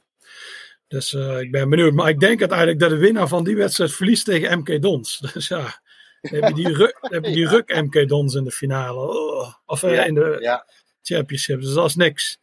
Dus 0.93 1.15
eh, 1.15 1.41
ik 1.41 1.51
ben 1.51 1.69
benieuwd. 1.69 1.93
Maar 1.93 2.09
ik 2.09 2.21
denk 2.21 2.41
uiteindelijk 2.41 2.79
dat 2.79 2.91
de 2.91 2.97
winnaar 2.97 3.29
van 3.29 3.45
die 3.45 3.57
wedstrijd 3.57 3.93
verliest 3.93 4.25
tegen 4.25 4.59
MK 4.59 4.83
Dons. 4.83 5.19
Dus 5.33 5.49
ja, 5.49 5.81
dan 6.21 6.41
heb 6.43 6.49
je 6.49 6.55
die, 6.55 6.75
ruk, 6.75 6.99
dan 7.01 7.13
heb 7.13 7.25
je 7.25 7.33
die 7.33 7.49
ruk 7.49 7.75
MK 7.75 8.09
Dons 8.09 8.35
in 8.35 8.45
de 8.45 8.51
finale. 8.51 8.99
Oh, 9.01 9.55
of 9.67 9.83
eh, 9.83 9.95
Ja, 9.95 10.05
in 10.05 10.15
de 10.15 10.37
Ja. 10.41 10.67
championship. 11.03 11.61
Dus 11.61 11.75
dat 11.75 11.87
is 11.87 11.95
niks. 11.97 12.39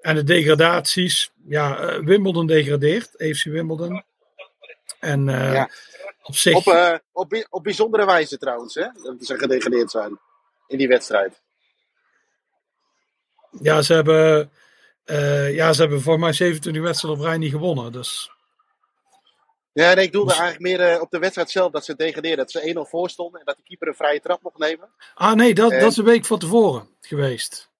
En 0.00 0.14
de 0.14 0.24
degradaties. 0.24 1.30
Ja, 1.46 1.78
eh, 1.78 1.98
Wimbledon 2.04 2.46
degradeert. 2.46 3.16
EFC 3.16 3.44
Wimbledon. 3.44 4.04
En 5.00 5.24
Ja. 5.24 5.70
op 6.22 6.34
zich. 6.36 6.56
Op, 6.66 7.00
op, 7.12 7.46
op 7.50 7.62
bijzondere 7.62 8.06
wijze 8.06 8.38
trouwens, 8.38 8.74
hè? 8.74 8.86
Dat 9.02 9.16
ze 9.20 9.38
gedegradeerd 9.38 9.90
zijn 9.90 10.18
in 10.66 10.78
die 10.78 10.88
wedstrijd. 10.88 11.40
Ja, 13.60 13.82
ze 13.82 13.92
hebben, 13.94 14.50
eh, 15.04 15.54
ja, 15.54 15.72
ze 15.72 15.80
hebben 15.80 16.00
voor 16.00 16.18
mij 16.18 16.32
27 16.32 16.82
wedstrijden 16.82 17.20
op 17.20 17.26
rij 17.26 17.38
niet 17.38 17.50
gewonnen. 17.50 17.92
Dus 17.92 18.30
Ja, 19.72 19.94
nee, 19.94 20.04
ik 20.04 20.12
doelde 20.12 20.30
Dus- 20.30 20.38
eigenlijk 20.40 20.78
meer 20.78 20.88
eh, 20.94 21.00
op 21.00 21.10
de 21.10 21.18
wedstrijd 21.18 21.50
zelf 21.50 21.72
dat 21.72 21.84
ze 21.84 21.96
degradeerden. 21.96 22.38
Dat 22.38 22.50
ze 22.50 22.68
1-0 22.68 22.84
voor 22.84 23.10
stonden 23.10 23.40
en 23.40 23.46
dat 23.46 23.56
de 23.56 23.62
keeper 23.62 23.88
een 23.88 23.94
vrije 23.94 24.20
trap 24.20 24.42
mocht 24.42 24.58
nemen. 24.58 24.88
Ah 25.14 25.32
nee, 25.34 25.54
dat, 25.54 25.70
En- 25.70 25.80
dat 25.80 25.90
is 25.90 25.96
een 25.96 26.04
week 26.04 26.24
van 26.24 26.38
tevoren 26.38 26.88
geweest. 27.00 27.70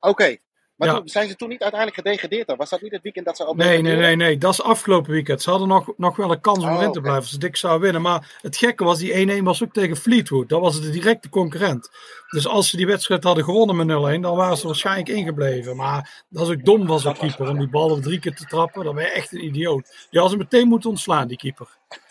Oké, 0.00 0.36
maar 0.76 0.88
Ja. 0.88 0.94
toen, 0.94 1.08
zijn 1.08 1.28
ze 1.28 1.36
toen 1.36 1.48
niet 1.48 1.62
uiteindelijk 1.62 2.00
gedegradeerd 2.02 2.46
dan? 2.46 2.56
Was 2.56 2.70
dat 2.70 2.80
niet 2.80 2.92
het 2.92 3.02
weekend 3.02 3.26
dat 3.26 3.36
ze 3.36 3.44
al 3.44 3.54
Nee, 3.54 3.82
nee, 3.82 3.96
nee, 3.96 4.16
nee. 4.16 4.38
Dat 4.38 4.52
is 4.52 4.62
afgelopen 4.62 5.10
weekend. 5.12 5.42
Ze 5.42 5.50
hadden 5.50 5.68
nog, 5.68 5.92
nog 5.96 6.16
wel 6.16 6.30
een 6.30 6.40
kans 6.40 6.64
om 6.64 6.70
Oh, 6.70 6.76
erin 6.78 6.92
te 6.92 7.00
blijven 7.00 7.22
als 7.22 7.30
ze 7.30 7.38
dik 7.38 7.56
zouden 7.56 7.82
winnen. 7.82 8.02
Maar 8.02 8.38
het 8.42 8.56
gekke 8.56 8.84
was, 8.84 8.98
die 8.98 9.12
1-1 9.40 9.44
was 9.44 9.62
ook 9.62 9.72
tegen 9.72 9.96
Fleetwood. 9.96 10.48
Dat 10.48 10.60
was 10.60 10.80
de 10.80 10.90
directe 10.90 11.28
concurrent. 11.28 11.90
Dus 12.30 12.46
als 12.46 12.70
ze 12.70 12.76
die 12.76 12.86
wedstrijd 12.86 13.24
hadden 13.24 13.44
gewonnen 13.44 13.76
met 13.76 13.86
0-1, 14.18 14.20
dan 14.22 14.36
waren 14.36 14.56
ze 14.56 14.66
waarschijnlijk 14.66 15.08
ingebleven. 15.08 15.76
Maar 15.76 16.24
dat 16.28 16.48
is 16.48 16.54
ook 16.54 16.64
dom 16.64 16.86
van 16.86 17.00
zo'n 17.00 17.16
keeper 17.16 17.48
om 17.48 17.58
die 17.58 17.68
bal 17.68 17.90
op 17.90 18.02
drie 18.02 18.18
keer 18.18 18.34
te 18.34 18.44
trappen. 18.44 18.84
Dan 18.84 18.94
ben 18.94 19.04
je 19.04 19.10
echt 19.10 19.32
een 19.32 19.44
idioot. 19.44 20.06
Die 20.10 20.20
had 20.20 20.30
ze 20.30 20.36
meteen 20.36 20.68
moeten 20.68 20.90
ontslaan, 20.90 21.28
die 21.28 21.36
keeper. 21.36 21.68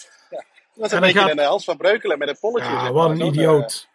Dat 0.76 0.86
is 0.86 0.92
En 0.92 0.98
een 0.98 1.04
dan 1.04 1.14
beetje 1.14 1.20
gaat- 1.20 1.30
een 1.38 1.46
hals 1.46 1.64
van 1.64 1.78
Breukelen 1.78 2.18
met 2.18 2.28
een 2.28 2.38
polletje. 2.40 2.72
Ja, 2.72 2.82
zeg 2.82 2.90
wat 2.92 3.10
een 3.10 3.22
idioot. 3.26 3.88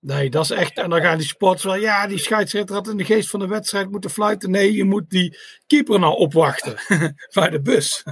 Nee, 0.00 0.30
dat 0.30 0.44
is 0.44 0.50
echt. 0.50 0.78
En 0.78 0.90
dan 0.90 1.00
gaan 1.00 1.18
die 1.18 1.26
sporters 1.26 1.64
wel. 1.64 1.76
Ja, 1.76 2.06
die 2.06 2.18
scheidsrechter 2.18 2.74
had 2.74 2.88
in 2.88 2.96
de 2.96 3.04
geest 3.04 3.30
van 3.30 3.40
de 3.40 3.46
wedstrijd 3.46 3.90
moeten 3.90 4.10
fluiten. 4.10 4.50
Nee, 4.50 4.72
je 4.72 4.84
moet 4.84 5.10
die 5.10 5.38
keeper 5.66 5.98
nou 5.98 6.16
opwachten 6.16 6.76
bij 7.34 7.48
de 7.50 7.60
bus. 7.60 8.04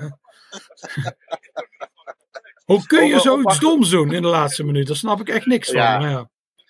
Hoe 2.64 2.86
kun 2.86 3.06
je 3.06 3.20
zoiets 3.20 3.58
doms 3.58 3.90
doen 3.90 4.12
in 4.12 4.22
de 4.22 4.28
laatste 4.28 4.64
minuut? 4.64 4.86
Daar 4.86 4.96
snap 4.96 5.20
ik 5.20 5.28
echt 5.28 5.46
niks 5.46 5.68
van. 5.68 5.76
Ja. 5.80 6.28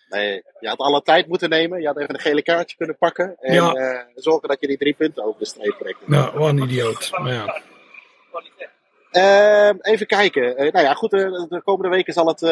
Nee, 0.09 0.42
je 0.61 0.68
had 0.68 0.79
alle 0.79 1.02
tijd 1.02 1.26
moeten 1.29 1.48
nemen. 1.48 1.81
Je 1.81 1.87
had 1.87 1.98
even 1.98 2.14
een 2.14 2.20
gele 2.20 2.42
kaartje 2.42 2.76
kunnen 2.76 2.96
pakken. 2.98 3.37
En 3.38 3.55
Ja. 3.55 3.72
eh, 3.72 4.00
zorgen 4.14 4.48
dat 4.48 4.61
je 4.61 4.66
die 4.66 4.79
drie 4.79 4.94
punten 4.94 5.24
over 5.24 5.38
de 5.38 5.46
streep 5.46 5.76
trekt. 5.79 6.09
Nou, 6.09 6.38
wat 6.38 6.48
een 6.48 6.59
idioot. 6.62 7.11
Maar 7.12 7.33
ja. 7.33 7.61
Ehm, 9.16 9.76
even 9.81 10.07
kijken. 10.07 10.57
Eh, 10.57 10.72
nou 10.72 10.85
ja, 10.85 10.94
goed. 10.94 11.12
eh, 11.12 11.20
de 11.48 11.62
komende 11.64 11.88
weken 11.88 12.12
zal 12.12 12.26
het, 12.26 12.42
eh, 12.42 12.50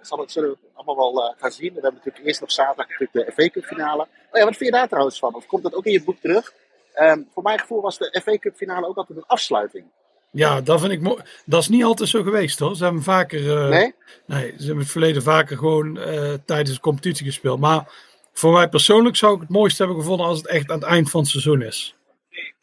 zal 0.00 0.18
het, 0.18 0.32
zullen 0.32 0.48
we 0.50 0.56
het 0.60 0.70
allemaal 0.74 1.14
wel 1.14 1.34
gaan 1.38 1.50
zien. 1.50 1.74
We 1.74 1.80
hebben 1.80 1.94
natuurlijk 1.94 2.26
eerst 2.26 2.42
op 2.42 2.50
zaterdag 2.50 2.88
natuurlijk 2.88 3.12
de 3.12 3.32
FA 3.32 3.48
Cup 3.48 3.64
finale. 3.64 4.02
Oh 4.02 4.38
ja, 4.38 4.44
wat 4.44 4.56
vind 4.56 4.70
je 4.70 4.76
daar 4.76 4.88
trouwens 4.88 5.18
van? 5.18 5.34
Of 5.34 5.46
komt 5.46 5.62
dat 5.62 5.74
ook 5.74 5.84
in 5.84 5.92
je 5.92 6.04
boek 6.04 6.16
terug? 6.20 6.52
Ehm, 6.94 7.20
voor 7.32 7.42
mijn 7.42 7.58
gevoel 7.58 7.80
was 7.80 7.98
de 7.98 8.20
FA 8.24 8.38
Cup 8.38 8.56
finale 8.56 8.86
ook 8.86 8.96
altijd 8.96 9.18
een 9.18 9.26
afsluiting. 9.26 9.84
ja, 10.30 10.60
dat 10.60 10.80
vind 10.80 10.92
ik 10.92 11.00
mooi. 11.00 11.22
Dat 11.44 11.60
is 11.60 11.68
niet 11.68 11.84
altijd 11.84 12.08
zo 12.08 12.22
geweest 12.22 12.58
hoor. 12.58 12.76
Ze 12.76 12.84
hebben 12.84 13.02
vaker. 13.02 13.68
Nee? 13.68 13.94
Nee, 14.26 14.46
ze 14.46 14.56
hebben 14.56 14.68
in 14.74 14.78
het 14.78 14.90
verleden 14.90 15.22
vaker 15.22 15.56
gewoon 15.56 15.94
tijdens 16.44 16.74
de 16.74 16.80
competitie 16.80 17.26
gespeeld. 17.26 17.60
Maar 17.60 17.92
voor 18.32 18.52
mij 18.52 18.68
persoonlijk 18.68 19.16
zou 19.16 19.34
ik 19.34 19.40
het 19.40 19.48
mooiste 19.48 19.82
hebben 19.82 20.00
gevonden 20.02 20.26
als 20.26 20.38
het 20.38 20.46
echt 20.46 20.70
aan 20.70 20.78
het 20.78 20.88
eind 20.88 21.10
van 21.10 21.20
het 21.20 21.30
seizoen 21.30 21.62
is. 21.62 21.95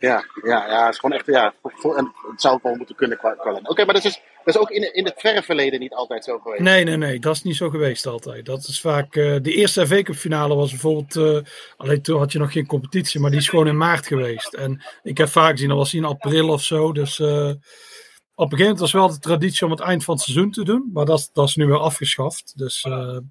Ja, 0.09 0.23
ja, 0.43 0.67
ja, 0.67 0.83
het 0.85 0.93
is 0.93 0.99
gewoon 0.99 1.17
echt, 1.17 1.25
ja, 1.25 1.53
en 1.95 2.13
het 2.31 2.41
zou 2.41 2.53
ook 2.55 2.63
wel 2.63 2.75
moeten 2.75 2.95
kunnen 2.95 3.17
qua. 3.17 3.35
Oké, 3.63 3.85
maar 3.85 3.93
dat 3.93 4.03
is, 4.05 4.21
dat 4.43 4.55
is 4.55 4.57
ook 4.61 4.69
in, 4.69 4.93
in 4.95 5.05
het 5.05 5.13
verre 5.17 5.43
verleden 5.43 5.79
niet 5.79 5.93
altijd 5.93 6.23
zo 6.23 6.39
geweest. 6.39 6.61
Nee, 6.61 6.83
nee, 6.83 6.97
nee, 6.97 7.19
dat 7.19 7.35
is 7.35 7.43
niet 7.43 7.55
zo 7.55 7.69
geweest 7.69 8.05
altijd. 8.05 8.45
Dat 8.45 8.67
is 8.67 8.81
vaak. 8.81 9.15
eh, 9.15 9.35
de 9.41 9.53
eerste 9.53 9.87
FA 9.87 10.01
Cup 10.01 10.15
finale 10.15 10.55
was 10.55 10.69
bijvoorbeeld. 10.69 11.15
eh, 11.15 11.51
alleen 11.77 12.01
toen 12.01 12.19
had 12.19 12.31
je 12.31 12.39
nog 12.39 12.51
geen 12.51 12.65
competitie, 12.65 13.19
maar 13.19 13.29
die 13.29 13.39
is 13.39 13.49
gewoon 13.49 13.67
in 13.67 13.77
maart 13.77 14.07
geweest. 14.07 14.53
En 14.53 14.83
ik 15.03 15.17
heb 15.17 15.27
vaak 15.29 15.51
gezien, 15.51 15.67
dat 15.69 15.77
was 15.77 15.93
in 15.93 16.05
april 16.05 16.49
of 16.49 16.61
zo. 16.61 16.91
Dus 16.91 17.19
eh, 17.19 17.27
op 17.27 18.51
een 18.51 18.57
gegeven 18.57 18.59
moment 18.59 18.79
was 18.79 18.91
wel 18.91 19.07
de 19.07 19.19
traditie 19.19 19.65
om 19.65 19.71
het 19.71 19.79
eind 19.81 20.03
van 20.03 20.13
het 20.15 20.23
seizoen 20.23 20.51
te 20.51 20.63
doen. 20.63 20.89
Maar 20.93 21.05
dat, 21.05 21.19
is- 21.19 21.29
dat 21.33 21.47
is 21.47 21.55
nu 21.55 21.65
weer 21.65 21.79
afgeschaft. 21.79 22.53
Dus. 22.57 22.83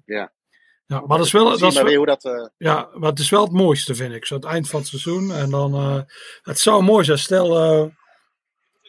Ja. 0.05 0.31
Ja, 0.85 0.99
maar 1.05 1.17
dat 1.17 1.25
is 1.25 1.31
wel, 1.31 1.43
dat 1.57 1.61
is 1.61 1.81
wel- 1.81 1.93
hoe 1.93 2.05
dat... 2.05 2.25
eh, 2.25 2.45
Ja, 2.57 2.89
maar 2.93 3.09
het 3.09 3.19
is 3.19 3.29
wel 3.29 3.43
het 3.43 3.51
mooiste, 3.51 3.95
vind 3.95 4.13
ik. 4.13 4.25
Zo 4.25 4.35
het 4.35 4.43
eind 4.43 4.69
van 4.69 4.79
het 4.79 4.89
seizoen. 4.89 5.31
En 5.33 5.49
dan, 5.49 5.73
eh, 5.73 6.01
het 6.41 6.59
zou 6.59 6.83
mooi 6.83 7.03
zijn. 7.05 7.17
Stel, 7.19 7.57
eh, 7.57 7.85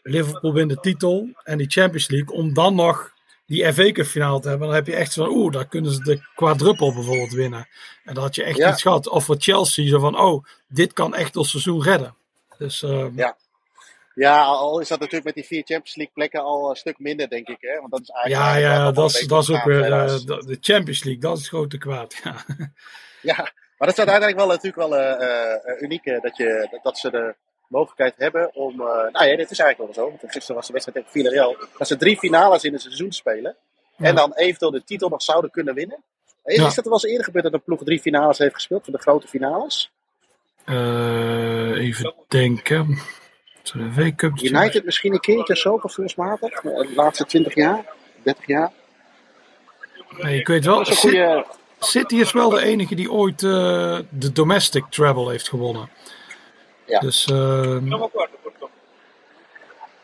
Liverpool 0.02 0.52
wint 0.52 0.70
de 0.70 0.76
titel 0.80 1.28
en 1.42 1.58
die 1.58 1.70
Champions 1.70 2.08
League. 2.08 2.36
Om 2.36 2.54
dan 2.54 2.74
nog 2.74 3.12
die 3.46 3.72
FA 3.72 3.92
Cup 3.92 4.06
finale 4.06 4.40
te 4.40 4.48
hebben. 4.48 4.66
Dan 4.66 4.76
heb 4.76 4.86
je 4.86 4.94
echt 4.94 5.12
zo 5.12 5.24
van, 5.24 5.34
oeh, 5.34 5.52
daar 5.52 5.68
kunnen 5.68 5.92
ze 5.92 6.00
de 6.02 6.20
quadruppel 6.34 6.94
bijvoorbeeld 6.94 7.32
winnen. 7.32 7.68
En 8.04 8.14
dan 8.14 8.22
had 8.22 8.34
je 8.34 8.42
echt 8.44 8.56
Ja. 8.56 8.72
iets 8.72 8.82
gehad. 8.82 9.08
Of 9.08 9.24
voor 9.24 9.36
Chelsea, 9.38 9.88
zo 9.88 9.98
van, 9.98 10.18
oh, 10.20 10.44
dit 10.68 10.92
kan 10.92 11.14
echt 11.14 11.36
ons 11.36 11.50
seizoen 11.50 11.82
redden. 11.82 12.14
Dus 12.58 12.82
eh, 12.82 13.06
Ja. 13.14 13.36
Ja, 14.14 14.42
al 14.42 14.80
is 14.80 14.88
dat 14.88 14.98
natuurlijk 14.98 15.24
met 15.24 15.34
die 15.34 15.44
vier 15.44 15.62
Champions 15.62 15.96
League 15.96 16.14
plekken 16.14 16.40
al 16.40 16.70
een 16.70 16.76
stuk 16.76 16.98
minder, 16.98 17.28
denk 17.28 17.48
ik. 17.48 17.56
Hè? 17.60 17.78
Want 17.80 17.90
dat 17.90 18.00
is 18.00 18.08
eigenlijk 18.08 18.44
ja, 18.44 18.56
ja, 18.56 18.92
dat 18.92 19.10
is, 19.10 19.26
dat 19.26 19.42
is 19.42 19.50
ook 19.50 19.64
weer 19.64 19.92
eh, 19.92 20.16
de 20.24 20.58
Champions 20.60 21.04
League. 21.04 21.22
Dat 21.22 21.36
is 21.36 21.38
het 21.38 21.48
grote 21.48 21.78
kwaad. 21.78 22.20
Ja. 22.24 22.34
Ja, 23.20 23.36
maar 23.36 23.88
dat 23.88 23.88
is 23.88 23.98
uiteindelijk 23.98 24.36
wel 24.36 24.46
natuurlijk 24.46 24.76
wel 24.76 24.96
eh, 24.96 25.52
eh, 25.54 25.82
uniek 25.82 26.04
dat, 26.04 26.36
je, 26.36 26.78
dat, 26.82 26.98
ze 26.98 27.10
de 27.10 27.34
mogelijkheid 27.68 28.14
hebben 28.16 28.54
om. 28.54 28.76
nou 28.76 29.24
ja, 29.26 29.36
dit 29.36 29.50
is 29.50 29.58
eigenlijk 29.58 29.78
wel 29.78 30.04
zo. 30.04 30.16
Want 30.20 30.32
gisteren 30.32 30.56
was 30.56 30.66
de 30.66 30.72
wedstrijd 30.72 30.98
tegen 30.98 31.12
Villarreal. 31.12 31.56
Dat 31.78 31.86
ze 31.88 31.96
drie 31.96 32.18
finales 32.18 32.64
in 32.64 32.72
een 32.72 32.78
seizoen 32.80 33.12
spelen. 33.12 33.56
Ja. 33.96 34.06
En 34.06 34.14
dan 34.14 34.32
eventueel 34.34 34.70
de 34.70 34.84
titel 34.84 35.08
nog 35.08 35.22
zouden 35.22 35.50
kunnen 35.50 35.74
winnen. 35.74 36.02
Is, 36.44 36.56
Ja. 36.56 36.66
is 36.66 36.74
dat 36.74 36.84
er 36.84 36.90
wel 36.90 37.00
eens 37.00 37.10
eerder 37.10 37.24
gebeurd 37.24 37.44
dat 37.44 37.52
een 37.54 37.62
ploeg 37.62 37.84
drie 37.84 38.00
finales 38.00 38.38
heeft 38.38 38.54
gespeeld? 38.54 38.84
Voor 38.84 38.92
de 38.92 39.00
grote 39.02 39.28
finales? 39.28 39.90
Even 41.76 42.14
denken. 42.28 42.98
United 44.42 44.84
misschien 44.84 45.12
een 45.12 45.20
keertje 45.20 45.52
of 45.52 45.58
zo, 45.58 45.78
gevoelsmatig. 45.78 46.50
eh, 46.50 46.62
De 46.62 46.92
laatste 46.94 47.24
20 47.24 47.54
jaar, 47.54 47.84
30 48.22 48.46
jaar. 48.46 48.72
Nee, 50.18 50.38
ik 50.40 50.46
weet 50.46 50.64
wel. 50.64 50.76
Dat 50.78 50.88
is 50.88 50.92
een 51.02 51.10
goede. 51.10 51.46
City 51.78 52.14
is 52.16 52.32
wel 52.32 52.50
de 52.50 52.62
enige 52.62 52.94
die 52.94 53.10
ooit 53.12 53.42
eh, 53.42 53.98
de 54.10 54.32
domestic 54.32 54.84
treble 54.90 55.30
heeft 55.30 55.48
gewonnen. 55.48 55.88
Ja. 56.86 56.98
Dus 56.98 57.24
eh, 57.24 57.76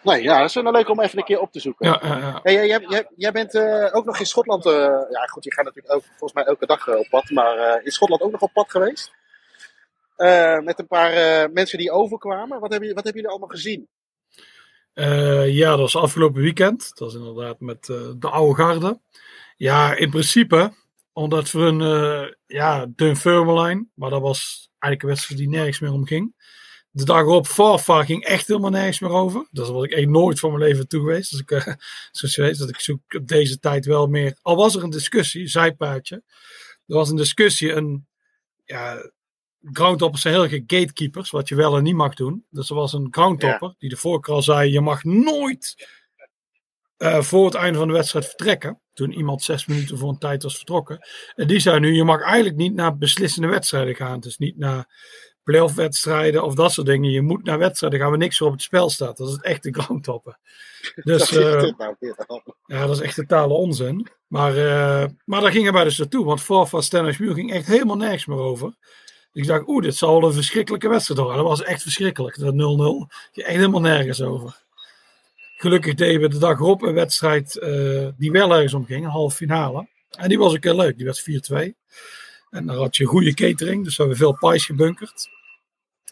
Nee, 0.02 0.22
ja, 0.22 0.38
dat 0.38 0.48
is 0.48 0.54
wel 0.54 0.72
leuk 0.72 0.88
om 0.88 1.00
even 1.00 1.18
een 1.18 1.24
keer 1.24 1.40
op 1.40 1.52
te 1.52 1.60
zoeken. 1.60 1.86
ja, 1.86 2.00
ja, 2.02 2.16
ja. 2.18 2.40
Hey, 2.42 2.66
jij, 2.66 3.06
jij, 3.16 3.32
bent 3.32 3.54
eh, 3.54 3.88
ook 3.96 4.04
nog 4.04 4.18
in 4.18 4.26
Schotland. 4.26 4.66
eh, 4.66 4.72
ja, 5.10 5.24
goed, 5.26 5.44
je 5.44 5.52
gaat 5.52 5.64
natuurlijk 5.64 5.94
ook 5.94 6.02
volgens 6.08 6.32
mij 6.32 6.44
elke 6.44 6.66
dag 6.66 6.88
op 6.88 7.06
pad. 7.10 7.30
Maar 7.30 7.56
eh, 7.56 7.84
in 7.84 7.90
Schotland 7.90 8.22
ook 8.22 8.30
nog 8.30 8.40
op 8.40 8.52
pad 8.52 8.70
geweest? 8.70 9.12
Eh, 10.20 10.58
met 10.58 10.78
een 10.78 10.86
paar 10.86 11.12
eh, 11.12 11.52
mensen 11.52 11.78
die 11.78 11.90
overkwamen. 11.90 12.60
Wat 12.60 12.70
hebben, 12.70 12.94
wat 12.94 13.04
hebben 13.04 13.22
jullie 13.22 13.28
allemaal 13.28 13.48
gezien? 13.48 13.88
Eh, 14.92 15.48
ja, 15.48 15.70
dat 15.70 15.78
was 15.78 15.96
afgelopen 15.96 16.42
weekend. 16.42 16.88
Dat 16.88 16.98
was 16.98 17.14
inderdaad 17.14 17.60
met 17.60 17.84
de 17.86 18.28
oude 18.28 18.62
garde. 18.62 19.00
Ja, 19.56 19.94
in 19.96 20.10
principe, 20.10 20.72
omdat 21.12 21.50
we 21.50 21.60
een 21.60 22.36
ja, 22.46 22.86
Dunfermline, 22.94 23.86
maar 23.94 24.10
dat 24.10 24.20
was 24.20 24.70
eigenlijk 24.78 25.02
een 25.02 25.08
wedstrijd 25.08 25.40
die 25.40 25.48
nergens 25.48 25.78
meer 25.78 25.92
om 25.92 26.06
ging. 26.06 26.34
De 26.90 27.04
dag 27.04 27.20
erop, 27.20 27.46
Farfar 27.46 28.04
ging 28.04 28.24
echt 28.24 28.46
helemaal 28.46 28.70
nergens 28.70 29.00
meer 29.00 29.10
over. 29.10 29.48
Dat 29.50 29.68
was 29.68 29.84
ik 29.84 29.90
echt 29.92 30.08
nooit 30.08 30.38
van 30.38 30.50
mijn 30.50 30.62
leven 30.62 30.88
toe 30.88 31.00
geweest. 31.00 31.30
Dus 31.30 31.40
ik, 31.40 31.76
zoals 32.10 32.34
je 32.34 32.42
weet, 32.42 32.58
dat 32.58 32.68
ik 32.68 32.80
zoek 32.80 33.14
op 33.14 33.28
deze 33.28 33.58
tijd 33.58 33.86
wel 33.86 34.06
meer. 34.06 34.38
Al 34.42 34.56
was 34.56 34.74
er 34.74 34.82
een 34.82 34.90
discussie, 34.90 35.46
zijpaadje. 35.46 36.22
Er 36.86 36.96
was 36.96 37.10
een 37.10 37.16
discussie, 37.16 37.72
een 37.72 38.06
ja, 38.64 39.10
groundtoppers 39.62 40.22
zijn 40.22 40.34
heel 40.34 40.42
erg 40.42 40.52
gatekeepers, 40.52 41.30
wat 41.30 41.48
je 41.48 41.54
wel 41.54 41.76
en 41.76 41.82
niet 41.82 41.94
mag 41.94 42.14
doen. 42.14 42.44
Dus 42.50 42.68
er 42.68 42.74
was 42.74 42.92
een 42.92 43.08
groundtopper 43.10 43.74
die 43.78 43.88
de 43.88 43.96
voorkeur 43.96 44.34
al 44.34 44.42
zei: 44.42 44.72
je 44.72 44.80
mag 44.80 45.04
nooit 45.04 45.88
eh, 46.96 47.20
voor 47.20 47.44
het 47.44 47.54
einde 47.54 47.78
van 47.78 47.88
de 47.88 47.94
wedstrijd 47.94 48.26
vertrekken. 48.26 48.80
Toen 48.92 49.12
iemand 49.12 49.42
zes 49.42 49.66
minuten 49.66 49.98
voor 49.98 50.08
een 50.08 50.18
tijd 50.18 50.42
was 50.42 50.56
vertrokken. 50.56 50.98
En 51.34 51.46
die 51.46 51.60
zei 51.60 51.80
nu: 51.80 51.94
je 51.94 52.04
mag 52.04 52.22
eigenlijk 52.22 52.56
niet 52.56 52.74
naar 52.74 52.96
beslissende 52.96 53.48
wedstrijden 53.48 53.94
gaan. 53.94 54.20
Dus 54.20 54.38
niet 54.38 54.58
naar 54.58 54.88
playoff 55.42 55.74
wedstrijden 55.74 56.42
of 56.42 56.54
dat 56.54 56.72
soort 56.72 56.86
dingen. 56.86 57.10
Je 57.10 57.22
moet 57.22 57.44
naar 57.44 57.58
wedstrijden 57.58 57.98
gaan 58.00 58.08
waar 58.08 58.18
niks 58.18 58.36
voor 58.36 58.46
op 58.46 58.52
het 58.52 58.62
spel 58.62 58.90
staat. 58.90 59.16
Dat 59.16 59.28
is 59.28 59.34
het 59.34 59.44
echte 59.44 59.72
groundtoppen. 59.72 60.38
Dus 60.94 61.36
eh, 61.36 61.72
ja, 62.66 62.86
dat 62.86 62.90
is 62.90 63.00
echt 63.00 63.14
totale 63.14 63.54
onzin. 63.54 64.08
Maar, 64.26 64.56
eh, 64.56 65.08
maar 65.24 65.40
daar 65.40 65.50
gingen 65.50 65.72
wij 65.72 65.84
dus 65.84 65.98
naartoe. 65.98 66.24
Want 66.24 66.42
Forfa 66.42 66.80
Stennis 66.80 67.18
Muur 67.18 67.34
ging 67.34 67.52
echt 67.52 67.66
helemaal 67.66 67.96
nergens 67.96 68.26
meer 68.26 68.38
over. 68.38 68.74
Ik 69.32 69.46
dacht, 69.46 69.68
oeh, 69.68 69.82
dit 69.82 69.96
zal 69.96 70.20
wel 70.20 70.28
een 70.28 70.34
verschrikkelijke 70.34 70.88
wedstrijd 70.88 71.20
worden. 71.20 71.38
Dat 71.38 71.46
was 71.48 71.62
echt 71.62 71.82
verschrikkelijk. 71.82 72.38
Dat 72.38 72.54
0-0. 72.54 72.56
Ging 72.56 73.46
echt 73.46 73.56
helemaal 73.56 73.80
nergens 73.80 74.22
over. 74.22 74.62
Gelukkig 75.56 75.94
deden 75.94 76.20
we 76.20 76.28
de 76.28 76.38
dag 76.38 76.58
erop 76.58 76.82
een 76.82 76.94
wedstrijd 76.94 77.58
eh, 77.58 78.08
die 78.16 78.30
wel 78.32 78.52
ergens 78.54 78.74
om 78.74 78.84
ging. 78.86 79.04
Een 79.04 79.10
halve 79.10 79.36
finale. 79.36 79.88
En 80.10 80.28
die 80.28 80.38
was 80.38 80.54
ook 80.54 80.64
heel 80.64 80.76
leuk. 80.76 80.96
Die 80.96 81.04
werd 81.04 81.20
4-2. 81.20 81.74
En 82.50 82.66
daar 82.66 82.76
had 82.76 82.96
je 82.96 83.04
goede 83.04 83.34
catering. 83.34 83.84
Dus 83.84 83.96
we 83.96 84.02
hebben 84.02 84.20
veel 84.20 84.50
pies 84.50 84.64
gebunkerd. 84.66 85.28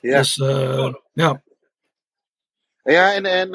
Ja, 0.01 0.19
Dus 0.19 0.39
eh, 0.39 0.93
ja, 1.13 1.43
ja 2.83 3.15
en, 3.15 3.27
en 3.27 3.51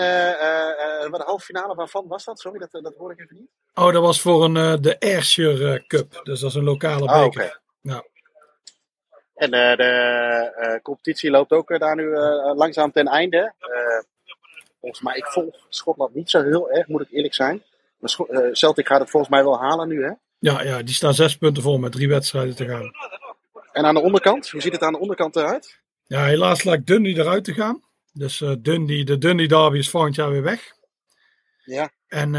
wat 1.11 1.19
de 1.19 1.25
halve 1.25 1.45
finale 1.45 1.75
waarvan 1.75 2.07
was 2.07 2.23
dat? 2.23 2.39
Sorry, 2.39 2.59
dat, 2.59 2.83
dat 2.83 2.95
hoor 2.95 3.11
ik 3.11 3.19
even 3.19 3.35
niet. 3.35 3.49
Oh, 3.73 3.93
dat 3.93 4.01
was 4.01 4.21
voor 4.21 4.43
een, 4.43 4.81
de 4.81 4.99
Ayrshire 4.99 5.83
Cup. 5.87 6.19
Dus 6.23 6.39
dat 6.39 6.49
is 6.49 6.55
een 6.55 6.63
lokale 6.63 7.07
Ah, 7.07 7.23
beker. 7.23 7.43
oké. 7.43 7.59
Ja. 7.81 8.05
En 9.43 9.51
eh, 9.53 9.77
de 9.77 9.83
eh, 10.55 10.81
competitie 10.81 11.29
loopt 11.29 11.51
ook 11.51 11.69
eh, 11.69 11.79
daar 11.79 11.95
nu 11.95 12.15
langzaam 12.55 12.91
ten 12.91 13.07
einde. 13.07 13.53
Volgens 14.79 15.01
mij, 15.01 15.15
ik 15.15 15.25
volg 15.25 15.55
Schotland 15.69 16.15
niet 16.15 16.29
zo 16.29 16.43
heel 16.43 16.71
erg, 16.71 16.87
moet 16.87 17.01
ik 17.01 17.11
eerlijk 17.11 17.33
zijn. 17.33 17.63
Maar 17.99 18.15
Celtic 18.51 18.87
gaat 18.87 18.99
het 18.99 19.09
volgens 19.09 19.31
mij 19.31 19.43
wel 19.43 19.59
halen 19.59 19.87
nu, 19.87 20.03
hè? 20.03 20.11
Ja, 20.39 20.63
ja, 20.63 20.81
die 20.81 20.93
staan 20.93 21.13
zes 21.13 21.37
punten 21.37 21.63
voor 21.63 21.79
met 21.79 21.91
drie 21.91 22.07
wedstrijden 22.07 22.55
te 22.55 22.67
gaan. 22.67 22.91
En 23.71 23.85
aan 23.85 23.93
de 23.93 24.01
onderkant, 24.01 24.49
hoe 24.49 24.61
ziet 24.61 24.71
het 24.73 24.81
aan 24.81 24.93
de 24.93 24.99
onderkant 24.99 25.35
eruit? 25.35 25.79
Ja, 26.05 26.25
helaas 26.25 26.63
lijkt 26.63 26.87
Dundee 26.87 27.17
eruit 27.17 27.43
te 27.43 27.53
gaan. 27.53 27.83
Dus 28.13 28.41
eh 28.41 28.53
Dundee, 28.59 29.05
de 29.05 29.17
Dundee 29.17 29.47
derby 29.47 29.77
is 29.77 29.89
volgend 29.89 30.15
jaar 30.15 30.29
weer 30.29 30.43
weg. 30.43 30.73
Ja. 31.63 31.89
En 32.07 32.31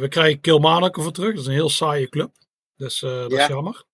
we 0.00 0.06
krijgen 0.08 0.40
Kilmarnock 0.40 0.96
ervoor 0.96 1.12
terug. 1.12 1.30
Dat 1.30 1.40
is 1.40 1.46
een 1.46 1.52
heel 1.52 1.68
saaie 1.70 2.08
club. 2.08 2.30
Dus 2.76 3.00
dat 3.00 3.30
Ja. 3.30 3.40
is 3.40 3.46
jammer. 3.46 3.84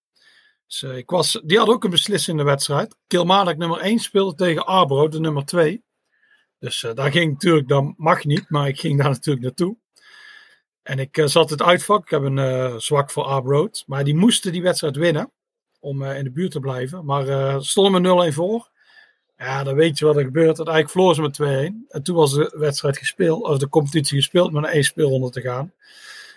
Dus, 0.66 0.82
eh, 0.82 0.96
ik 0.96 1.10
was, 1.10 1.40
die 1.44 1.58
had 1.58 1.68
ook 1.68 1.84
een 1.84 1.90
beslissende 1.90 2.42
wedstrijd. 2.42 2.96
Kilmarnock 3.06 3.56
nummer 3.56 3.80
1 3.80 3.98
speelde 3.98 4.34
tegen 4.34 4.66
Arbro, 4.66 5.08
de 5.08 5.20
nummer 5.20 5.44
2. 5.44 5.84
Dus 6.58 6.82
eh, 6.82 6.94
daar 6.94 7.10
ging 7.10 7.32
natuurlijk, 7.32 7.68
dat 7.68 7.94
mag 7.96 8.24
niet, 8.24 8.50
maar 8.50 8.68
ik 8.68 8.80
ging 8.80 8.98
daar 8.98 9.10
natuurlijk 9.16 9.44
naartoe. 9.44 9.76
En 10.82 10.98
ik 10.98 11.16
eh, 11.16 11.26
zat 11.26 11.50
het 11.50 11.62
uitvak. 11.62 12.02
Ik 12.02 12.10
heb 12.10 12.22
een 12.22 12.80
zwak 12.80 13.10
voor 13.10 13.24
Arbro. 13.24 13.68
Maar 13.86 14.04
die 14.04 14.16
moesten 14.16 14.52
die 14.52 14.62
wedstrijd 14.62 14.96
winnen 14.96 15.30
om 15.80 16.04
in 16.04 16.24
de 16.24 16.30
buurt 16.30 16.50
te 16.50 16.60
blijven. 16.60 17.04
Maar 17.04 17.28
eh 17.28 17.60
stonden 17.60 18.02
met 18.02 18.32
0-1 18.32 18.34
voor. 18.34 18.70
Ja, 19.38 19.64
dan 19.64 19.74
weet 19.74 19.98
je 19.98 20.04
wat 20.04 20.16
er 20.16 20.24
gebeurt. 20.24 20.46
Uiteindelijk 20.46 20.90
verloor 20.90 21.14
ze 21.14 21.22
met 21.22 21.72
2-1. 21.72 21.86
En 21.88 22.02
toen 22.02 22.16
was 22.16 22.32
de 22.32 22.54
wedstrijd 22.58 22.98
gespeeld, 22.98 23.42
of 23.42 23.58
de 23.58 23.68
competitie 23.68 24.16
gespeeld 24.16 24.52
met 24.52 24.64
een 24.64 24.70
één 24.70 24.84
speelronde 24.84 25.30
te 25.30 25.40
gaan. 25.40 25.72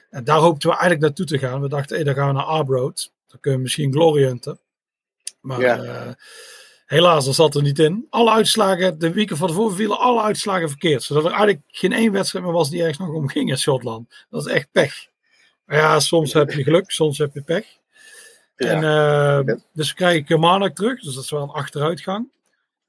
En 0.10 0.24
daar 0.24 0.39
hoopten 0.39 0.70
we 0.70 0.76
eigenlijk 0.76 1.02
naartoe 1.02 1.26
te 1.26 1.48
gaan. 1.48 1.62
We 1.62 1.70
dachten, 1.70 2.06
dan 2.06 2.13
gaan 2.13 2.28
we 2.28 2.34
naar 2.34 2.44
Arbroad. 2.44 3.12
Dan 3.30 3.39
kunnen 3.39 3.60
we 3.60 3.65
misschien 3.65 3.92
glory 3.92 4.24
hunten. 4.24 4.60
Maar 5.42 5.62
Ja. 5.62 5.78
eh, 5.84 6.13
helaas, 6.86 7.26
dat 7.26 7.36
zat 7.36 7.56
er 7.56 7.62
niet 7.62 7.80
in. 7.80 8.08
Alle 8.10 8.32
uitslagen, 8.32 9.00
de 9.00 9.13
weken 9.13 9.38
van 9.38 9.48
tevoren 9.48 9.76
vielen 9.76 10.00
alle 10.00 10.22
uitslagen 10.22 10.70
verkeerd. 10.70 11.04
Zodat 11.04 11.24
er 11.24 11.30
eigenlijk 11.32 11.62
geen 11.68 11.94
één 11.94 12.12
wedstrijd 12.12 12.46
meer 12.46 12.54
was 12.54 12.70
die 12.70 12.80
ergens 12.80 12.98
nog 12.98 13.10
om 13.10 13.28
ging 13.30 13.50
in 13.50 13.58
Schotland. 13.58 14.26
Dat 14.30 14.46
is 14.48 14.54
echt 14.54 14.68
pech. 14.72 15.08
Maar 15.65 15.78
ja, 15.78 16.00
soms 16.00 16.34
heb 16.34 16.52
je 16.52 16.63
geluk, 16.63 16.92
soms 16.92 17.18
heb 17.18 17.34
je 17.34 17.42
pech. 17.42 17.65
En, 18.56 18.84
eh, 18.84 19.56
dus 19.74 19.89
we 19.89 19.96
krijgen 19.96 20.24
Kilmarnock 20.26 20.76
terug, 20.76 21.02
dus 21.02 21.13
dat 21.15 21.24
is 21.24 21.30
wel 21.30 21.42
een 21.42 21.50
achteruitgang. 21.50 22.28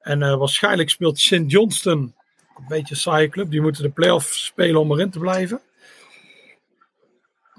En 0.00 0.22
eh, 0.22 0.36
waarschijnlijk 0.36 0.90
speelt 0.90 1.18
St. 1.18 1.42
Johnston, 1.46 2.14
een 2.56 2.64
beetje 2.68 2.94
een 2.94 3.00
saaie 3.00 3.28
club, 3.28 3.50
die 3.50 3.60
moeten 3.60 3.82
de 3.82 3.90
play-off 3.90 4.34
spelen 4.34 4.80
om 4.80 4.92
erin 4.92 5.10
te 5.10 5.18
blijven. 5.18 5.60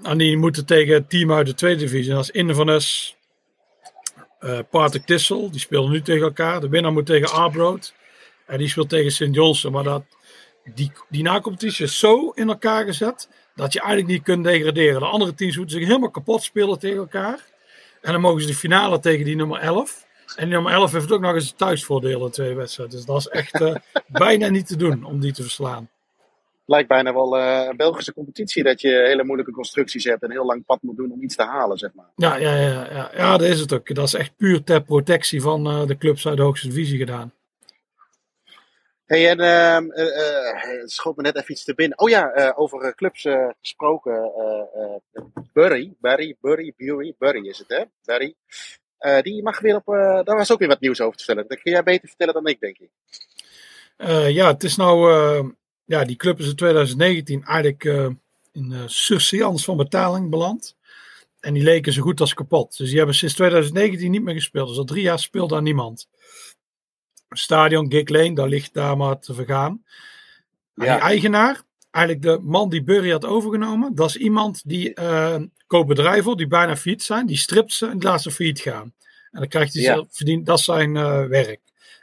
En 0.02 0.18
die 0.18 0.36
moeten 0.36 0.66
tegen 0.66 0.94
het 0.94 1.10
team 1.10 1.32
uit 1.32 1.46
de 1.46 1.54
tweede 1.54 1.80
divisie, 1.80 2.12
dat 2.12 2.22
is 2.22 2.30
Inverness, 2.30 3.16
eh 4.38 4.58
Partick 4.70 5.06
Thistle, 5.06 5.50
die 5.50 5.60
spelen 5.60 5.90
nu 5.90 6.02
tegen 6.02 6.22
elkaar. 6.22 6.60
De 6.60 6.68
winnaar 6.68 6.92
moet 6.92 7.06
tegen 7.06 7.32
Arbroad 7.32 7.94
en 8.46 8.58
die 8.58 8.68
speelt 8.68 8.88
tegen 8.88 9.10
St. 9.10 9.28
Johnston. 9.30 9.72
Maar 9.72 9.84
dat, 9.84 10.02
die, 10.74 10.92
die 11.08 11.22
nacompetitie 11.22 11.84
is 11.84 11.98
zo 11.98 12.30
in 12.30 12.48
elkaar 12.48 12.84
gezet, 12.84 13.28
dat 13.54 13.72
je 13.72 13.80
eigenlijk 13.80 14.10
niet 14.10 14.22
kunt 14.22 14.44
degraderen. 14.44 15.00
De 15.00 15.06
andere 15.06 15.34
teams 15.34 15.56
moeten 15.56 15.76
zich 15.76 15.86
helemaal 15.86 16.10
kapot 16.10 16.42
spelen 16.42 16.78
tegen 16.78 16.98
elkaar. 16.98 17.50
En 18.00 18.12
dan 18.12 18.20
mogen 18.20 18.40
ze 18.40 18.46
de 18.46 18.54
finale 18.54 18.98
tegen 18.98 19.24
die 19.24 19.36
nummer 19.36 19.58
11. 19.58 20.06
En 20.36 20.44
die 20.44 20.54
nummer 20.54 20.72
11 20.72 20.92
heeft 20.92 21.12
ook 21.12 21.20
nog 21.20 21.34
eens 21.34 21.50
een 21.50 21.56
thuisvoordeel 21.56 22.24
in 22.24 22.30
twee 22.30 22.54
wedstrijden. 22.54 22.96
Dus 22.96 23.06
dat 23.06 23.18
is 23.18 23.28
echt 23.28 23.60
eh, 23.60 23.74
bijna 24.06 24.48
niet 24.48 24.66
te 24.66 24.76
doen 24.76 25.04
om 25.04 25.20
die 25.20 25.32
te 25.32 25.42
verslaan. 25.42 25.88
Lijkt 26.72 26.88
bijna 26.88 27.12
wel 27.12 27.38
eh, 27.38 27.66
een 27.68 27.76
Belgische 27.76 28.12
competitie 28.12 28.62
dat 28.62 28.80
je 28.80 28.88
hele 28.88 29.24
moeilijke 29.24 29.52
constructies 29.52 30.04
hebt 30.04 30.22
en 30.22 30.30
heel 30.30 30.44
lang 30.44 30.64
pad 30.64 30.82
moet 30.82 30.96
doen 30.96 31.12
om 31.12 31.22
iets 31.22 31.36
te 31.36 31.42
halen, 31.42 31.78
zeg 31.78 31.94
maar. 31.94 32.10
Ja, 32.16 32.36
ja, 32.36 32.54
ja, 32.56 32.88
ja, 32.90 33.10
ja, 33.14 33.36
dat 33.36 33.48
is 33.48 33.60
het 33.60 33.72
ook. 33.72 33.94
Dat 33.94 34.06
is 34.06 34.14
echt 34.14 34.36
puur 34.36 34.64
ter 34.64 34.82
protectie 34.82 35.40
van 35.40 35.66
eh, 35.66 35.86
de 35.86 35.96
clubs 35.98 36.26
uit 36.26 36.36
de 36.36 36.42
hoogste 36.42 36.68
divisie 36.68 36.98
gedaan. 36.98 37.32
Hey, 39.04 39.30
en 39.30 39.38
het 40.80 40.90
schoot 40.90 41.16
me 41.16 41.22
net 41.22 41.36
even 41.36 41.52
iets 41.52 41.64
te 41.64 41.74
binnen. 41.74 41.98
Oh 41.98 42.08
ja, 42.08 42.52
over 42.56 42.94
clubs 42.94 43.26
gesproken. 43.60 44.32
eh, 44.74 44.82
eh, 44.82 45.22
Bury, 45.52 45.94
Bury, 46.00 46.74
Bury 47.18 47.46
is 47.48 47.58
het 47.58 47.68
hè? 47.68 47.82
Bury. 48.04 48.34
Eh, 48.98 49.20
die 49.20 49.42
mag 49.42 49.60
weer 49.60 49.76
op, 49.76 49.86
daar 50.24 50.36
was 50.36 50.52
ook 50.52 50.58
weer 50.58 50.68
wat 50.68 50.80
nieuws 50.80 51.00
over 51.00 51.16
te 51.16 51.24
vertellen. 51.24 51.48
Dat 51.48 51.60
kun 51.60 51.72
jij 51.72 51.82
beter 51.82 52.08
vertellen 52.08 52.34
dan 52.34 52.46
ik, 52.46 52.60
denk 52.60 52.78
ik. 52.78 52.90
Ja, 54.32 54.52
het 54.52 54.62
is 54.62 54.76
nou, 54.76 55.54
ja, 55.84 56.04
die 56.04 56.16
club 56.16 56.38
is 56.38 56.46
in 56.48 56.54
2019 56.56 57.44
eigenlijk 57.44 57.84
eh, 57.84 58.08
in 58.52 58.70
uh, 58.70 58.82
surseance 58.86 59.64
van 59.64 59.76
betaling 59.76 60.30
beland. 60.30 60.76
En 61.40 61.54
die 61.54 61.62
leken 61.62 61.92
zo 61.92 62.02
goed 62.02 62.20
als 62.20 62.34
kapot. 62.34 62.76
Dus 62.76 62.88
die 62.88 62.96
hebben 62.96 63.14
sinds 63.14 63.34
2019 63.34 64.10
niet 64.10 64.22
meer 64.22 64.34
gespeeld. 64.34 64.68
Dus 64.68 64.78
al 64.78 64.84
drie 64.84 65.02
jaar 65.02 65.18
speelt 65.18 65.50
daar 65.50 65.62
niemand. 65.62 66.08
Stadion 67.28 67.90
Gig 67.92 68.08
Lane, 68.08 68.34
daar 68.34 68.48
ligt 68.48 68.74
daar 68.74 68.96
maar 68.96 69.18
te 69.18 69.34
vergaan. 69.34 69.84
Ja. 70.74 70.82
Die 70.94 71.02
eigenaar, 71.04 71.62
eigenlijk 71.90 72.24
de 72.26 72.38
man 72.42 72.68
die 72.68 72.82
Burry 72.82 73.10
had 73.10 73.24
overgenomen, 73.24 73.94
dat 73.94 74.08
is 74.08 74.16
iemand 74.16 74.60
die 74.64 74.94
eh 74.94 75.40
koopt 75.66 75.88
bedrijven 75.88 76.36
die 76.36 76.46
bijna 76.46 76.76
failliet 76.76 77.02
zijn, 77.02 77.26
die 77.26 77.36
stript 77.36 77.72
ze 77.72 77.86
en 77.86 78.00
laat 78.00 78.22
ze 78.22 78.30
failliet 78.30 78.60
gaan. 78.60 78.94
En 79.30 79.38
dan 79.40 79.48
krijgt 79.48 79.72
hij 79.74 79.82
Ja. 79.82 79.94
zelf 79.94 80.06
verdiend, 80.10 80.46
dat 80.46 80.58
is 80.58 80.64
zijn 80.64 80.92
werk. 81.28 81.60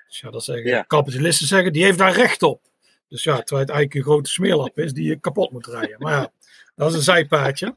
Dus 0.08 0.20
ja, 0.20 0.30
dat 0.30 0.44
zeggen 0.44 0.68
Ja. 0.68 0.82
kapitalisten 0.82 1.48
zeggen, 1.48 1.74
die 1.74 1.84
heeft 1.84 1.98
daar 1.98 2.14
recht 2.16 2.44
op. 2.44 2.62
Dus 3.10 3.24
ja, 3.24 3.36
terwijl 3.38 3.68
het 3.68 3.70
eigenlijk 3.70 3.94
een 3.94 4.12
grote 4.12 4.30
smeerlap 4.30 4.80
is 4.80 4.94
die 4.94 5.08
je 5.08 5.20
kapot 5.20 5.52
moet 5.52 5.68
rijden. 5.68 5.96
Maar 6.00 6.12
ja, 6.12 6.32
dat 6.76 6.90
is 6.90 6.96
een 6.96 7.02
zijpaadje. 7.02 7.76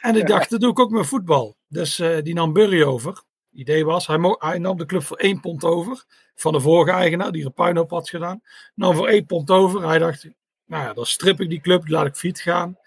En 0.00 0.16
ik 0.16 0.26
dacht, 0.26 0.50
dat 0.50 0.60
doe 0.60 0.70
ik 0.70 0.78
ook 0.78 0.90
met 0.90 1.06
voetbal. 1.06 1.56
Dus 1.68 1.98
eh, 1.98 2.22
die 2.22 2.34
nam 2.34 2.52
Burry 2.52 2.82
over. 2.82 3.10
Het 3.10 3.24
idee 3.52 3.84
was, 3.84 4.06
hij, 4.06 4.58
nam 4.58 4.76
de 4.76 4.86
club 4.86 5.02
voor 5.02 5.16
één 5.16 5.40
pond 5.40 5.64
over. 5.64 6.04
Van 6.34 6.52
de 6.52 6.60
vorige 6.60 6.90
eigenaar, 6.90 7.32
die 7.32 7.44
er 7.44 7.50
puinhoop 7.50 7.90
had 7.90 8.08
gedaan. 8.08 8.42
Nam 8.74 8.94
voor 8.94 9.08
één 9.08 9.26
pond 9.26 9.50
over. 9.50 9.88
Hij 9.88 9.98
dacht, 9.98 10.28
nou 10.66 10.84
ja, 10.84 10.92
dan 10.92 11.06
strip 11.06 11.40
ik 11.40 11.48
die 11.48 11.60
club, 11.60 11.82
die 11.82 11.90
laat 11.90 12.06
ik 12.06 12.16
fiets 12.16 12.42
gaan. 12.42 12.78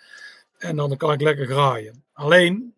En 0.57 0.75
dan 0.75 0.97
kan 0.97 1.11
ik 1.11 1.21
lekker 1.21 1.45
graaien. 1.45 2.03
Alleen, 2.13 2.73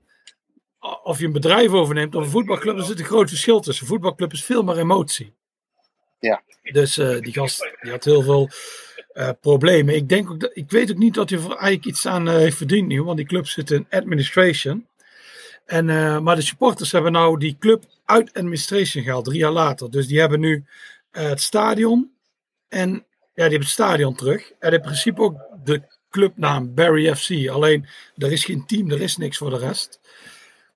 of 1.04 1.20
je 1.20 1.26
een 1.26 1.32
bedrijf 1.32 1.72
overneemt 1.72 2.16
of 2.16 2.24
een 2.24 2.30
voetbalclub, 2.30 2.78
er 2.78 2.84
zit 2.84 3.00
een 3.00 3.06
groot 3.06 3.30
verschil 3.30 3.60
tussen. 3.60 3.84
Een 3.84 3.90
voetbalclub 3.90 4.32
is 4.32 4.44
veel 4.44 4.64
meer 4.64 4.78
emotie. 4.78 5.34
Ja. 6.20 6.42
Dus 6.62 6.98
eh, 6.98 7.20
die 7.20 7.34
gast 7.34 7.70
die 7.82 7.92
had 7.92 8.04
heel 8.04 8.22
veel 8.22 8.50
eh, 9.14 9.30
problemen. 9.42 9.96
Ik, 9.96 10.10
denk 10.10 10.30
ook 10.30 10.40
dat, 10.40 10.52
ik 10.54 10.72
weet 10.72 10.92
ook 10.92 10.98
niet 10.98 11.14
dat 11.14 11.30
hij 11.30 11.40
er 11.40 11.46
eigenlijk 11.46 11.86
iets 11.86 12.06
aan 12.06 12.28
eh, 12.28 12.36
heeft 12.36 12.58
verdiend 12.58 12.88
nu, 12.88 13.04
want 13.04 13.18
die 13.18 13.26
club 13.26 13.48
zit 13.48 13.72
in 13.72 13.88
administration. 13.90 14.88
En, 15.66 15.90
eh, 15.90 16.20
maar 16.20 16.36
de 16.36 16.42
supporters 16.42 16.92
hebben 16.92 17.12
nou 17.12 17.40
die 17.40 17.56
club 17.60 17.84
uit 18.06 18.34
administration 18.34 19.04
gehaald, 19.04 19.26
drie 19.26 19.40
jaar 19.40 19.52
later. 19.52 19.92
Dus 19.92 20.08
die 20.08 20.20
hebben 20.20 20.40
nu 20.40 20.66
het 21.12 21.42
stadion 21.42 22.12
en 22.68 22.90
ja, 22.90 23.04
die 23.34 23.42
hebben 23.42 23.60
het 23.60 23.68
stadion 23.68 24.16
terug. 24.16 24.52
En 24.60 24.74
in 24.74 24.82
principe 24.82 25.22
ook 25.22 25.40
de 25.64 25.82
clubnaam 26.10 26.74
Barry 26.74 27.16
FC. 27.16 27.50
Alleen, 27.50 27.88
er 28.18 28.32
is 28.32 28.46
geen 28.46 28.66
team, 28.66 28.92
er 28.92 29.02
is 29.02 29.18
niks 29.18 29.38
voor 29.38 29.50
de 29.50 29.58
rest. 29.58 30.00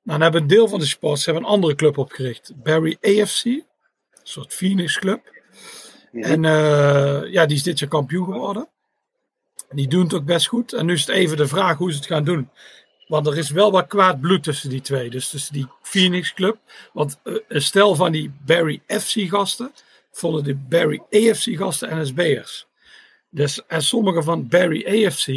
Nou, 0.04 0.20
dan 0.20 0.22
hebben 0.22 0.42
een 0.42 0.48
deel 0.48 0.68
van 0.68 0.80
de 0.80 0.86
supporters 0.86 1.26
hebben 1.26 1.44
een 1.44 1.50
andere 1.50 1.76
club 1.76 1.98
opgericht. 1.98 2.52
Barry 2.56 2.98
AFC, 3.02 3.46
een 3.46 3.64
soort 4.24 4.54
Phoenix 4.54 5.00
club. 5.00 5.35
En 6.24 6.46
eh, 6.46 7.32
ja, 7.32 7.46
die 7.46 7.56
is 7.58 7.64
dit 7.64 7.80
jaar 7.80 7.90
kampioen 7.90 8.26
geworden. 8.26 8.68
Die 9.70 9.88
doen 9.88 10.04
het 10.04 10.14
ook 10.14 10.26
best 10.26 10.48
goed. 10.48 10.74
En 10.74 10.86
nu 10.86 10.94
is 10.94 11.00
het 11.06 11.10
even 11.16 11.38
de 11.38 11.48
vraag 11.48 11.78
hoe 11.78 11.92
ze 11.92 11.98
het 11.98 12.06
gaan 12.08 12.24
doen. 12.24 12.50
Want 13.08 13.28
er 13.28 13.38
is 13.38 13.50
wel 13.50 13.72
wat 13.72 13.88
kwaad 13.88 14.20
bloed 14.22 14.44
tussen 14.44 14.70
die 14.70 14.82
twee. 14.82 15.10
Dus 15.10 15.30
tussen 15.30 15.54
die 15.54 15.68
Phoenix 15.82 16.34
Club. 16.34 16.58
Want 16.94 17.20
eh, 17.24 17.34
een 17.48 17.62
stel 17.62 17.96
van 17.96 18.12
die 18.12 18.32
Barry 18.46 18.82
FC 18.88 19.12
gasten 19.30 19.72
vonden 20.12 20.44
de 20.44 20.56
Barry 20.56 21.02
AFC 21.12 21.58
gasten 21.58 22.02
NSB'ers. 22.02 22.68
Dus 23.30 23.66
en 23.68 23.82
sommige 23.82 24.24
van 24.24 24.48
Barry 24.48 25.06
AFC, 25.06 25.28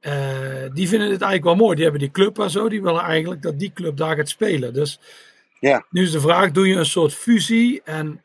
eh, 0.00 0.72
die 0.72 0.88
vinden 0.88 1.10
het 1.10 1.20
eigenlijk 1.22 1.44
wel 1.44 1.54
mooi. 1.54 1.74
Die 1.74 1.82
hebben 1.84 2.00
die 2.02 2.10
club 2.10 2.38
en 2.38 2.50
zo. 2.50 2.68
Die 2.68 2.82
willen 2.82 3.02
eigenlijk 3.02 3.42
dat 3.42 3.58
die 3.58 3.72
club 3.72 3.96
daar 3.96 4.16
gaat 4.16 4.28
spelen. 4.28 4.74
Dus 4.74 4.98
Ja. 5.60 5.86
nu 5.90 6.02
is 6.02 6.10
de 6.10 6.20
vraag, 6.20 6.50
doe 6.50 6.68
je 6.68 6.74
een 6.74 6.86
soort 6.86 7.14
fusie? 7.14 7.82
En 7.84 8.23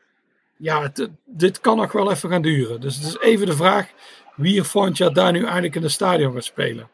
ja, 0.60 0.82
het- 0.82 1.10
dit 1.24 1.60
kan 1.60 1.76
nog 1.76 1.92
wel 1.92 2.10
even 2.10 2.30
gaan 2.30 2.42
duren. 2.42 2.80
Dus 2.80 2.96
het 2.96 3.04
is 3.06 3.18
even 3.18 3.46
de 3.46 3.56
vraag 3.56 3.88
wie 4.36 4.58
er 4.60 4.90
jaar 4.92 5.12
daar 5.12 5.32
nu 5.32 5.42
eigenlijk 5.42 5.74
in 5.74 5.82
het 5.82 5.90
stadion 5.90 6.32
gaat 6.32 6.44
spelen. 6.44 6.90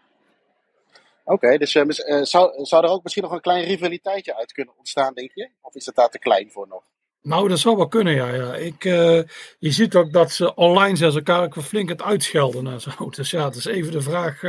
Oké, 1.25 1.59
dus 1.59 1.75
eh, 1.75 1.83
eh, 2.19 2.25
zou, 2.25 2.64
zou 2.64 2.85
er 2.85 2.91
ook 2.91 3.03
misschien 3.03 3.23
nog 3.25 3.33
een 3.33 3.41
klein 3.41 3.64
rivaliteitje 3.64 4.37
uit 4.37 4.53
kunnen 4.53 4.75
ontstaan, 4.77 5.14
denk 5.14 5.31
je? 5.35 5.51
Of 5.61 5.75
is 5.75 5.87
het 5.87 5.95
daar 5.95 6.09
te 6.09 6.19
klein 6.19 6.51
voor 6.51 6.69
nog? 6.69 6.83
Nou, 7.23 7.49
dat 7.49 7.59
zou 7.59 7.77
wel 7.77 7.89
kunnen, 7.89 8.14
ja. 8.14 8.35
ja. 8.35 8.55
Ik, 8.55 8.85
eh, 8.85 9.23
je 9.59 9.71
ziet 9.71 9.95
ook 9.95 10.12
dat 10.12 10.33
ze 10.33 10.55
online 10.55 10.97
zijn 10.97 11.11
ze 11.11 11.17
elkaar 11.17 11.43
ook 11.43 11.55
wel 11.55 11.64
flink 11.64 11.89
het 11.89 12.03
uitschelden 12.03 12.67
en 12.67 12.81
zo. 12.81 12.91
Dus 13.17 13.31
ja, 13.31 13.45
het 13.45 13.55
is 13.55 13.64
even 13.64 13.93
de 13.93 14.01
vraag. 14.01 14.41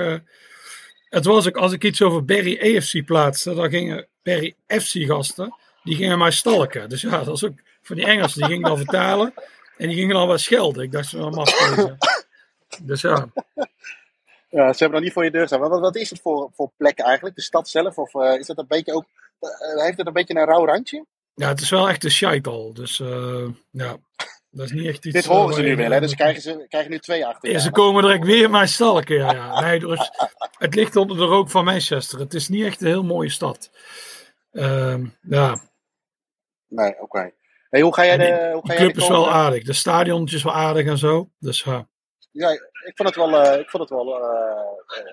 het 1.09 1.25
was 1.25 1.47
ook, 1.47 1.57
als 1.57 1.71
ik 1.73 1.83
iets 1.83 2.01
over 2.01 2.25
Barry 2.25 2.77
AFC 2.77 3.05
plaatste, 3.05 3.53
dan 3.53 3.69
gingen 3.69 4.07
Barry 4.23 4.55
FC 4.67 4.91
gasten, 4.91 5.55
die 5.83 5.95
gingen 5.95 6.17
mij 6.17 6.31
stalken. 6.31 6.89
Dus 6.89 7.01
ja, 7.01 7.09
dat 7.17 7.25
was 7.25 7.45
ook 7.45 7.59
van 7.87 7.95
die 7.95 8.05
Engelsen, 8.05 8.39
die 8.41 8.49
gingen 8.49 8.67
dan 8.67 8.77
vertalen 8.77 9.33
en 9.77 9.87
die 9.87 9.97
gingen 9.97 10.15
dan 10.15 10.27
wel 10.27 10.37
schelden. 10.37 10.83
Ik 10.83 10.91
dacht, 10.91 11.07
ze 11.07 11.17
wel 11.17 11.29
mafkezen. 11.29 11.97
Dus 12.83 13.01
ja, 13.01 13.27
Ja, 14.49 14.73
ze 14.73 14.77
hebben 14.83 14.91
nog 14.91 15.01
niet 15.01 15.13
voor 15.13 15.23
je 15.23 15.31
deur 15.31 15.45
staan. 15.47 15.59
Maar 15.59 15.69
wat, 15.69 15.79
wat 15.79 15.95
is 15.95 16.09
het 16.09 16.21
voor, 16.21 16.49
voor 16.55 16.71
plek 16.77 16.99
eigenlijk? 16.99 17.35
De 17.35 17.41
stad 17.41 17.69
zelf? 17.69 17.97
Of 17.97 18.15
eh, 18.15 18.39
is 18.39 18.45
dat 18.45 18.57
een 18.57 18.67
beetje 18.67 18.93
ook. 18.93 19.05
eh, 19.39 19.83
heeft 19.83 19.97
het 19.97 20.07
een 20.07 20.13
beetje 20.13 20.35
een 20.35 20.45
rauw 20.45 20.65
randje? 20.65 21.05
ja 21.33 21.47
het 21.47 21.61
is 21.61 21.69
wel 21.69 21.89
echt 21.89 22.03
een 22.03 22.11
shite 22.11 22.49
al. 22.49 22.73
Dus 22.73 22.99
eh, 22.99 23.47
ja, 23.71 23.97
dat 24.49 24.65
is 24.65 24.71
niet 24.71 24.85
echt 24.87 25.05
iets... 25.05 25.15
Dit 25.15 25.25
horen 25.25 25.53
ze 25.53 25.61
nu 25.61 25.75
wel, 25.75 25.91
hè? 25.91 25.99
Dus 25.99 26.15
krijgen 26.15 26.41
ze 26.41 26.65
krijgen 26.69 26.91
nu 26.91 26.99
twee 26.99 27.25
achter. 27.25 27.51
Ja, 27.51 27.59
ze 27.59 27.71
komen 27.71 28.01
direct 28.03 28.25
weer 28.25 28.49
mij 28.49 28.67
stalken. 28.67 29.15
Ja, 29.15 29.31
ja. 29.31 29.59
Nee, 29.61 29.87
is- 29.87 30.11
het 30.57 30.75
ligt 30.75 30.95
onder 30.95 31.17
de 31.17 31.23
rook 31.25 31.49
van 31.49 31.65
Manchester. 31.65 32.19
Het 32.19 32.33
is 32.33 32.47
niet 32.47 32.65
echt 32.65 32.81
een 32.81 32.87
heel 32.87 33.03
mooie 33.03 33.29
stad. 33.29 33.71
Ehm, 34.51 35.05
ja, 35.21 35.59
Nee, 36.67 37.01
oké. 37.01 37.31
Hey, 37.69 37.81
hoe 37.81 37.93
ga 37.93 38.05
jij 38.05 38.17
de. 38.17 38.49
Hoe 38.53 38.61
de 38.61 38.67
ga 38.67 38.73
jij 38.73 38.75
club 38.83 38.93
de 38.95 39.01
is 39.01 39.07
wel 39.07 39.29
aardig. 39.31 39.63
De 39.63 39.73
stadion 39.73 40.25
is 40.25 40.43
wel 40.43 40.53
aardig 40.53 40.85
en 40.85 40.97
zo. 40.97 41.29
Dus 41.39 41.63
ja. 41.63 41.87
Ja, 42.31 42.51
ik 42.85 42.91
vond 42.95 43.09
het 43.09 43.17
wel, 43.17 43.37
eh, 43.43 43.59
ik 43.59 43.69
vond 43.69 43.83
het 43.89 43.91
wel, 43.91 44.15
eh, 44.21 44.59
eh, 44.97 45.05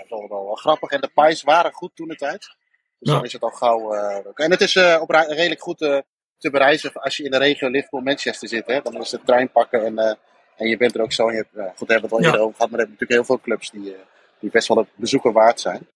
eh, 0.00 0.08
wel, 0.08 0.28
wel, 0.28 0.44
wel 0.44 0.54
grappig. 0.54 0.90
En 0.90 1.00
de 1.00 1.10
pies 1.14 1.42
waren 1.42 1.72
goed 1.72 1.90
toen 1.96 2.08
het 2.08 2.18
tijd. 2.18 2.38
Dus 2.98 3.08
Ja. 3.08 3.14
dan 3.14 3.24
is 3.24 3.32
het 3.32 3.42
al 3.42 3.50
gauw. 3.50 3.92
en 4.34 4.50
het 4.50 4.60
is 4.60 4.76
op, 4.76 5.10
redelijk 5.10 5.60
goed 5.60 5.78
te 6.38 6.50
bereizen 6.50 6.92
als 6.92 7.16
je 7.16 7.24
in 7.24 7.30
de 7.30 7.38
regio 7.38 7.68
Liverpool-Manchester 7.68 8.48
zit. 8.48 8.66
Hè? 8.66 8.80
Dan 8.82 8.96
is 9.00 9.10
het 9.10 9.26
trein 9.26 9.50
pakken 9.50 9.84
en, 9.84 10.18
en 10.56 10.68
je 10.68 10.76
bent 10.76 10.94
er 10.94 11.02
ook 11.02 11.12
zo. 11.12 11.28
En 11.28 11.34
je 11.36 11.44
goed, 11.76 11.88
daar 11.88 11.98
hebben 12.00 12.00
we 12.00 12.00
het 12.00 12.12
al 12.12 12.20
Ja. 12.20 12.26
eerder 12.26 12.40
over 12.40 12.54
gehad, 12.54 12.70
maar 12.70 12.80
er 12.80 12.86
hebben 12.86 12.96
natuurlijk 13.00 13.10
heel 13.10 13.24
veel 13.36 13.40
clubs 13.40 13.70
die, 13.70 13.96
die 14.40 14.50
best 14.50 14.68
wel 14.68 14.78
een 14.78 14.88
bezoeker 14.94 15.32
waard 15.32 15.60
zijn. 15.60 15.88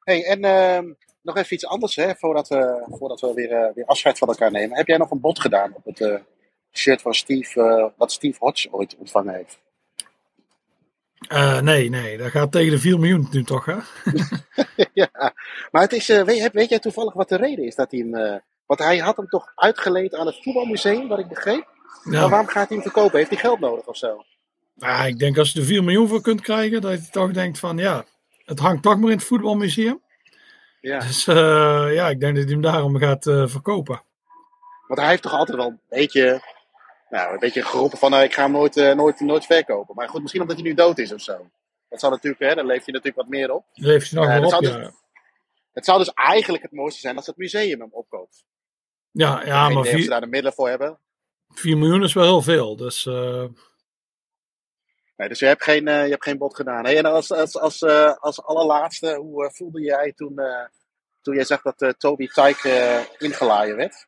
Hey, 0.00 0.24
en 0.24 0.44
ehm, 0.44 0.92
nog 1.26 1.36
even 1.36 1.54
iets 1.54 1.66
anders, 1.66 1.96
hè, 1.96 2.14
voordat 2.14 2.48
we, 2.48 2.84
voordat 2.88 3.20
we 3.20 3.32
weer, 3.34 3.52
eh, 3.52 3.74
weer 3.74 3.84
afscheid 3.84 4.18
van 4.18 4.28
elkaar 4.28 4.50
nemen. 4.50 4.76
Heb 4.76 4.86
jij 4.86 4.96
nog 4.96 5.10
een 5.10 5.20
bod 5.20 5.40
gedaan 5.40 5.74
op 5.74 5.84
het 5.84 6.00
eh, 6.00 6.14
shirt 6.72 7.02
van 7.02 7.14
Steve, 7.14 7.60
eh, 7.60 7.86
wat 7.96 8.12
Steve 8.12 8.36
Hodge 8.40 8.68
ooit 8.72 8.96
ontvangen 8.98 9.34
heeft? 9.34 9.58
Nee, 11.62 11.88
nee. 11.88 12.16
Dat 12.16 12.30
gaat 12.30 12.52
tegen 12.52 12.70
de 12.70 12.78
4 12.78 12.98
miljoen 12.98 13.28
nu 13.30 13.44
toch, 13.44 13.64
hè? 13.64 13.76
ja, 14.92 15.32
maar 15.70 15.82
het 15.82 15.92
is, 15.92 16.06
weet, 16.06 16.52
weet 16.52 16.68
jij 16.68 16.78
toevallig 16.78 17.14
wat 17.14 17.28
de 17.28 17.36
reden 17.36 17.64
is 17.64 17.74
dat 17.74 17.90
hij 17.90 18.00
hem. 18.00 18.42
want 18.66 18.80
hij 18.80 18.98
had 18.98 19.16
hem 19.16 19.28
toch 19.28 19.52
uitgeleend 19.54 20.14
aan 20.14 20.26
het 20.26 20.42
voetbalmuseum, 20.42 21.08
wat 21.08 21.18
ik 21.18 21.28
begreep. 21.28 21.66
Maar 22.02 22.28
waarom 22.28 22.46
gaat 22.46 22.68
hij 22.68 22.76
hem 22.76 22.82
verkopen? 22.82 23.18
Heeft 23.18 23.30
hij 23.30 23.38
geld 23.38 23.60
nodig 23.60 23.86
of 23.86 23.96
zo? 23.96 24.24
Nou, 24.74 25.06
ik 25.06 25.18
denk 25.18 25.38
als 25.38 25.52
je 25.52 25.60
er 25.60 25.66
4 25.66 25.84
miljoen 25.84 26.08
voor 26.08 26.20
kunt 26.20 26.40
krijgen, 26.40 26.80
dat 26.80 27.04
je 27.04 27.10
toch 27.10 27.32
denkt 27.32 27.58
van 27.58 27.76
ja, 27.76 28.04
het 28.44 28.58
hangt 28.58 28.82
toch 28.82 28.96
maar 28.96 29.10
in 29.10 29.16
het 29.16 29.26
voetbalmuseum. 29.26 30.00
Ja. 30.80 30.98
Dus 30.98 31.26
eh, 31.26 31.94
ja, 31.94 32.08
ik 32.08 32.20
denk 32.20 32.34
dat 32.34 32.44
hij 32.44 32.52
hem 32.52 32.62
daarom 32.62 32.98
gaat 32.98 33.26
eh, 33.26 33.46
verkopen. 33.46 34.02
Want 34.86 35.00
hij 35.00 35.08
heeft 35.08 35.22
toch 35.22 35.32
altijd 35.32 35.58
wel 35.58 35.66
een 35.66 35.80
beetje. 35.88 36.54
Nou, 37.10 37.32
een 37.32 37.38
beetje 37.38 37.62
geroepen 37.62 37.98
van 37.98 38.14
eh, 38.14 38.22
ik 38.22 38.34
ga 38.34 38.42
hem 38.42 38.52
nooit, 38.52 38.74
nooit, 38.74 39.20
nooit 39.20 39.46
verkopen. 39.46 39.94
Maar 39.94 40.08
goed, 40.08 40.20
misschien 40.20 40.42
omdat 40.42 40.56
hij 40.56 40.66
nu 40.66 40.74
dood 40.74 40.98
is 40.98 41.12
of 41.12 41.20
zo. 41.20 41.50
Dat 41.88 42.00
zal 42.00 42.10
natuurlijk, 42.10 42.42
hè, 42.42 42.54
dan 42.54 42.66
leeft 42.66 42.84
hij 42.84 42.94
natuurlijk 42.94 43.16
wat 43.16 43.28
meer 43.28 43.52
op. 43.52 43.64
Heeft 43.72 44.10
hij 44.10 44.20
nog 44.20 44.28
wel 44.28 44.44
op, 44.44 44.50
zou 44.50 44.80
ja. 44.80 44.90
Het 45.72 45.84
zou 45.84 45.98
dus 45.98 46.12
eigenlijk 46.14 46.62
het 46.62 46.72
mooiste 46.72 47.00
zijn 47.00 47.16
als 47.16 47.26
het 47.26 47.36
museum 47.36 47.80
hem 47.80 47.92
opkoopt. 47.92 48.44
Ja, 49.10 49.44
ja 49.44 49.68
maar 49.68 49.78
of 49.78 49.86
ze 49.86 49.96
4, 49.96 50.08
daar 50.08 50.20
de 50.20 50.26
middelen 50.26 50.52
voor 50.52 50.68
hebben. 50.68 50.98
4 51.48 51.78
miljoen 51.78 52.02
is 52.02 52.12
wel 52.12 52.24
heel 52.24 52.42
veel. 52.42 52.76
Dus 52.76 53.04
Nee, 55.16 55.28
dus 55.28 55.38
je 55.38 55.46
hebt 55.46 55.62
geen, 55.62 55.88
eh, 55.88 56.04
je 56.04 56.10
hebt 56.10 56.24
geen 56.24 56.38
bod 56.38 56.56
gedaan. 56.56 56.84
Hey, 56.84 56.98
en 56.98 57.04
als, 57.04 57.32
als, 57.32 57.58
als, 57.58 57.82
eh, 57.82 58.14
als 58.16 58.42
allerlaatste, 58.42 59.14
hoe 59.14 59.44
eh, 59.44 59.50
voelde 59.52 59.80
jij 59.80 60.12
toen, 60.12 60.40
toen 61.20 61.34
jij 61.34 61.44
zag 61.44 61.62
dat 61.62 61.94
Toby 61.98 62.26
Tyke 62.26 62.68
eh, 62.68 63.00
ingelaaien 63.18 63.76
werd? 63.76 64.06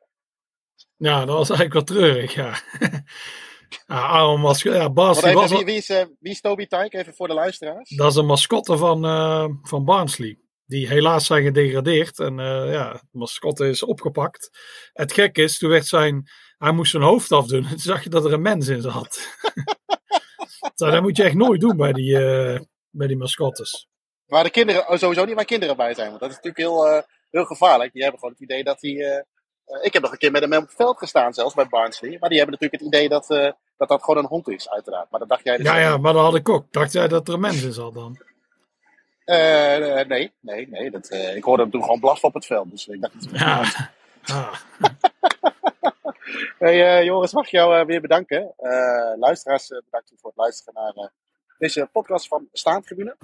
ja, 0.97 1.25
dat 1.25 1.37
was 1.37 1.51
eigenlijk 1.51 1.73
wel 1.73 1.99
treurig, 1.99 2.35
ja. 2.35 2.55
ja, 3.87 4.39
was, 4.41 4.63
ja, 4.63 4.91
Bas, 4.91 5.23
even, 5.23 5.35
was 5.35 5.51
wie, 5.51 5.65
is, 5.65 5.89
wie 6.21 6.33
is 6.33 6.41
Toby 6.41 6.67
Tyke? 6.67 6.99
Even 6.99 7.15
voor 7.15 7.29
de 7.29 7.35
luisteraars. 7.35 7.91
dat 7.97 8.11
is 8.11 8.17
een 8.17 8.27
mascotte 8.27 8.77
van, 8.77 9.03
van 9.63 9.85
Barnsley. 9.85 10.39
die 10.67 10.89
helaas 10.89 11.27
zijn 11.27 11.43
gedegradeerd. 11.43 12.19
En 12.19 12.39
uh, 12.39 12.73
ja, 12.73 12.93
de 12.93 13.19
mascotte 13.19 13.69
is 13.69 13.83
opgepakt. 13.83 14.51
Het 14.93 15.13
gek 15.13 15.39
is, 15.39 15.59
toen 15.59 15.71
werd 15.71 15.87
zijn, 15.87 16.29
hij 16.59 16.73
moest 16.73 16.91
zijn 16.91 17.03
hoofd 17.03 17.33
afdoen. 17.33 17.63
En 17.63 17.69
toen 17.69 17.79
zag 17.79 18.03
je 18.03 18.11
dat 18.11 18.25
er 18.25 18.33
een 18.33 18.43
mens 18.43 18.69
in 18.69 18.81
zat. 18.81 19.19
dat 20.75 21.03
moet 21.03 21.17
je 21.17 21.23
echt 21.23 21.35
nooit 21.35 21.61
doen 21.61 21.77
bij 21.77 21.93
die, 21.93 22.19
uh, 22.19 22.61
bij 22.91 23.07
die 23.07 23.17
mascottes. 23.17 23.89
Waar 24.27 24.45
de 24.45 24.51
kinderen, 24.51 24.89
oh, 24.89 24.97
sowieso 24.97 25.25
niet 25.25 25.35
waar 25.35 25.45
kinderen 25.45 25.77
bij 25.77 25.95
zijn. 25.95 26.09
Want 26.09 26.21
dat 26.21 26.31
is 26.31 26.37
natuurlijk 26.37 26.65
heel, 26.65 26.87
uh, 26.87 27.03
heel 27.31 27.45
gevaarlijk. 27.45 27.93
Die 27.93 28.03
hebben 28.03 28.21
gewoon 28.21 28.35
het 28.39 28.45
idee 28.45 28.65
dat 28.65 28.81
hij... 28.81 29.25
ik 29.83 29.93
heb 29.93 30.03
nog 30.03 30.13
een 30.13 30.19
keer 30.19 30.31
met 30.31 30.43
hem 30.43 30.53
op 30.53 30.63
het 30.63 30.75
veld 30.75 30.99
gestaan, 30.99 31.35
zelfs 31.35 31.55
bij 31.55 31.67
Barnsley. 31.69 32.17
Maar 32.21 32.29
die 32.29 32.39
hebben 32.39 32.59
natuurlijk 32.61 32.83
het 32.83 32.95
idee 32.95 33.09
dat, 33.09 33.27
dat 33.77 33.89
dat 33.89 34.03
gewoon 34.03 34.19
een 34.19 34.31
hond 34.31 34.49
is, 34.49 34.71
uiteraard. 34.71 35.11
Maar 35.11 35.21
dat 35.21 35.29
dacht 35.29 35.45
jij 35.45 35.57
dus 35.57 35.67
Ja, 35.67 35.79
ja, 35.79 35.97
maar 35.97 36.13
dat 36.13 36.23
had 36.23 36.35
ik 36.35 36.49
ook. 36.49 36.73
Dacht 36.73 36.93
jij 36.93 37.09
dat 37.09 37.29
er 37.29 37.35
een 37.35 37.41
mens 37.41 37.63
in 37.63 37.73
zat 37.73 37.95
dan? 37.95 38.23
Nee, 39.25 40.33
nee, 40.41 40.69
nee. 40.69 40.91
Dat, 40.91 41.13
ik 41.13 41.45
hoorde 41.45 41.63
hem 41.63 41.71
toen 41.71 41.83
gewoon 41.83 42.01
blaffen 42.01 42.29
op 42.29 42.35
het 42.35 42.47
veld. 42.47 42.71
Dus 42.71 42.87
ik 42.87 43.01
dacht, 43.01 43.15
ja. 43.33 43.91
Ah. 44.23 44.55
hey, 46.59 46.99
uh, 46.99 47.05
Joris, 47.05 47.33
mag 47.33 47.45
ik 47.45 47.51
jou 47.51 47.87
weer 47.87 48.01
bedanken. 48.01 48.55
luisteraars, 49.19 49.69
bedankt 49.69 50.13
voor 50.17 50.31
het 50.31 50.39
luisteren 50.39 50.75
naar 50.75 51.11
deze 51.59 51.89
podcast 51.93 52.29
van 52.29 52.49
Staantribune. 52.53 53.17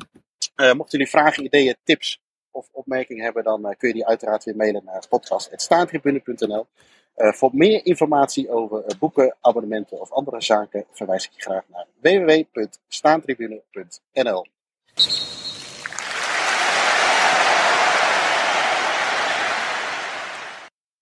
mochten 0.57 0.99
jullie 0.99 1.09
vragen, 1.09 1.45
ideeën, 1.45 1.77
tips 1.85 2.21
of 2.51 2.69
opmerkingen 2.73 3.25
hebben, 3.25 3.45
dan 3.45 3.75
kun 3.79 3.89
je 3.89 3.95
die 3.95 4.07
uiteraard 4.07 4.45
weer 4.45 4.57
mailen 4.57 4.85
naar 4.85 5.09
podcast.staantribune.nl. 5.09 6.67
voor 7.15 7.51
meer 7.53 7.87
informatie 7.87 8.51
over 8.51 8.85
boeken, 8.99 9.37
abonnementen 9.41 10.01
of 10.01 10.13
andere 10.13 10.43
zaken 10.43 10.85
verwijs 10.91 11.25
ik 11.25 11.33
je 11.33 11.43
graag 11.43 11.65
naar 11.69 11.87
www.staantribune.nl. 12.01 14.47